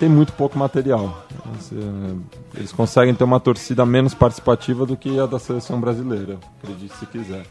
tem 0.00 0.08
muito 0.08 0.32
pouco 0.32 0.58
material. 0.58 1.24
É, 1.72 2.58
Eles 2.58 2.72
conseguem 2.72 3.14
ter 3.14 3.22
uma 3.22 3.38
torcida 3.38 3.86
menos 3.86 4.14
participativa 4.14 4.84
do 4.84 4.96
que 4.96 5.16
a 5.20 5.26
da 5.26 5.38
seleção 5.38 5.80
brasileira, 5.80 6.38
acredite 6.60 6.92
se 6.96 7.06
quiser. 7.06 7.46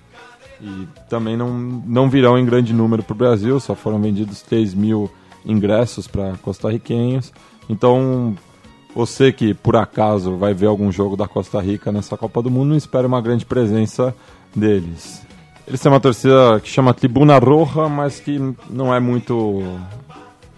E 0.62 0.88
também 1.10 1.36
não, 1.36 1.49
não 1.58 2.10
virão 2.10 2.38
em 2.38 2.45
grande 2.45 2.74
número 2.74 3.03
para 3.03 3.14
o 3.14 3.18
Brasil, 3.18 3.60
só 3.60 3.76
foram 3.76 4.01
vendidos 4.01 4.41
3 4.41 4.74
mil 4.74 5.10
ingressos 5.45 6.08
para 6.08 6.36
costarriquenhos. 6.41 7.32
Então, 7.70 8.36
você 8.95 9.32
que 9.32 9.53
por 9.53 9.76
acaso 9.76 10.38
vai 10.38 10.53
ver 10.53 10.68
algum 10.68 10.91
jogo 10.91 11.18
da 11.18 11.28
Costa 11.28 11.60
Rica 11.60 11.91
nessa 11.91 12.18
Copa 12.18 12.41
do 12.41 12.49
Mundo, 12.49 12.70
não 12.70 12.78
espere 12.78 13.06
uma 13.06 13.22
grande 13.22 13.45
presença 13.45 14.16
deles. 14.56 15.22
Eles 15.68 15.82
têm 15.82 15.91
uma 15.91 15.99
torcida 15.99 16.60
que 16.62 16.70
chama 16.70 16.93
Tribuna 16.93 17.38
Roja, 17.38 17.89
mas 17.89 18.20
que 18.20 18.39
não 18.70 18.93
é 18.93 18.99
muito 18.99 19.64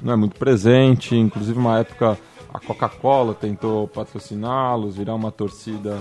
não 0.04 0.14
é 0.14 0.16
muito 0.16 0.38
presente. 0.38 1.16
Inclusive, 1.16 1.58
uma 1.58 1.80
época 1.80 2.18
a 2.54 2.60
Coca-Cola 2.60 3.34
tentou 3.34 3.88
patrociná-los, 3.88 4.98
virar 4.98 5.16
uma 5.16 5.32
torcida 5.32 5.98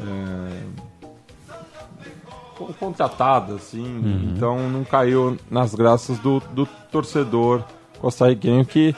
é, 0.00 0.62
contratada, 2.78 3.54
assim. 3.54 3.84
Então, 4.34 4.68
não 4.68 4.84
caiu 4.84 5.36
nas 5.50 5.74
graças 5.74 6.18
do, 6.18 6.40
do 6.52 6.66
torcedor 6.90 7.62
costarriquenho 8.00 8.64
que 8.64 8.94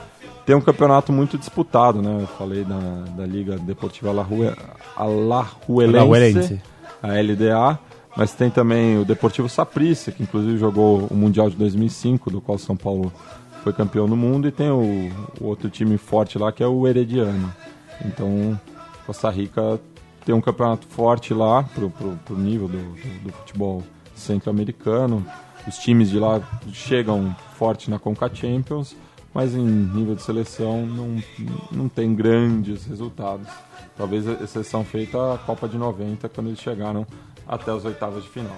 tem 0.47 0.55
um 0.55 0.61
campeonato 0.61 1.13
muito 1.13 1.39
disputado, 1.39 2.03
né? 2.03 2.19
Eu 2.23 2.27
falei 2.27 2.65
da, 2.65 2.79
da 3.17 3.27
Liga 3.27 3.57
Deportiva 3.59 4.11
Alajuelense. 4.97 6.61
a 7.03 7.09
LDA, 7.09 7.79
mas 8.17 8.33
tem 8.33 8.51
também 8.51 8.99
o 8.99 9.05
Deportivo 9.05 9.49
Saprissa, 9.49 10.13
que 10.13 10.23
inclusive 10.23 10.57
jogou 10.59 11.07
o 11.11 11.15
Mundial 11.15 11.51
de 11.51 11.57
2005, 11.57 12.31
do 12.31 12.41
qual 12.41 12.59
São 12.59 12.77
Paulo 12.77 13.13
foi 13.63 13.73
campeão 13.73 14.07
do 14.07 14.17
mundo, 14.17 14.47
e 14.47 14.53
tem 14.53 14.71
o, 14.71 15.11
o 15.41 15.47
outro 15.47 15.71
time 15.71 15.97
forte 15.97 16.39
lá, 16.39 16.53
que 16.53 16.63
é 16.63 16.67
o 16.67 16.87
Herediano. 16.87 17.53
Então, 18.05 18.59
Costa 19.07 19.31
Rica 19.31 19.81
tem 20.25 20.35
um 20.35 20.41
campeonato 20.41 20.87
forte 20.87 21.35
lá, 21.35 21.63
pro, 21.63 21.91
pro, 21.91 22.19
pro 22.25 22.37
nível 22.37 22.69
do, 22.69 22.79
do, 22.79 23.25
do 23.25 23.33
futebol 23.33 23.83
centro-americano. 24.15 25.25
Os 25.67 25.79
times 25.79 26.11
de 26.11 26.19
lá 26.19 26.41
chegam 26.73 27.35
forte 27.57 27.91
na 27.91 27.99
Conca 27.99 28.31
Champions, 28.33 28.97
mas 29.33 29.55
em 29.55 29.65
nível 29.65 30.15
de 30.15 30.23
seleção 30.23 30.87
não, 30.87 31.23
não 31.71 31.89
tem 31.89 32.15
grandes 32.15 32.85
resultados. 32.87 33.49
Talvez 33.97 34.29
a 34.29 34.33
exceção 34.33 34.85
feita 34.85 35.35
a 35.35 35.39
Copa 35.39 35.69
de 35.69 35.79
90, 35.79 36.29
quando 36.29 36.49
eles 36.49 36.61
chegaram 36.61 37.07
até 37.47 37.71
as 37.71 37.85
oitavas 37.85 38.23
de 38.25 38.29
final. 38.29 38.57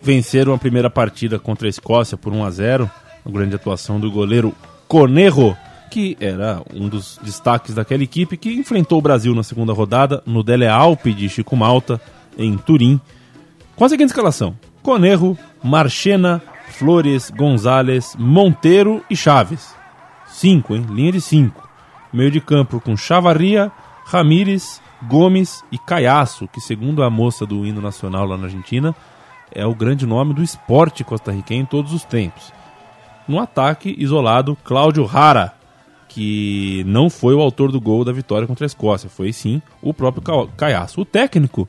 Venceram 0.00 0.52
a 0.52 0.58
primeira 0.58 0.90
partida 0.90 1.38
contra 1.38 1.68
a 1.68 1.70
Escócia 1.70 2.16
por 2.16 2.32
1 2.32 2.44
a 2.44 2.50
0 2.50 2.90
uma 3.24 3.32
grande 3.32 3.54
atuação 3.54 4.00
do 4.00 4.10
goleiro 4.10 4.52
Conejo, 4.88 5.56
que 5.92 6.16
era 6.18 6.62
um 6.72 6.88
dos 6.88 7.20
destaques 7.22 7.74
daquela 7.74 8.02
equipe 8.02 8.38
que 8.38 8.50
enfrentou 8.54 8.98
o 8.98 9.02
Brasil 9.02 9.34
na 9.34 9.42
segunda 9.42 9.74
rodada 9.74 10.22
no 10.24 10.42
Dele 10.42 10.66
Alpe 10.66 11.12
de 11.12 11.28
Chico 11.28 11.54
Malta, 11.54 12.00
em 12.38 12.56
Turim, 12.56 12.98
com 13.76 13.84
a 13.84 13.90
seguinte 13.90 14.08
escalação: 14.08 14.56
Conejo, 14.82 15.36
Marchena, 15.62 16.40
Flores, 16.70 17.28
Gonzalez, 17.28 18.16
Monteiro 18.18 19.04
e 19.10 19.14
Chaves. 19.14 19.74
Cinco, 20.26 20.74
hein? 20.74 20.86
Linha 20.88 21.12
de 21.12 21.20
cinco. 21.20 21.68
Meio 22.10 22.30
de 22.30 22.40
campo 22.40 22.80
com 22.80 22.96
Chavarria, 22.96 23.70
Ramírez, 24.06 24.80
Gomes 25.02 25.62
e 25.70 25.76
Caiaço, 25.76 26.48
que 26.48 26.60
segundo 26.62 27.02
a 27.02 27.10
moça 27.10 27.44
do 27.44 27.66
hino 27.66 27.82
nacional 27.82 28.24
lá 28.24 28.38
na 28.38 28.44
Argentina, 28.44 28.96
é 29.54 29.66
o 29.66 29.74
grande 29.74 30.06
nome 30.06 30.32
do 30.32 30.42
esporte 30.42 31.04
costarriquenho 31.04 31.64
em 31.64 31.66
todos 31.66 31.92
os 31.92 32.02
tempos. 32.02 32.50
No 33.28 33.38
ataque 33.38 33.94
isolado, 33.98 34.56
Cláudio 34.64 35.04
Rara, 35.04 35.60
que 36.14 36.82
não 36.86 37.08
foi 37.10 37.34
o 37.34 37.40
autor 37.40 37.70
do 37.72 37.80
gol 37.80 38.04
da 38.04 38.12
vitória 38.12 38.46
contra 38.46 38.64
a 38.64 38.66
Escócia, 38.68 39.08
foi 39.08 39.32
sim 39.32 39.60
o 39.80 39.92
próprio 39.94 40.22
Ca- 40.22 40.46
Caiaço. 40.56 41.00
O 41.00 41.04
técnico, 41.04 41.68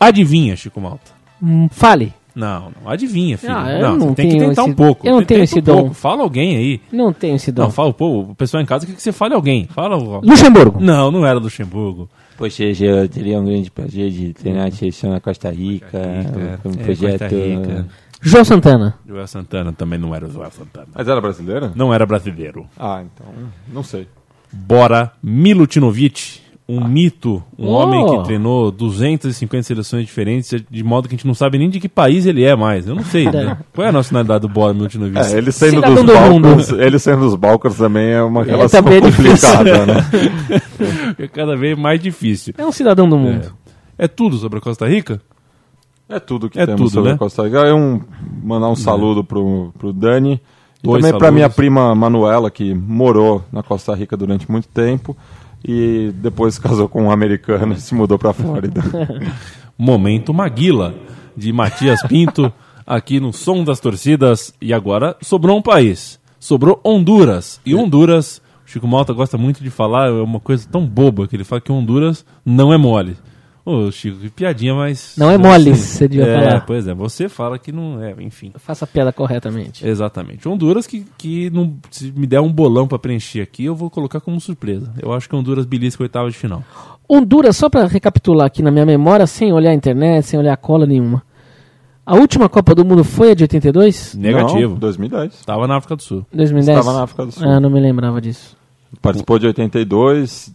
adivinha, 0.00 0.56
Chico 0.56 0.80
Malta? 0.80 1.12
Hum, 1.42 1.68
fale. 1.70 2.12
Não, 2.34 2.72
não, 2.82 2.90
adivinha, 2.90 3.38
filho. 3.38 3.52
Ah, 3.52 3.78
não, 3.78 3.96
não 3.96 4.08
você 4.08 4.14
tem 4.16 4.28
que 4.30 4.38
tentar 4.38 4.62
esse- 4.62 4.70
um 4.70 4.74
pouco. 4.74 5.06
eu 5.06 5.12
não 5.12 5.18
Tenta 5.20 5.28
tenho 5.28 5.40
um 5.40 5.44
esse 5.44 5.60
dom. 5.60 5.76
pouco. 5.82 5.94
Fala 5.94 6.22
alguém 6.24 6.56
aí. 6.56 6.80
Não 6.90 7.12
tenho 7.12 7.36
esse 7.36 7.52
dom. 7.52 7.62
Não, 7.62 7.70
fala, 7.70 7.92
pô, 7.92 8.22
o 8.22 8.34
pessoal 8.34 8.60
em 8.60 8.66
casa 8.66 8.84
quer 8.86 8.94
que 8.94 9.00
você 9.02 9.12
fale 9.12 9.34
alguém. 9.34 9.68
Fala. 9.70 9.96
o- 9.96 10.20
Luxemburgo. 10.20 10.80
Não, 10.80 11.12
não 11.12 11.24
era 11.24 11.38
Luxemburgo. 11.38 12.08
Poxa, 12.36 12.64
eu 12.64 13.08
teria 13.08 13.38
um 13.40 13.44
grande 13.44 13.70
prazer 13.70 14.10
de 14.10 14.32
treinar 14.32 14.66
a 14.66 14.70
seleção 14.72 15.10
na 15.10 15.20
Costa 15.20 15.48
Rica, 15.50 15.86
Rica, 15.96 16.68
um 16.68 16.72
é, 16.72 16.84
projeto... 16.84 17.20
Costa 17.20 17.28
Rica. 17.28 17.86
João 18.24 18.44
Santana. 18.44 18.94
Joel 19.06 19.26
Santana 19.26 19.72
também 19.72 19.98
não 19.98 20.14
era 20.14 20.26
o 20.26 20.30
Joel 20.30 20.50
Santana. 20.50 20.86
Mas 20.94 21.06
era 21.06 21.20
brasileira? 21.20 21.72
Não 21.74 21.92
era 21.92 22.06
brasileiro. 22.06 22.66
Ah, 22.78 23.02
então, 23.04 23.26
não 23.72 23.82
sei. 23.82 24.08
Bora 24.52 25.12
Milutinovic, 25.22 26.40
um 26.68 26.82
mito, 26.86 27.42
um 27.58 27.66
Oh. 27.66 27.72
homem 27.72 28.06
que 28.06 28.24
treinou 28.24 28.70
250 28.70 29.62
seleções 29.64 30.06
diferentes, 30.06 30.50
de 30.70 30.82
modo 30.82 31.06
que 31.08 31.14
a 31.14 31.16
gente 31.18 31.26
não 31.26 31.34
sabe 31.34 31.58
nem 31.58 31.68
de 31.68 31.78
que 31.78 31.88
país 31.88 32.24
ele 32.24 32.42
é 32.44 32.56
mais. 32.56 32.86
Eu 32.86 32.94
não 32.94 33.04
sei. 33.04 33.30
né? 33.30 33.58
Qual 33.74 33.84
é 33.86 33.90
a 33.90 33.92
nacionalidade 33.92 34.40
do 34.40 34.48
Bora 34.48 34.72
Milutinovic? 34.72 35.18
É, 35.18 35.36
ele 35.36 35.52
sendo 35.52 35.74
Cidadão 35.76 35.94
dos 35.94 36.04
do 36.04 36.12
Balcãs, 36.14 36.68
ele 36.70 36.98
sendo 36.98 37.20
dos 37.20 37.34
Balcãs 37.34 37.76
também 37.76 38.10
é 38.12 38.22
uma 38.22 38.42
relação 38.42 38.80
é 38.80 39.00
complicada, 39.00 39.86
né? 39.86 39.94
É 41.18 41.28
cada 41.28 41.56
vez 41.56 41.78
mais 41.78 42.00
difícil. 42.00 42.54
É 42.56 42.64
um 42.64 42.72
cidadão 42.72 43.08
do 43.08 43.16
mundo. 43.18 43.52
É 43.98 44.08
tudo 44.08 44.36
sobre 44.36 44.58
a 44.58 44.62
Costa 44.62 44.86
Rica? 44.88 45.20
É 46.08 46.20
tudo 46.20 46.50
que 46.50 46.58
É 46.58 46.66
temos 46.66 46.80
tudo, 46.80 46.90
sobre 46.90 47.10
né? 47.10 47.14
a 47.14 47.18
Costa 47.18 47.44
Rica. 47.44 47.58
Eu 47.58 47.76
um, 47.76 48.00
mandar 48.42 48.68
um 48.68 48.76
saludo 48.76 49.24
pro, 49.24 49.72
pro 49.78 49.92
Dani. 49.92 50.40
E 50.82 50.86
Dois 50.86 51.02
também 51.02 51.18
para 51.18 51.30
minha 51.30 51.48
prima 51.48 51.94
Manuela, 51.94 52.50
que 52.50 52.74
morou 52.74 53.42
na 53.50 53.62
Costa 53.62 53.94
Rica 53.94 54.16
durante 54.16 54.50
muito 54.50 54.68
tempo. 54.68 55.16
E 55.64 56.12
depois 56.16 56.58
casou 56.60 56.88
com 56.88 57.04
um 57.04 57.10
americano 57.10 57.72
e 57.72 57.80
se 57.80 57.94
mudou 57.94 58.18
para 58.18 58.32
Flórida. 58.34 58.82
Momento 59.78 60.32
Maguila, 60.34 60.94
de 61.36 61.52
Matias 61.52 62.02
Pinto, 62.02 62.52
aqui 62.86 63.18
no 63.18 63.32
Som 63.32 63.64
das 63.64 63.80
Torcidas. 63.80 64.54
E 64.60 64.74
agora 64.74 65.16
sobrou 65.22 65.56
um 65.56 65.62
país. 65.62 66.20
Sobrou 66.38 66.78
Honduras. 66.84 67.60
E 67.64 67.74
Honduras, 67.74 68.42
o 68.66 68.70
Chico 68.70 68.86
Malta 68.86 69.14
gosta 69.14 69.38
muito 69.38 69.64
de 69.64 69.70
falar, 69.70 70.08
é 70.08 70.12
uma 70.12 70.38
coisa 70.38 70.68
tão 70.70 70.86
boba 70.86 71.26
que 71.26 71.34
ele 71.34 71.44
fala 71.44 71.62
que 71.62 71.72
Honduras 71.72 72.26
não 72.44 72.74
é 72.74 72.76
mole. 72.76 73.16
Ô, 73.66 73.90
Chico, 73.90 74.18
que 74.18 74.28
piadinha, 74.28 74.74
mas. 74.74 75.14
Não 75.16 75.30
é 75.30 75.38
mole, 75.38 75.74
você 75.74 76.06
devia 76.06 76.26
é, 76.26 76.38
falar. 76.38 76.60
Pois 76.66 76.86
é, 76.86 76.92
você 76.92 77.30
fala 77.30 77.58
que 77.58 77.72
não 77.72 78.02
é, 78.02 78.14
enfim. 78.20 78.52
Faça 78.56 78.84
a 78.84 78.88
piada 78.88 79.10
corretamente. 79.10 79.86
Exatamente. 79.86 80.46
Honduras 80.46 80.86
que, 80.86 81.06
que 81.16 81.48
não, 81.48 81.74
se 81.90 82.12
me 82.12 82.26
der 82.26 82.40
um 82.40 82.52
bolão 82.52 82.86
pra 82.86 82.98
preencher 82.98 83.40
aqui, 83.40 83.64
eu 83.64 83.74
vou 83.74 83.88
colocar 83.88 84.20
como 84.20 84.38
surpresa. 84.38 84.92
Eu 85.00 85.14
acho 85.14 85.26
que 85.26 85.34
Honduras 85.34 85.64
belisca 85.64 86.02
oitava 86.02 86.30
de 86.30 86.36
final. 86.36 86.62
Honduras, 87.08 87.56
só 87.56 87.70
pra 87.70 87.86
recapitular 87.86 88.46
aqui 88.46 88.62
na 88.62 88.70
minha 88.70 88.84
memória, 88.84 89.26
sem 89.26 89.50
olhar 89.50 89.70
a 89.70 89.74
internet, 89.74 90.26
sem 90.26 90.38
olhar 90.38 90.52
a 90.52 90.58
cola 90.58 90.84
nenhuma. 90.84 91.22
A 92.04 92.16
última 92.16 92.50
Copa 92.50 92.74
do 92.74 92.84
Mundo 92.84 93.02
foi 93.02 93.30
a 93.30 93.34
de 93.34 93.44
82? 93.44 94.14
Negativo. 94.14 94.72
Não, 94.72 94.78
2010. 94.78 95.42
Tava 95.46 95.66
na 95.66 95.78
África 95.78 95.96
do 95.96 96.02
Sul. 96.02 96.26
2010? 96.34 96.78
Estava 96.78 96.98
na 96.98 97.04
África 97.04 97.24
do 97.24 97.32
Sul. 97.32 97.48
Ah, 97.48 97.58
não 97.58 97.70
me 97.70 97.80
lembrava 97.80 98.20
disso. 98.20 98.54
Participou 99.00 99.38
de 99.38 99.46
82, 99.46 100.52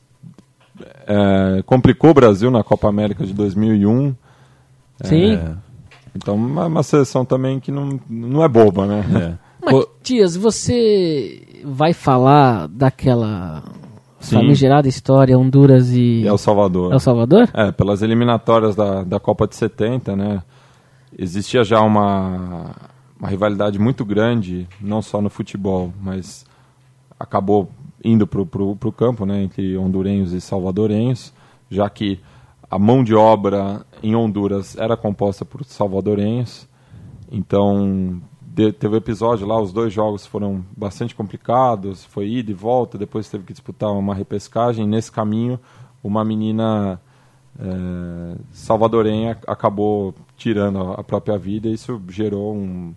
é, 1.07 1.61
complicou 1.63 2.11
o 2.11 2.13
Brasil 2.13 2.49
na 2.51 2.63
Copa 2.63 2.87
América 2.87 3.25
de 3.25 3.33
2001. 3.33 4.15
Sim. 5.03 5.33
É, 5.33 5.53
Então, 6.15 6.35
uma, 6.35 6.65
uma 6.65 6.83
seleção 6.83 7.23
também 7.23 7.59
que 7.59 7.71
não, 7.71 7.99
não 8.09 8.43
é 8.43 8.47
boba, 8.47 8.85
né? 8.85 9.37
é. 9.65 9.71
Matias, 9.71 10.35
você 10.35 11.61
vai 11.63 11.93
falar 11.93 12.67
daquela 12.67 13.63
Sim. 14.19 14.35
famigerada 14.37 14.87
história 14.87 15.37
Honduras 15.37 15.91
e 15.91 16.21
E 16.21 16.27
El 16.27 16.37
Salvador. 16.37 16.93
El 16.93 16.99
Salvador? 16.99 17.49
É, 17.53 17.71
pelas 17.71 18.01
eliminatórias 18.01 18.75
da, 18.75 19.03
da 19.03 19.19
Copa 19.19 19.47
de 19.47 19.55
70, 19.55 20.15
né? 20.15 20.41
Existia 21.17 21.63
já 21.63 21.81
uma, 21.81 22.71
uma 23.19 23.27
rivalidade 23.27 23.77
muito 23.79 24.05
grande, 24.05 24.67
não 24.79 25.01
só 25.01 25.21
no 25.21 25.29
futebol, 25.29 25.93
mas 26.01 26.45
acabou 27.19 27.69
indo 28.03 28.25
para 28.27 28.41
o 28.41 28.91
campo, 28.91 29.25
né? 29.25 29.43
Entre 29.43 29.77
hondurenhos 29.77 30.33
e 30.33 30.41
salvadorenhos, 30.41 31.33
já 31.69 31.89
que 31.89 32.19
a 32.69 32.77
mão 32.77 33.03
de 33.03 33.15
obra 33.15 33.85
em 34.03 34.15
Honduras 34.15 34.77
era 34.77 34.95
composta 34.95 35.43
por 35.43 35.63
salvadorenhos. 35.65 36.67
Então, 37.31 38.21
de- 38.41 38.71
teve 38.71 38.97
episódio 38.97 39.47
lá, 39.47 39.59
os 39.59 39.71
dois 39.73 39.91
jogos 39.93 40.25
foram 40.25 40.63
bastante 40.75 41.15
complicados, 41.15 42.05
foi 42.05 42.29
ida 42.29 42.51
e 42.51 42.53
volta, 42.53 42.97
depois 42.97 43.29
teve 43.29 43.43
que 43.43 43.53
disputar 43.53 43.91
uma 43.91 44.13
repescagem. 44.13 44.87
Nesse 44.87 45.11
caminho, 45.11 45.59
uma 46.03 46.23
menina 46.23 46.99
eh, 47.59 48.35
salvadorenha 48.51 49.37
acabou 49.47 50.13
tirando 50.37 50.79
a 50.93 51.03
própria 51.03 51.37
vida 51.37 51.67
e 51.67 51.73
isso 51.73 52.01
gerou 52.09 52.55
um, 52.55 52.93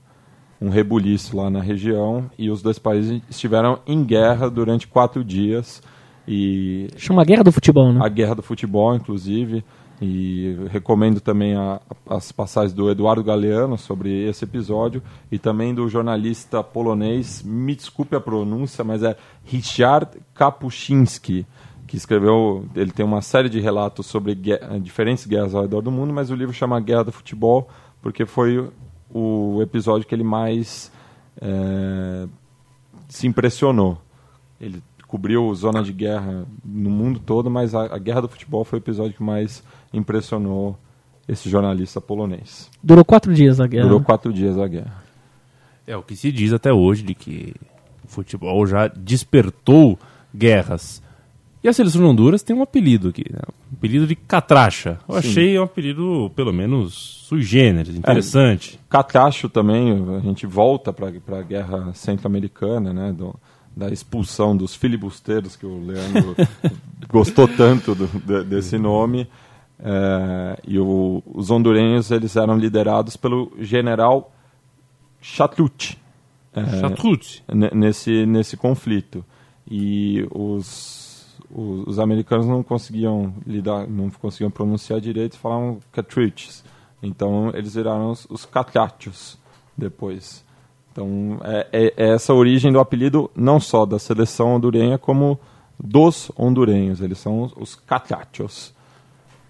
um 0.62 0.68
rebuliço 0.70 1.36
lá 1.36 1.50
na 1.50 1.60
região 1.60 2.30
e 2.38 2.48
os 2.50 2.62
dois 2.62 2.78
países 2.78 3.20
estiveram 3.28 3.80
em 3.86 4.04
guerra 4.04 4.48
durante 4.48 4.86
quatro 4.86 5.24
dias 5.24 5.82
e 6.28 6.86
Chama 6.96 7.24
Guerra 7.24 7.42
do 7.42 7.50
Futebol, 7.50 7.92
né? 7.92 8.00
a 8.02 8.08
guerra 8.08 8.36
do 8.36 8.42
futebol, 8.42 8.94
inclusive. 8.94 9.64
E 10.04 10.56
recomendo 10.70 11.20
também 11.20 11.54
a- 11.54 11.80
as 12.08 12.32
passagens 12.32 12.72
do 12.72 12.90
Eduardo 12.90 13.22
Galeano 13.22 13.78
sobre 13.78 14.28
esse 14.28 14.44
episódio 14.44 15.00
e 15.30 15.38
também 15.38 15.72
do 15.74 15.88
jornalista 15.88 16.62
polonês, 16.62 17.40
me 17.44 17.74
desculpe 17.76 18.16
a 18.16 18.20
pronúncia, 18.20 18.82
mas 18.82 19.02
é 19.04 19.16
Richard 19.44 20.08
Kapuscinski, 20.34 21.46
que 21.86 21.96
escreveu, 21.96 22.64
ele 22.74 22.90
tem 22.90 23.04
uma 23.04 23.20
série 23.22 23.48
de 23.48 23.60
relatos 23.60 24.06
sobre 24.06 24.34
gue- 24.34 24.58
diferentes 24.80 25.24
guerras 25.26 25.54
ao 25.54 25.62
redor 25.62 25.80
do 25.82 25.90
mundo, 25.90 26.12
mas 26.12 26.30
o 26.30 26.34
livro 26.34 26.52
chama 26.54 26.80
Guerra 26.80 27.04
do 27.04 27.12
Futebol 27.12 27.68
porque 28.00 28.24
foi 28.26 28.68
o 29.12 29.60
episódio 29.62 30.06
que 30.06 30.14
ele 30.14 30.24
mais 30.24 30.90
eh, 31.40 32.26
se 33.08 33.26
impressionou. 33.26 33.98
Ele 34.60 34.82
cobriu 35.06 35.54
zona 35.54 35.82
de 35.82 35.92
guerra 35.92 36.46
no 36.64 36.88
mundo 36.88 37.20
todo, 37.20 37.50
mas 37.50 37.74
a, 37.74 37.94
a 37.94 37.98
guerra 37.98 38.22
do 38.22 38.28
futebol 38.28 38.64
foi 38.64 38.78
o 38.78 38.80
episódio 38.80 39.14
que 39.14 39.22
mais 39.22 39.62
impressionou 39.92 40.78
esse 41.28 41.48
jornalista 41.48 42.00
polonês. 42.00 42.70
Durou 42.82 43.04
quatro 43.04 43.34
dias 43.34 43.60
a 43.60 43.66
guerra. 43.66 43.84
Durou 43.84 44.02
quatro 44.02 44.32
dias 44.32 44.58
a 44.58 44.66
guerra. 44.66 45.02
É 45.86 45.96
o 45.96 46.02
que 46.02 46.16
se 46.16 46.32
diz 46.32 46.52
até 46.52 46.72
hoje 46.72 47.02
de 47.02 47.14
que 47.14 47.54
o 48.04 48.08
futebol 48.08 48.66
já 48.66 48.88
despertou 48.88 49.98
guerras. 50.34 51.02
E 51.62 51.68
a 51.68 51.72
seleção 51.72 52.00
de 52.00 52.06
Honduras 52.08 52.42
tem 52.42 52.56
um 52.56 52.62
apelido 52.62 53.08
aqui, 53.10 53.24
né? 53.32 53.38
um 53.70 53.76
apelido 53.76 54.06
de 54.06 54.16
catracha. 54.16 54.98
Eu 55.08 55.14
Sim. 55.22 55.28
achei 55.28 55.58
um 55.58 55.62
apelido, 55.62 56.30
pelo 56.34 56.52
menos, 56.52 56.92
sui 57.28 57.40
generis, 57.42 57.94
interessante. 57.96 58.80
Catacho 58.90 59.48
também, 59.48 59.92
a 60.16 60.20
gente 60.20 60.44
volta 60.46 60.92
para 60.92 61.08
a 61.38 61.42
guerra 61.42 61.92
centro-americana, 61.94 62.92
né, 62.92 63.12
do- 63.12 63.34
da 63.76 63.88
expulsão 63.90 64.56
dos 64.56 64.74
filibusteiros, 64.74 65.54
que 65.56 65.64
o 65.64 65.78
Leandro 65.86 66.34
gostou 67.08 67.46
tanto 67.48 67.94
do- 67.94 68.06
de- 68.08 68.44
desse 68.44 68.76
nome. 68.76 69.28
É, 69.84 70.60
e 70.66 70.78
o- 70.78 71.22
os 71.26 71.50
hondurenhos 71.50 72.10
eles 72.10 72.36
eram 72.36 72.56
liderados 72.58 73.16
pelo 73.16 73.52
general 73.60 74.32
Chatlut. 75.20 75.98
É, 76.54 77.74
nesse, 77.74 78.26
nesse 78.26 78.56
conflito. 78.56 79.24
E 79.70 80.26
os, 80.30 81.01
os, 81.52 81.86
os 81.86 81.98
americanos 81.98 82.46
não 82.46 82.62
conseguiam 82.62 83.34
lidar, 83.46 83.86
não 83.86 84.10
conseguiam 84.10 84.50
pronunciar 84.50 85.00
direito, 85.00 85.36
falavam 85.38 85.78
Catriches. 85.92 86.64
Então 87.02 87.50
eles 87.54 87.74
viraram 87.74 88.10
os, 88.10 88.26
os 88.30 88.44
Catrachos 88.44 89.38
depois. 89.76 90.44
Então 90.90 91.38
é, 91.44 91.66
é- 91.72 91.94
é 91.96 92.14
essa 92.14 92.32
a 92.32 92.36
origem 92.36 92.72
do 92.72 92.80
apelido 92.80 93.30
não 93.34 93.60
só 93.60 93.84
da 93.84 93.98
seleção 93.98 94.54
hondurenha, 94.54 94.98
como 94.98 95.38
dos 95.78 96.30
hondurenhos. 96.36 97.00
Eles 97.00 97.18
são 97.18 97.42
os, 97.42 97.52
os 97.56 97.74
Catrachos. 97.74 98.72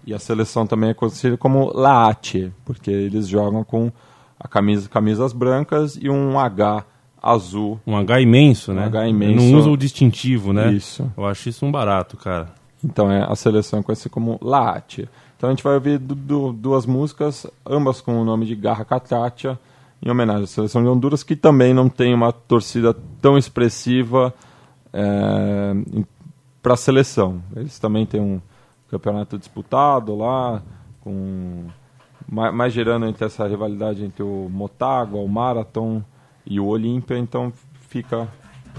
E 0.05 0.13
a 0.13 0.19
seleção 0.19 0.67
também 0.67 0.89
é 0.89 0.93
conhecida 0.93 1.37
como 1.37 1.71
Laate, 1.73 2.51
porque 2.65 2.91
eles 2.91 3.27
jogam 3.27 3.63
com 3.63 3.89
a 4.37 4.47
camisa, 4.49 4.89
camisas 4.89 5.31
brancas 5.31 5.95
e 5.95 6.09
um 6.09 6.37
H 6.37 6.85
azul 7.23 7.79
Um 7.87 7.95
H 7.95 8.19
imenso, 8.21 8.71
Um 8.73 8.75
né? 8.75 8.85
H 8.85 9.07
imenso. 9.07 9.35
Não 9.43 9.57
usa 9.57 9.69
o 9.69 9.77
distintivo, 9.77 10.51
né? 10.51 10.71
Isso. 10.73 11.09
Eu 11.17 11.25
acho 11.25 11.47
isso 11.49 11.65
um 11.65 11.71
barato, 11.71 12.17
cara. 12.17 12.49
Então 12.83 13.09
é 13.09 13.23
a 13.23 13.33
seleção 13.35 13.79
é 13.79 13.83
conhecida 13.83 14.09
como 14.09 14.37
Laate. 14.41 15.07
Então 15.37 15.49
a 15.49 15.53
gente 15.53 15.63
vai 15.63 15.73
ouvir 15.75 15.97
du- 15.97 16.13
du- 16.15 16.51
duas 16.53 16.85
músicas, 16.85 17.47
ambas 17.65 18.01
com 18.01 18.21
o 18.21 18.25
nome 18.25 18.45
de 18.45 18.55
Garra 18.55 18.83
Catracha, 18.83 19.57
em 20.05 20.09
homenagem 20.09 20.43
à 20.43 20.47
seleção 20.47 20.83
de 20.83 20.89
Honduras, 20.89 21.23
que 21.23 21.35
também 21.35 21.73
não 21.73 21.87
tem 21.87 22.13
uma 22.13 22.31
torcida 22.33 22.93
tão 23.21 23.37
expressiva 23.37 24.33
para 26.61 26.73
a 26.73 26.77
seleção. 26.77 27.41
Eles 27.55 27.79
também 27.79 28.05
têm 28.05 28.21
um 28.21 28.41
campeonato 28.89 29.37
disputado 29.37 30.15
lá, 30.15 30.61
com 31.01 31.65
mais, 32.29 32.53
mais 32.53 32.73
gerando 32.73 33.05
entre 33.05 33.25
essa 33.25 33.47
rivalidade 33.47 34.03
entre 34.03 34.23
o 34.23 34.47
Motagua, 34.51 35.19
o 35.21 35.27
Marathon 35.27 36.01
e 36.45 36.59
o 36.59 36.65
Olímpia, 36.65 37.17
então 37.17 37.51
fica 37.89 38.27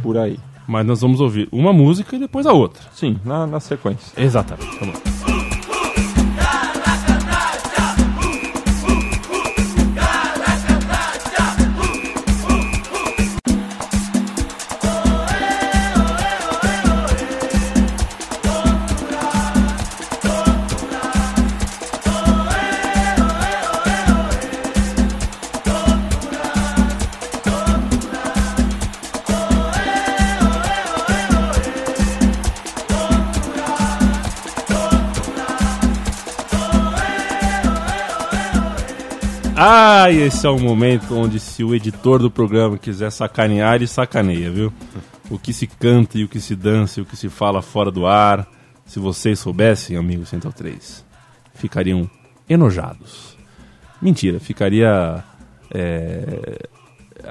por 0.03 0.17
aí. 0.17 0.39
Mas 0.67 0.87
nós 0.87 1.01
vamos 1.01 1.21
ouvir 1.21 1.49
uma 1.53 1.73
música 1.73 2.17
e 2.17 2.19
depois 2.19 2.47
a 2.47 2.53
outra. 2.53 2.83
Sim, 2.93 3.19
na, 3.25 3.47
na 3.47 3.61
sequência. 3.61 4.13
Exatamente. 4.21 4.79
Vamos 4.79 4.95
lá. 4.97 5.24
Ah, 40.05 40.11
e 40.11 40.21
esse 40.21 40.47
é 40.47 40.51
o 40.51 40.59
momento 40.59 41.17
onde 41.17 41.41
se 41.41 41.65
o 41.65 41.75
editor 41.75 42.19
do 42.19 42.31
programa 42.31 42.77
quiser 42.77 43.11
sacanear, 43.11 43.77
ele 43.77 43.87
sacaneia, 43.87 44.51
viu? 44.51 44.73
O 45.31 45.39
que 45.39 45.51
se 45.53 45.67
canta 45.67 46.19
e 46.19 46.25
o 46.25 46.29
que 46.29 46.41
se 46.41 46.55
dança 46.55 47.01
e 47.01 47.03
o 47.03 47.07
que 47.07 47.17
se 47.17 47.31
fala 47.31 47.63
fora 47.63 47.91
do 47.91 48.07
ar, 48.07 48.47
se 48.85 48.99
vocês 48.99 49.39
soubessem, 49.39 49.97
amigo 49.97 50.27
Central 50.27 50.53
3, 50.53 51.03
ficariam 51.55 52.09
enojados. 52.47 53.35
Mentira, 54.03 54.39
ficaria... 54.39 55.25
é, 55.73 56.69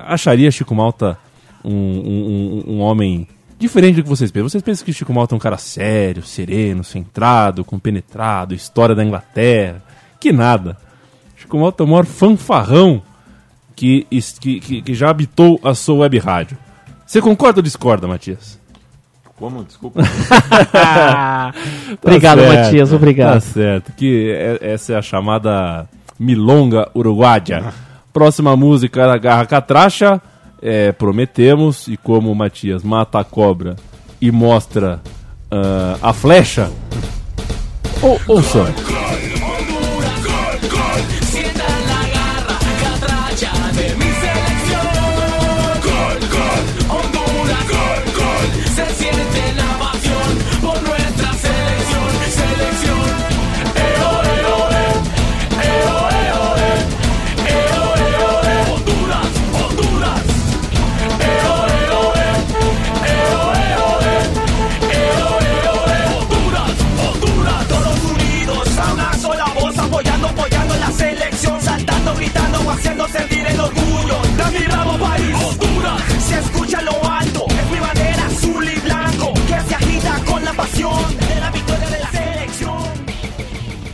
acharia 0.07 0.49
Chico 0.49 0.73
Malta 0.73 1.15
um, 1.63 1.71
um- 1.71 2.63
um- 2.67 2.73
um 2.75 2.79
homem 2.79 3.27
diferente 3.59 3.97
do 3.97 4.03
que 4.03 4.09
vocês 4.09 4.31
pensam. 4.31 4.49
Vocês 4.49 4.63
pensam 4.63 4.83
que 4.83 4.91
Chico 4.93 5.13
Malta 5.13 5.35
é 5.35 5.37
um 5.37 5.39
cara 5.39 5.57
sério, 5.59 6.23
sereno, 6.23 6.83
centrado, 6.83 7.63
compenetrado, 7.63 8.55
história 8.55 8.95
da 8.95 9.05
Inglaterra. 9.05 9.83
Que 10.19 10.31
nada. 10.31 10.75
Chico 11.43 11.59
Malta 11.59 11.83
é 11.83 11.85
o 11.85 11.89
maior 11.89 12.05
fanfarrão 12.05 13.01
que, 13.75 14.07
que, 14.39 14.59
que, 14.61 14.81
que 14.81 14.93
já 14.93 15.09
habitou 15.09 15.59
a 15.61 15.75
sua 15.75 15.95
web 15.95 16.17
rádio. 16.17 16.57
Você 17.05 17.19
concorda 17.21 17.59
ou 17.59 17.63
discorda, 17.63 18.07
Matias? 18.07 18.57
Como? 19.35 19.61
Desculpa. 19.65 19.99
obrigado, 22.01 22.39
Tá 22.39 22.47
certo, 22.47 22.63
Matias, 22.65 22.89
Tá 22.89 22.95
obrigado. 22.95 23.41
certo. 23.41 23.91
Que 23.97 24.31
é- 24.31 24.59
essa 24.73 24.93
é 24.93 24.95
a 24.95 25.01
chamada 25.01 25.85
Milonga 26.17 26.89
Uruguaia. 26.95 27.73
Próxima 28.13 28.55
música 28.55 29.05
da 29.05 29.17
Garra 29.17 29.45
Catracha. 29.45 30.21
É, 30.61 30.93
prometemos. 30.93 31.89
E 31.89 31.97
como 31.97 32.31
o 32.31 32.35
Matias 32.35 32.83
mata 32.83 33.19
a 33.19 33.23
cobra 33.25 33.75
e 34.21 34.31
mostra 34.31 35.01
ah, 35.51 35.97
a 36.01 36.13
flecha. 36.13 36.71
Ou, 38.01 38.17
ouça. 38.27 38.63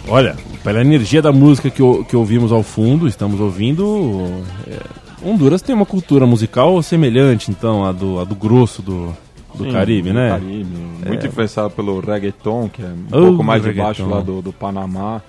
Olha, 0.09 0.35
pela 0.63 0.81
energia 0.81 1.21
da 1.21 1.31
música 1.31 1.69
que, 1.69 1.81
que 2.05 2.15
ouvimos 2.15 2.51
ao 2.51 2.63
fundo, 2.63 3.07
estamos 3.07 3.39
ouvindo. 3.39 4.27
é, 4.67 4.79
Honduras 5.23 5.61
tem 5.61 5.75
uma 5.75 5.85
cultura 5.85 6.25
musical 6.25 6.81
semelhante, 6.81 7.51
então, 7.51 7.85
à 7.85 7.91
do, 7.91 8.19
à 8.19 8.23
do 8.23 8.35
grosso 8.35 8.81
do, 8.81 9.15
do 9.53 9.65
Sim, 9.65 9.71
Caribe, 9.71 10.11
né? 10.13 10.29
Caribe. 10.29 10.77
Muito 11.05 11.27
influenciado 11.27 11.69
pelo 11.71 11.99
reggaeton, 11.99 12.69
que 12.69 12.81
é 12.81 12.85
um 12.85 13.05
Oh, 13.11 13.25
pouco 13.27 13.43
mais 13.43 13.61
debaixo 13.61 14.01
reggaeton. 14.01 14.15
lá 14.17 14.21
do, 14.23 14.41
do 14.41 14.53
Panamá, 14.53 15.21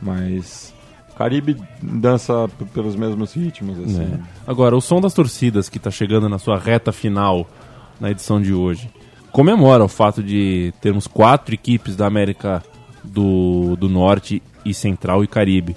mas 0.00 0.72
Caribe 1.16 1.56
dança 1.82 2.48
pelos 2.72 2.94
mesmos 2.94 3.32
ritmos, 3.32 3.78
assim. 3.80 4.02
É. 4.02 4.18
Agora, 4.46 4.76
o 4.76 4.80
som 4.80 5.00
das 5.00 5.14
torcidas 5.14 5.68
que 5.68 5.78
está 5.78 5.90
chegando 5.90 6.28
na 6.28 6.38
sua 6.38 6.58
reta 6.58 6.92
final 6.92 7.48
na 8.00 8.10
edição 8.10 8.40
de 8.40 8.52
hoje 8.54 8.88
comemora 9.32 9.82
o 9.84 9.88
fato 9.88 10.22
de 10.22 10.72
termos 10.80 11.06
quatro 11.08 11.54
equipes 11.54 11.96
da 11.96 12.06
América 12.06 12.62
do, 13.08 13.76
do 13.76 13.88
Norte 13.88 14.42
e 14.64 14.72
Central 14.74 15.24
e 15.24 15.26
Caribe. 15.26 15.76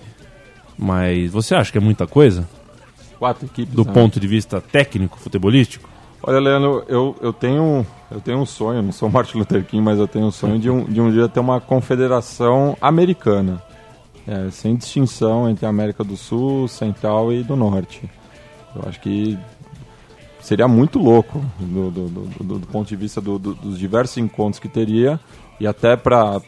Mas 0.77 1.31
você 1.31 1.55
acha 1.55 1.71
que 1.71 1.77
é 1.77 1.81
muita 1.81 2.07
coisa? 2.07 2.47
Quatro 3.19 3.45
equipes. 3.45 3.73
Do 3.73 3.85
né? 3.85 3.91
ponto 3.93 4.19
de 4.19 4.27
vista 4.27 4.59
técnico, 4.59 5.19
futebolístico? 5.19 5.89
Olha, 6.23 6.39
Leandro, 6.39 6.83
eu, 6.87 7.15
eu, 7.21 7.33
tenho, 7.33 7.85
eu 8.11 8.19
tenho 8.21 8.39
um 8.39 8.45
sonho, 8.45 8.81
não 8.81 8.91
sou 8.91 9.09
Martin 9.09 9.39
Luther 9.39 9.63
King, 9.65 9.83
mas 9.83 9.97
eu 9.97 10.07
tenho 10.07 10.25
um 10.27 10.31
sonho 10.31 10.59
de 10.59 10.69
um, 10.69 10.83
de 10.85 11.01
um 11.01 11.11
dia 11.11 11.27
ter 11.27 11.39
uma 11.39 11.59
confederação 11.59 12.77
americana, 12.79 13.61
é, 14.27 14.49
sem 14.51 14.75
distinção 14.75 15.49
entre 15.49 15.65
a 15.65 15.69
América 15.69 16.03
do 16.03 16.15
Sul, 16.15 16.67
Central 16.67 17.33
e 17.33 17.43
do 17.43 17.55
Norte. 17.55 18.03
Eu 18.75 18.83
acho 18.87 18.99
que 19.01 19.37
seria 20.41 20.67
muito 20.67 20.99
louco 20.99 21.43
do, 21.59 21.89
do, 21.91 22.07
do- 22.09 22.59
do- 22.59 22.67
ponto 22.67 22.87
de 22.87 22.95
vista 22.95 23.19
do- 23.19 23.37
do- 23.39 23.55
dos 23.55 23.77
diversos 23.79 24.17
encontros 24.17 24.59
que 24.59 24.67
teria 24.69 25.19
e 25.59 25.65
até 25.67 25.95
para 25.95 26.39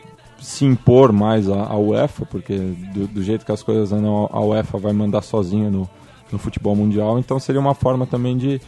se 0.43 0.65
impor 0.65 1.11
mais 1.13 1.49
a 1.49 1.75
UEFA, 1.77 2.25
porque 2.25 2.57
do, 2.93 3.07
do 3.07 3.23
jeito 3.23 3.45
que 3.45 3.51
as 3.51 3.63
coisas 3.63 3.91
andam, 3.91 4.29
a 4.31 4.39
UEFA 4.41 4.77
vai 4.77 4.93
mandar 4.93 5.21
sozinha 5.21 5.69
no, 5.69 5.89
no 6.31 6.37
futebol 6.37 6.75
mundial, 6.75 7.17
então 7.17 7.39
seria 7.39 7.61
uma 7.61 7.73
forma 7.73 8.05
também 8.05 8.37
de, 8.37 8.59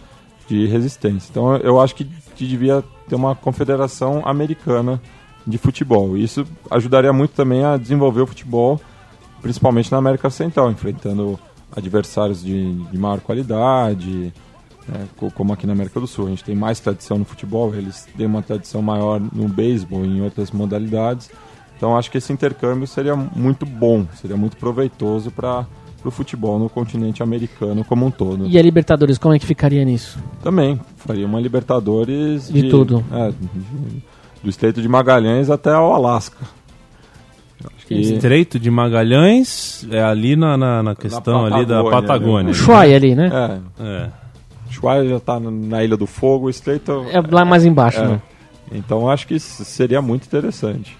de 0.47 0.65
resistência. 0.67 1.27
Então 1.29 1.55
eu- 1.57 1.79
acho 1.81 1.93
que, 1.95 2.05
que 2.35 2.47
devia 2.47 2.83
ter 3.07 3.15
uma 3.15 3.35
confederação 3.35 4.21
americana 4.25 5.01
de 5.45 5.57
futebol. 5.57 6.17
Isso 6.17 6.45
ajudaria 6.71 7.13
muito 7.13 7.31
também 7.31 7.63
a 7.63 7.77
desenvolver 7.77 8.21
o 8.21 8.27
futebol, 8.27 8.79
principalmente 9.41 9.91
na 9.91 9.97
América 9.97 10.29
Central, 10.29 10.71
enfrentando 10.71 11.37
adversários 11.75 12.41
de, 12.43 12.73
de 12.73 12.97
maior 12.97 13.19
qualidade, 13.19 14.33
né, 14.87 15.07
co- 15.17 15.29
como 15.31 15.51
aqui 15.53 15.67
na 15.67 15.73
América 15.73 15.99
do 15.99 16.07
Sul. 16.07 16.27
A 16.27 16.29
gente 16.29 16.43
tem 16.43 16.55
mais 16.55 16.79
tradição 16.79 17.17
no 17.17 17.25
futebol, 17.25 17.73
eles 17.75 18.07
têm 18.17 18.25
uma 18.25 18.41
tradição 18.41 18.81
maior 18.81 19.19
no 19.19 19.47
beisebol 19.47 20.05
e 20.05 20.07
em 20.17 20.21
outras 20.21 20.51
modalidades. 20.51 21.29
Então 21.77 21.97
acho 21.97 22.09
que 22.09 22.17
esse 22.17 22.31
intercâmbio 22.31 22.87
seria 22.87 23.15
muito 23.15 23.65
bom, 23.65 24.05
seria 24.15 24.37
muito 24.37 24.55
proveitoso 24.57 25.29
para 25.31 25.65
o 26.03 26.11
futebol 26.11 26.57
no 26.59 26.69
continente 26.69 27.21
americano 27.23 27.83
como 27.83 28.05
um 28.05 28.11
todo. 28.11 28.45
E 28.47 28.57
a 28.57 28.61
Libertadores, 28.61 29.17
como 29.17 29.33
é 29.33 29.39
que 29.39 29.45
ficaria 29.45 29.83
nisso? 29.83 30.19
Também 30.43 30.79
faria 30.97 31.25
uma 31.25 31.39
Libertadores 31.39 32.47
De 32.51 32.69
tudo. 32.69 33.03
é, 33.11 33.29
de- 33.31 34.03
do 34.43 34.49
Estreito 34.49 34.81
de 34.81 34.87
Magalhães 34.87 35.49
até 35.49 35.71
ao 35.71 35.93
Alasca. 35.93 36.37
Acho 37.75 37.87
que 37.87 37.95
Estreito 37.95 38.59
de 38.59 38.69
Magalhães 38.69 39.85
é 39.89 40.03
ali 40.03 40.35
na, 40.35 40.55
na, 40.55 40.83
na 40.83 40.95
questão 40.95 41.45
ali 41.45 41.65
da 41.65 41.83
Patagônia, 41.83 42.43
né? 42.45 42.51
Ushuaia 42.51 42.95
ali, 42.95 43.15
né? 43.15 43.31
é, 43.79 43.83
É. 43.83 44.09
Ushuaia 44.69 45.07
já 45.07 45.17
está 45.17 45.39
na 45.39 45.83
Ilha 45.83 45.95
do 45.97 46.05
Fogo, 46.05 46.45
o 46.47 46.49
Estreito 46.49 47.05
É, 47.11 47.19
lá 47.31 47.43
mais 47.45 47.65
embaixo, 47.65 47.99
é. 48.01 48.07
né? 48.07 48.21
Então 48.71 49.09
acho 49.09 49.25
que 49.27 49.39
seria 49.39 50.01
muito 50.01 50.25
interessante. 50.25 50.95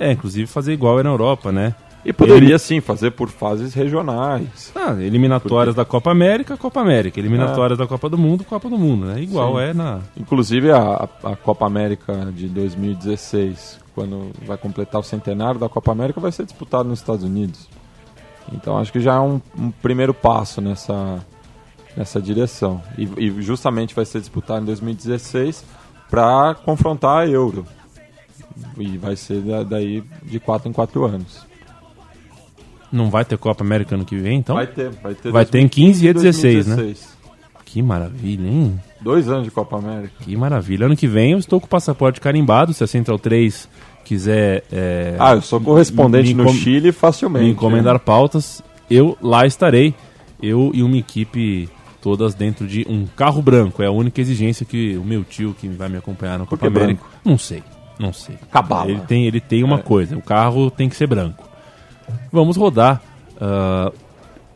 É, 0.00 0.10
inclusive 0.12 0.46
fazer 0.46 0.72
igual 0.72 0.98
é 0.98 1.02
na 1.02 1.10
Europa, 1.10 1.52
né? 1.52 1.74
E 2.02 2.10
poderia 2.10 2.58
sim 2.58 2.80
fazer 2.80 3.10
por 3.10 3.28
fases 3.28 3.74
regionais. 3.74 4.72
Ah, 4.74 4.96
eliminatórias 4.98 5.74
da 5.74 5.84
Copa 5.84 6.10
América, 6.10 6.56
Copa 6.56 6.80
América. 6.80 7.20
Eliminatórias 7.20 7.78
da 7.78 7.86
Copa 7.86 8.08
do 8.08 8.16
Mundo, 8.16 8.42
Copa 8.42 8.70
do 8.70 8.78
Mundo, 8.78 9.04
né? 9.04 9.20
Igual 9.20 9.56
Sim. 9.56 9.62
é 9.62 9.74
na. 9.74 10.00
Inclusive 10.16 10.70
a, 10.72 11.06
a 11.22 11.36
Copa 11.36 11.66
América 11.66 12.32
de 12.34 12.48
2016, 12.48 13.78
quando 13.94 14.30
vai 14.46 14.56
completar 14.56 14.98
o 14.98 15.04
centenário 15.04 15.60
da 15.60 15.68
Copa 15.68 15.92
América, 15.92 16.18
vai 16.18 16.32
ser 16.32 16.44
disputada 16.44 16.84
nos 16.84 17.00
Estados 17.00 17.22
Unidos. 17.22 17.68
Então 18.50 18.78
acho 18.78 18.90
que 18.90 19.00
já 19.00 19.16
é 19.16 19.20
um, 19.20 19.38
um 19.58 19.70
primeiro 19.70 20.14
passo 20.14 20.62
nessa, 20.62 21.22
nessa 21.94 22.18
direção. 22.18 22.80
E, 22.96 23.04
e 23.18 23.42
justamente 23.42 23.94
vai 23.94 24.06
ser 24.06 24.20
disputado 24.20 24.62
em 24.62 24.66
2016 24.66 25.62
para 26.10 26.54
confrontar 26.54 27.18
a 27.18 27.28
Euro. 27.28 27.66
E 28.78 28.96
vai 28.98 29.16
ser 29.16 29.40
da- 29.42 29.62
daí 29.62 30.02
de 30.24 30.38
4 30.40 30.68
em 30.68 30.72
4 30.72 31.04
anos. 31.04 31.46
Não 32.92 33.08
vai 33.10 33.24
ter 33.24 33.38
Copa 33.38 33.62
América 33.62 33.94
ano 33.94 34.04
que 34.04 34.16
vem, 34.16 34.38
então? 34.38 34.56
Vai 34.56 34.66
ter, 34.66 34.90
vai 34.90 35.14
ter. 35.14 35.30
Vai 35.30 35.44
ter 35.44 35.60
em 35.60 35.68
15 35.68 36.06
e 36.06 36.12
16, 36.12 36.66
né? 36.66 36.74
2016. 36.76 37.18
Que 37.64 37.80
maravilha, 37.82 38.48
hein? 38.48 38.80
Dois 39.00 39.28
anos 39.28 39.44
de 39.44 39.50
Copa 39.52 39.78
América. 39.78 40.12
Que 40.20 40.36
maravilha. 40.36 40.86
Ano 40.86 40.96
que 40.96 41.06
vem 41.06 41.32
eu 41.32 41.38
estou 41.38 41.60
com 41.60 41.66
o 41.66 41.68
passaporte 41.68 42.20
carimbado. 42.20 42.74
Se 42.74 42.82
a 42.82 42.86
Central 42.88 43.16
3 43.18 43.68
quiser 44.04 44.64
é, 44.72 45.14
Ah, 45.20 45.34
eu 45.34 45.42
sou 45.42 45.60
correspondente 45.60 46.34
no 46.34 46.48
Chile 46.52 46.90
facilmente. 46.90 47.44
me 47.44 47.52
encomendar 47.52 48.00
pautas, 48.00 48.60
eu 48.90 49.16
lá 49.22 49.46
estarei. 49.46 49.94
Eu 50.42 50.72
e 50.74 50.82
uma 50.82 50.96
equipe 50.96 51.68
todas 52.02 52.34
dentro 52.34 52.66
de 52.66 52.84
um 52.88 53.06
carro 53.06 53.40
branco. 53.40 53.82
É 53.82 53.86
a 53.86 53.90
única 53.92 54.20
exigência 54.20 54.66
que 54.66 54.96
o 54.96 55.04
meu 55.04 55.22
tio 55.22 55.54
que 55.58 55.68
vai 55.68 55.88
me 55.88 55.96
acompanhar 55.98 56.38
na 56.40 56.46
Copa 56.46 56.66
América. 56.66 56.86
branco? 57.04 57.08
Não 57.24 57.38
sei, 57.38 57.62
não 58.00 58.12
sei. 58.12 58.36
Cabala. 58.50 58.90
Ele 58.90 59.00
tem, 59.00 59.26
ele 59.26 59.40
tem 59.40 59.62
uma 59.62 59.76
É. 59.78 59.82
coisa, 59.82 60.16
o 60.16 60.22
carro 60.22 60.70
tem 60.70 60.88
que 60.88 60.96
ser 60.96 61.06
branco. 61.06 61.48
Vamos 62.32 62.56
rodar 62.56 63.00
ah, 63.40 63.92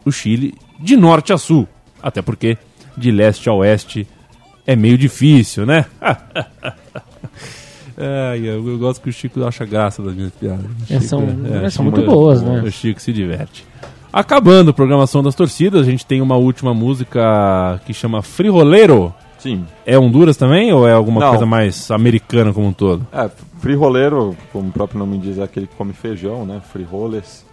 o 0.05 0.11
Chile 0.11 0.55
de 0.81 0.97
norte 0.97 1.33
a 1.33 1.39
sul. 1.39 1.69
Até 2.03 2.21
porque 2.23 2.57
de 2.97 3.11
leste 3.11 3.49
a 3.49 3.53
oeste 3.53 4.07
é 4.67 4.75
meio 4.75 4.97
difícil, 4.99 5.65
né? 5.67 5.85
Ai, 7.97 8.41
eu, 8.41 8.67
eu 8.69 8.79
gosto 8.79 9.01
que 9.03 9.09
o 9.09 9.13
Chico 9.13 9.45
acha 9.45 9.65
graça 9.65 10.03
das 10.03 10.15
minhas 10.15 10.33
piadas. 10.33 10.65
O 10.65 10.93
É, 10.95 11.01
são- 11.01 11.21
Chico- 11.21 11.47
é, 11.47 11.61
são 11.71 11.71
Chico 11.71 11.83
muito 11.85 12.03
boas, 12.11 12.43
né? 12.43 12.61
O 12.61 12.71
Chico 12.71 13.01
se 13.01 13.13
diverte. 13.13 13.65
Acabando 14.13 14.71
a 14.71 14.75
programação 14.75 15.23
das 15.23 15.35
torcidas, 15.35 15.87
a 15.87 15.91
gente 15.91 16.05
tem 16.05 16.21
uma 16.21 16.37
última 16.37 16.75
música 16.75 17.81
que 17.87 17.93
chama 17.95 18.21
Friroleiro. 18.23 19.15
Sim. 19.45 19.67
É 19.85 19.99
Honduras 19.99 20.39
também 20.39 20.73
ou 20.73 20.89
é 20.89 20.95
alguma 20.95 21.21
Não. 21.21 21.29
coisa 21.29 21.45
mais 21.45 21.91
americana 21.91 22.51
como 22.51 22.67
um 22.67 22.73
todo? 22.73 23.07
É, 23.13 23.31
frijoleiro, 23.59 24.35
como 24.51 24.71
o 24.71 24.73
próprio 24.73 24.99
nome 24.99 25.19
diz, 25.19 25.37
é 25.37 25.43
aquele 25.43 25.67
que 25.67 25.77
come 25.77 25.93
feijão, 25.93 26.47
né? 26.47 26.63
Frijoles 26.73 27.45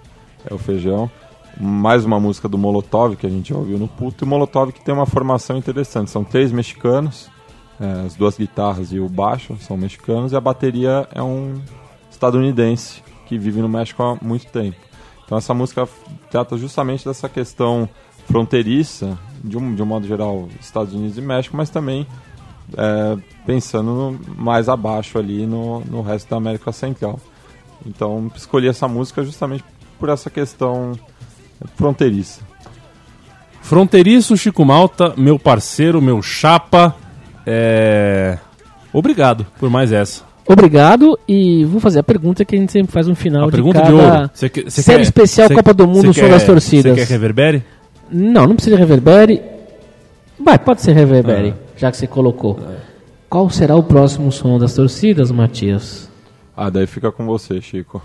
é 0.49 0.53
o 0.53 0.57
feijão. 0.57 1.11
Mais 1.59 2.05
uma 2.05 2.17
música 2.17 2.47
do 2.47 2.57
Molotov 2.57 3.17
que 3.17 3.27
a 3.27 3.29
gente 3.29 3.49
já 3.49 3.57
ouviu 3.57 3.77
no 3.77 3.89
Puto. 3.89 4.23
E 4.23 4.25
o 4.25 4.29
Molotov 4.29 4.71
que 4.71 4.79
tem 4.79 4.95
uma 4.95 5.05
formação 5.05 5.57
interessante. 5.57 6.09
São 6.09 6.23
três 6.23 6.49
mexicanos, 6.49 7.29
é, 7.77 8.05
as 8.05 8.15
duas 8.15 8.37
guitarras 8.37 8.93
e 8.93 8.99
o 9.01 9.09
baixo 9.09 9.57
são 9.59 9.75
mexicanos, 9.75 10.31
e 10.31 10.35
a 10.37 10.39
bateria 10.39 11.09
é 11.13 11.21
um 11.21 11.61
estadunidense 12.09 13.03
que 13.25 13.37
vive 13.37 13.61
no 13.61 13.67
México 13.67 14.01
há 14.01 14.15
muito 14.21 14.45
tempo. 14.47 14.77
Então 15.25 15.37
essa 15.37 15.53
música 15.53 15.85
trata 16.29 16.55
justamente 16.55 17.03
dessa 17.03 17.27
questão 17.27 17.89
fronteiriça, 18.27 19.19
de 19.43 19.57
um, 19.57 19.73
de 19.75 19.81
um 19.81 19.85
modo 19.85 20.07
geral, 20.07 20.47
Estados 20.59 20.93
Unidos 20.93 21.17
e 21.17 21.21
México, 21.21 21.55
mas 21.57 21.69
também 21.69 22.05
é, 22.77 23.17
pensando 23.45 23.91
no- 23.91 24.19
mais 24.37 24.69
abaixo 24.69 25.17
ali 25.17 25.45
no, 25.45 25.81
no 25.81 26.01
resto 26.01 26.29
da 26.29 26.37
América 26.37 26.71
Central. 26.71 27.19
Então 27.85 28.31
escolhi 28.35 28.67
essa 28.67 28.87
música 28.87 29.23
justamente 29.23 29.63
por 29.99 30.09
essa 30.09 30.29
questão 30.29 30.93
fronteiriça. 31.75 32.41
Fronteiriço 33.61 34.35
Chico 34.37 34.65
Malta, 34.65 35.13
meu 35.17 35.37
parceiro, 35.37 36.01
meu 36.01 36.21
chapa. 36.21 36.95
É... 37.45 38.37
Obrigado 38.93 39.45
por 39.59 39.69
mais 39.69 39.91
essa. 39.91 40.23
Obrigado 40.45 41.17
e 41.27 41.63
vou 41.65 41.79
fazer 41.79 41.99
a 41.99 42.03
pergunta 42.03 42.43
que 42.43 42.55
a 42.55 42.59
gente 42.59 42.71
sempre 42.71 42.91
faz 42.91 43.07
no 43.07 43.15
final 43.15 43.43
A 43.43 43.45
de 43.45 43.51
pergunta 43.51 43.79
cada 43.79 43.89
de 43.91 43.95
ouro. 43.95 44.29
Que- 44.51 44.69
você 44.69 44.81
série 44.81 44.97
quer- 44.97 45.03
especial 45.03 45.47
você- 45.47 45.55
Copa 45.55 45.73
do 45.73 45.87
Mundo 45.87 46.13
Som 46.13 46.19
quer- 46.19 46.29
das 46.29 46.43
Torcidas. 46.43 46.93
Você 46.95 47.05
quer 47.05 47.11
reverbere? 47.11 47.63
Não, 48.11 48.45
não 48.47 48.55
precisa 48.55 48.75
de 48.75 48.81
reverbere. 48.81 49.41
Vai, 50.39 50.57
pode 50.59 50.81
ser 50.81 50.93
reverbere, 50.93 51.53
Ah. 51.55 51.63
já 51.77 51.91
que 51.91 51.97
você 51.97 52.07
colocou. 52.07 52.59
Qual 53.29 53.49
será 53.49 53.75
o 53.75 53.83
próximo 53.83 54.31
som 54.31 54.57
das 54.59 54.73
torcidas, 54.73 55.31
Matias? 55.31 56.09
Ah, 56.57 56.69
daí 56.69 56.85
fica 56.87 57.11
com 57.11 57.25
você, 57.25 57.61
Chico. 57.61 58.01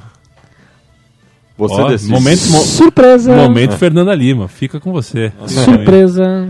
Você 1.58 1.80
Ó, 1.80 1.88
decide. 1.88 2.12
momento, 2.12 2.46
mo- 2.50 2.58
Surpresa! 2.60 3.34
momento 3.34 3.72
Fernanda 3.76 4.14
Lima, 4.14 4.46
fica 4.46 4.78
com 4.78 4.92
você. 4.92 5.32
Surpresa! 5.46 6.48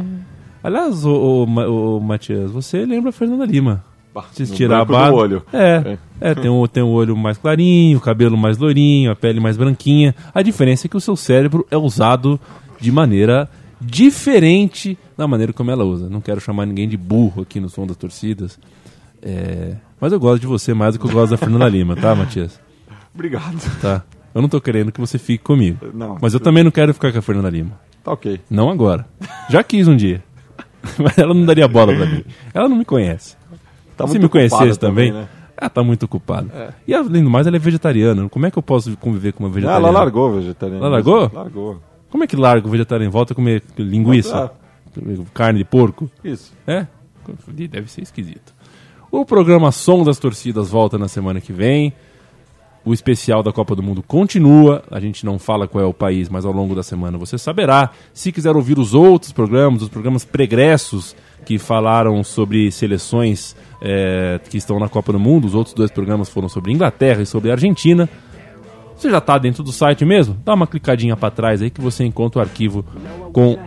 Aliás, 0.62 1.04
o, 1.06 1.10
o, 1.44 1.96
o 1.98 2.00
Matias, 2.00 2.50
você 2.50 2.84
lembra 2.84 3.10
a 3.10 3.12
Fernanda 3.12 3.44
Lima. 3.46 3.84
Se 4.32 4.46
tirar 4.46 4.80
a 4.80 4.84
barba. 4.84 5.14
olho. 5.14 5.42
É, 5.52 5.98
é 6.20 6.34
tem, 6.34 6.50
o, 6.50 6.66
tem 6.66 6.82
o 6.82 6.88
olho 6.88 7.14
mais 7.14 7.36
clarinho, 7.36 7.98
o 7.98 8.00
cabelo 8.00 8.36
mais 8.36 8.56
loirinho, 8.56 9.10
a 9.10 9.14
pele 9.14 9.38
mais 9.38 9.56
branquinha. 9.58 10.14
A 10.34 10.40
diferença 10.42 10.86
é 10.86 10.88
que 10.88 10.96
o 10.96 11.00
seu 11.00 11.14
cérebro 11.14 11.66
é 11.70 11.76
usado 11.76 12.40
de 12.80 12.92
maneira 12.92 13.48
diferente 13.80 14.98
da 15.16 15.26
maneira 15.26 15.52
como 15.52 15.70
ela 15.70 15.84
usa. 15.84 16.08
Não 16.08 16.20
quero 16.20 16.40
chamar 16.40 16.66
ninguém 16.66 16.88
de 16.88 16.96
burro 16.96 17.42
aqui 17.42 17.60
no 17.60 17.68
som 17.68 17.86
das 17.86 17.96
torcidas. 17.96 18.58
É, 19.22 19.74
mas 20.00 20.12
eu 20.12 20.20
gosto 20.20 20.40
de 20.40 20.46
você 20.46 20.72
mais 20.74 20.94
do 20.94 21.00
que 21.00 21.06
eu 21.06 21.12
gosto 21.12 21.30
da 21.30 21.36
Fernanda 21.36 21.68
Lima, 21.68 21.96
tá, 21.96 22.14
Matias? 22.14 22.60
Obrigado. 23.14 23.58
Tá. 23.80 24.02
Eu 24.34 24.42
não 24.42 24.48
tô 24.48 24.60
querendo 24.60 24.92
que 24.92 25.00
você 25.00 25.18
fique 25.18 25.42
comigo. 25.42 25.78
Não. 25.94 26.18
Mas 26.20 26.34
eu 26.34 26.40
também 26.40 26.62
não 26.62 26.70
quero 26.70 26.92
ficar 26.92 27.10
com 27.10 27.18
a 27.18 27.22
Fernanda 27.22 27.48
Lima. 27.48 27.72
Tá 28.04 28.12
ok. 28.12 28.40
Não 28.50 28.68
agora. 28.70 29.06
Já 29.48 29.62
quis 29.64 29.88
um 29.88 29.96
dia. 29.96 30.22
Mas 30.98 31.16
ela 31.18 31.32
não 31.34 31.44
daria 31.46 31.66
bola 31.66 31.94
pra 31.94 32.06
mim. 32.06 32.22
Ela 32.52 32.68
não 32.68 32.76
me 32.76 32.84
conhece. 32.84 33.34
Tá 33.96 34.06
Se 34.06 34.18
me 34.18 34.28
conhecesse 34.28 34.54
ocupada 34.62 34.76
também, 34.76 35.10
né? 35.10 35.26
ela 35.56 35.70
tá 35.70 35.82
muito 35.82 36.02
ocupada. 36.04 36.74
E 36.86 36.94
além 36.94 37.24
do 37.24 37.30
mais, 37.30 37.46
ela 37.46 37.56
é 37.56 37.58
vegetariana. 37.58 38.28
Como 38.28 38.44
é 38.44 38.50
que 38.50 38.58
eu 38.58 38.62
posso 38.62 38.94
conviver 38.98 39.32
com 39.32 39.42
uma 39.44 39.48
Ah, 39.48 39.52
vegetariana? 39.54 39.88
ela 39.88 39.98
largou 39.98 40.28
o 40.30 40.34
vegetariano. 40.34 40.80
Ela 40.84 40.90
largou? 40.90 41.30
Largou. 41.32 41.82
Como 42.10 42.24
é 42.24 42.26
que 42.26 42.36
larga 42.36 42.66
o 42.66 42.70
vegetariano? 42.70 43.10
Volta 43.10 43.32
a 43.32 43.36
comer 43.36 43.62
linguiça? 43.76 44.52
Carne 45.34 45.58
de 45.58 45.64
porco? 45.64 46.10
Isso. 46.24 46.52
É? 46.66 46.86
Deve 47.68 47.90
ser 47.90 48.02
esquisito. 48.02 48.54
O 49.10 49.24
programa 49.24 49.72
Som 49.72 50.04
das 50.04 50.18
Torcidas 50.18 50.70
volta 50.70 50.98
na 50.98 51.08
semana 51.08 51.40
que 51.40 51.52
vem. 51.52 51.92
O 52.84 52.94
especial 52.94 53.42
da 53.42 53.52
Copa 53.52 53.74
do 53.74 53.82
Mundo 53.82 54.00
continua. 54.00 54.84
A 54.90 55.00
gente 55.00 55.26
não 55.26 55.40
fala 55.40 55.66
qual 55.66 55.82
é 55.82 55.86
o 55.86 55.92
país, 55.92 56.28
mas 56.28 56.44
ao 56.44 56.52
longo 56.52 56.74
da 56.74 56.84
semana 56.84 57.18
você 57.18 57.36
saberá. 57.36 57.90
Se 58.14 58.30
quiser 58.30 58.54
ouvir 58.54 58.78
os 58.78 58.94
outros 58.94 59.32
programas, 59.32 59.82
os 59.82 59.88
programas 59.88 60.24
pregressos 60.24 61.16
que 61.44 61.58
falaram 61.58 62.22
sobre 62.22 62.70
seleções 62.70 63.56
eh, 63.82 64.40
que 64.48 64.56
estão 64.56 64.78
na 64.78 64.88
Copa 64.88 65.12
do 65.12 65.18
Mundo, 65.18 65.46
os 65.46 65.54
outros 65.54 65.74
dois 65.74 65.90
programas 65.90 66.28
foram 66.28 66.48
sobre 66.48 66.72
Inglaterra 66.72 67.22
e 67.22 67.26
sobre 67.26 67.50
Argentina. 67.50 68.08
Você 68.96 69.10
já 69.10 69.18
está 69.18 69.36
dentro 69.36 69.62
do 69.62 69.72
site 69.72 70.04
mesmo? 70.04 70.36
Dá 70.44 70.54
uma 70.54 70.66
clicadinha 70.66 71.16
para 71.16 71.30
trás 71.30 71.60
aí 71.60 71.70
que 71.70 71.80
você 71.80 72.04
encontra 72.04 72.38
o 72.38 72.42
arquivo 72.42 72.84
com 73.32 73.58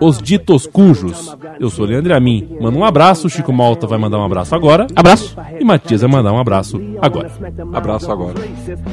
os 0.00 0.18
ditos 0.18 0.66
cujos. 0.66 1.36
Eu 1.58 1.68
sou 1.70 1.84
o 1.84 1.88
Leandro 1.88 2.14
Amin. 2.14 2.56
Manda 2.60 2.78
um 2.78 2.84
abraço. 2.84 3.28
Chico 3.28 3.52
Malta 3.52 3.86
vai 3.86 3.98
mandar 3.98 4.18
um 4.18 4.24
abraço 4.24 4.54
agora. 4.54 4.86
Abraço. 4.94 5.36
E 5.58 5.64
Matias 5.64 6.00
vai 6.00 6.10
mandar 6.10 6.32
um 6.32 6.38
abraço 6.38 6.80
agora. 7.00 7.30
Abraço 7.74 8.10
agora. 8.12 8.34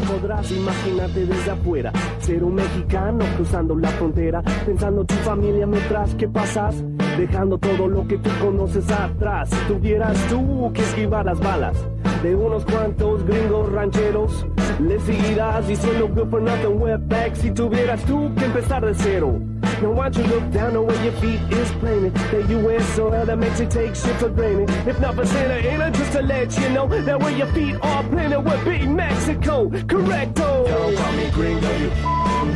Podrás 0.07 0.51
imaginarte 0.51 1.25
desde 1.25 1.49
afuera 1.49 1.91
ser 2.19 2.43
un 2.43 2.55
mexicano 2.55 3.19
cruzando 3.35 3.75
la 3.75 3.89
frontera, 3.89 4.41
pensando 4.65 5.05
tu 5.05 5.13
familia 5.15 5.67
mientras 5.67 6.13
que 6.15 6.27
pasas, 6.27 6.83
dejando 7.17 7.57
todo 7.57 7.87
lo 7.87 8.05
que 8.07 8.17
tú 8.17 8.29
conoces 8.41 8.89
atrás. 8.91 9.49
Si 9.49 9.57
tuvieras 9.67 10.17
tú 10.27 10.71
que 10.73 10.81
esquivar 10.81 11.25
las 11.25 11.39
balas 11.39 11.77
de 12.25 12.35
unos 12.35 12.65
cuantos 12.65 13.23
gringos 13.23 13.71
rancheros, 13.71 14.47
le 14.79 14.99
seguirás 15.01 15.67
diciendo 15.67 16.07
good 16.07 16.27
for 16.31 16.41
nothing 16.41 16.81
wetback 16.81 17.35
si 17.35 17.51
tuvieras 17.51 18.03
tú 18.05 18.33
que 18.35 18.45
empezar 18.45 18.83
de 18.83 18.95
cero. 18.95 19.39
Now 19.79 19.91
why 19.91 20.09
don't 20.09 20.17
you 20.17 20.33
look 20.33 20.51
down 20.51 20.75
on 20.75 20.87
where 20.87 21.03
your 21.03 21.13
feet 21.21 21.39
is 21.51 21.71
planted? 21.73 22.15
The 22.31 22.41
U.S. 22.61 22.83
soil 22.95 23.25
that 23.27 23.37
makes 23.37 23.59
you 23.59 23.67
take 23.67 23.93
shit 23.93 24.15
for 24.15 24.29
granted. 24.29 24.71
If 24.87 24.99
not 24.99 25.13
for 25.13 25.25
Santa 25.25 25.69
Ana, 25.69 25.91
just 25.91 26.13
to 26.13 26.23
let 26.23 26.57
you 26.57 26.69
know 26.69 26.87
that 26.87 27.19
where 27.19 27.37
your 27.37 27.47
feet 27.53 27.75
are 27.83 28.03
planted 28.03 28.41
would 28.41 28.65
be 28.65 28.87
Mexico. 28.87 29.69
Correcto. 29.69 30.65
Don't 30.65 30.97
call 30.97 31.11
me 31.11 31.29
gringo, 31.29 31.77
you 31.77 31.89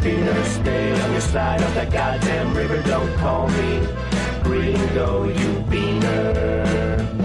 beaner. 0.02 0.46
Stay 0.46 1.00
on 1.00 1.12
your 1.12 1.22
side 1.22 1.62
of 1.62 1.76
that 1.76 1.92
goddamn 1.92 2.56
river. 2.56 2.82
Don't 2.88 3.16
call 3.18 3.48
me 3.50 3.88
gringo, 4.42 5.26
you 5.26 5.64
beaner. 5.70 7.19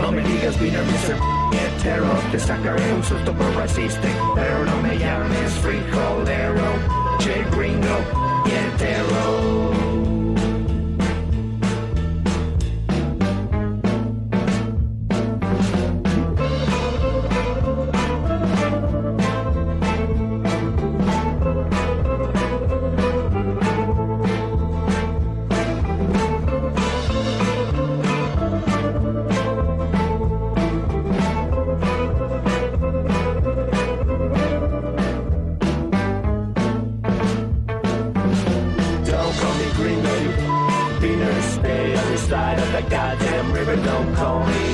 No 0.00 0.12
me 0.12 0.22
digas 0.22 0.58
beaner, 0.58 0.84
Mr. 0.84 1.16
Hetero. 1.52 2.06
Te 2.30 2.38
sacaré 2.38 2.92
un 2.94 3.02
susto 3.02 3.32
por 3.32 3.54
racista, 3.54 4.08
pero 4.34 4.64
no 4.64 4.76
me 4.82 4.98
llames 4.98 5.52
frijolero. 5.62 6.64
Che 7.18 7.44
gringo. 7.56 8.20
Don't 9.20 9.79
side 42.30 42.60
of 42.60 42.70
that 42.70 42.88
goddamn 42.88 43.52
river. 43.52 43.74
Don't 43.74 44.14
call 44.14 44.46
me 44.46 44.66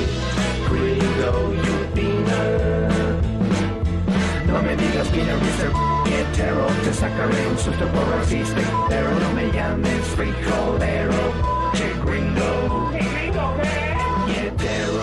gringo, 0.69 1.33
you 1.65 1.75
beaner. 1.95 2.87
No 4.45 4.61
me 4.61 4.73
digas 4.75 5.09
Mr. 5.09 5.67
Hetero, 6.05 6.67
te 6.83 6.93
sacaré 6.93 7.47
un 7.47 7.57
susto 7.57 7.85
por 7.93 8.05
racista 8.15 8.61
pero 8.89 9.09
no 9.23 9.29
me 9.33 9.51
llames 9.51 10.05
frijolero, 10.15 11.21
che 11.73 11.89
gringo, 12.05 12.91
gringo, 12.91 13.47
hetero. 14.37 14.96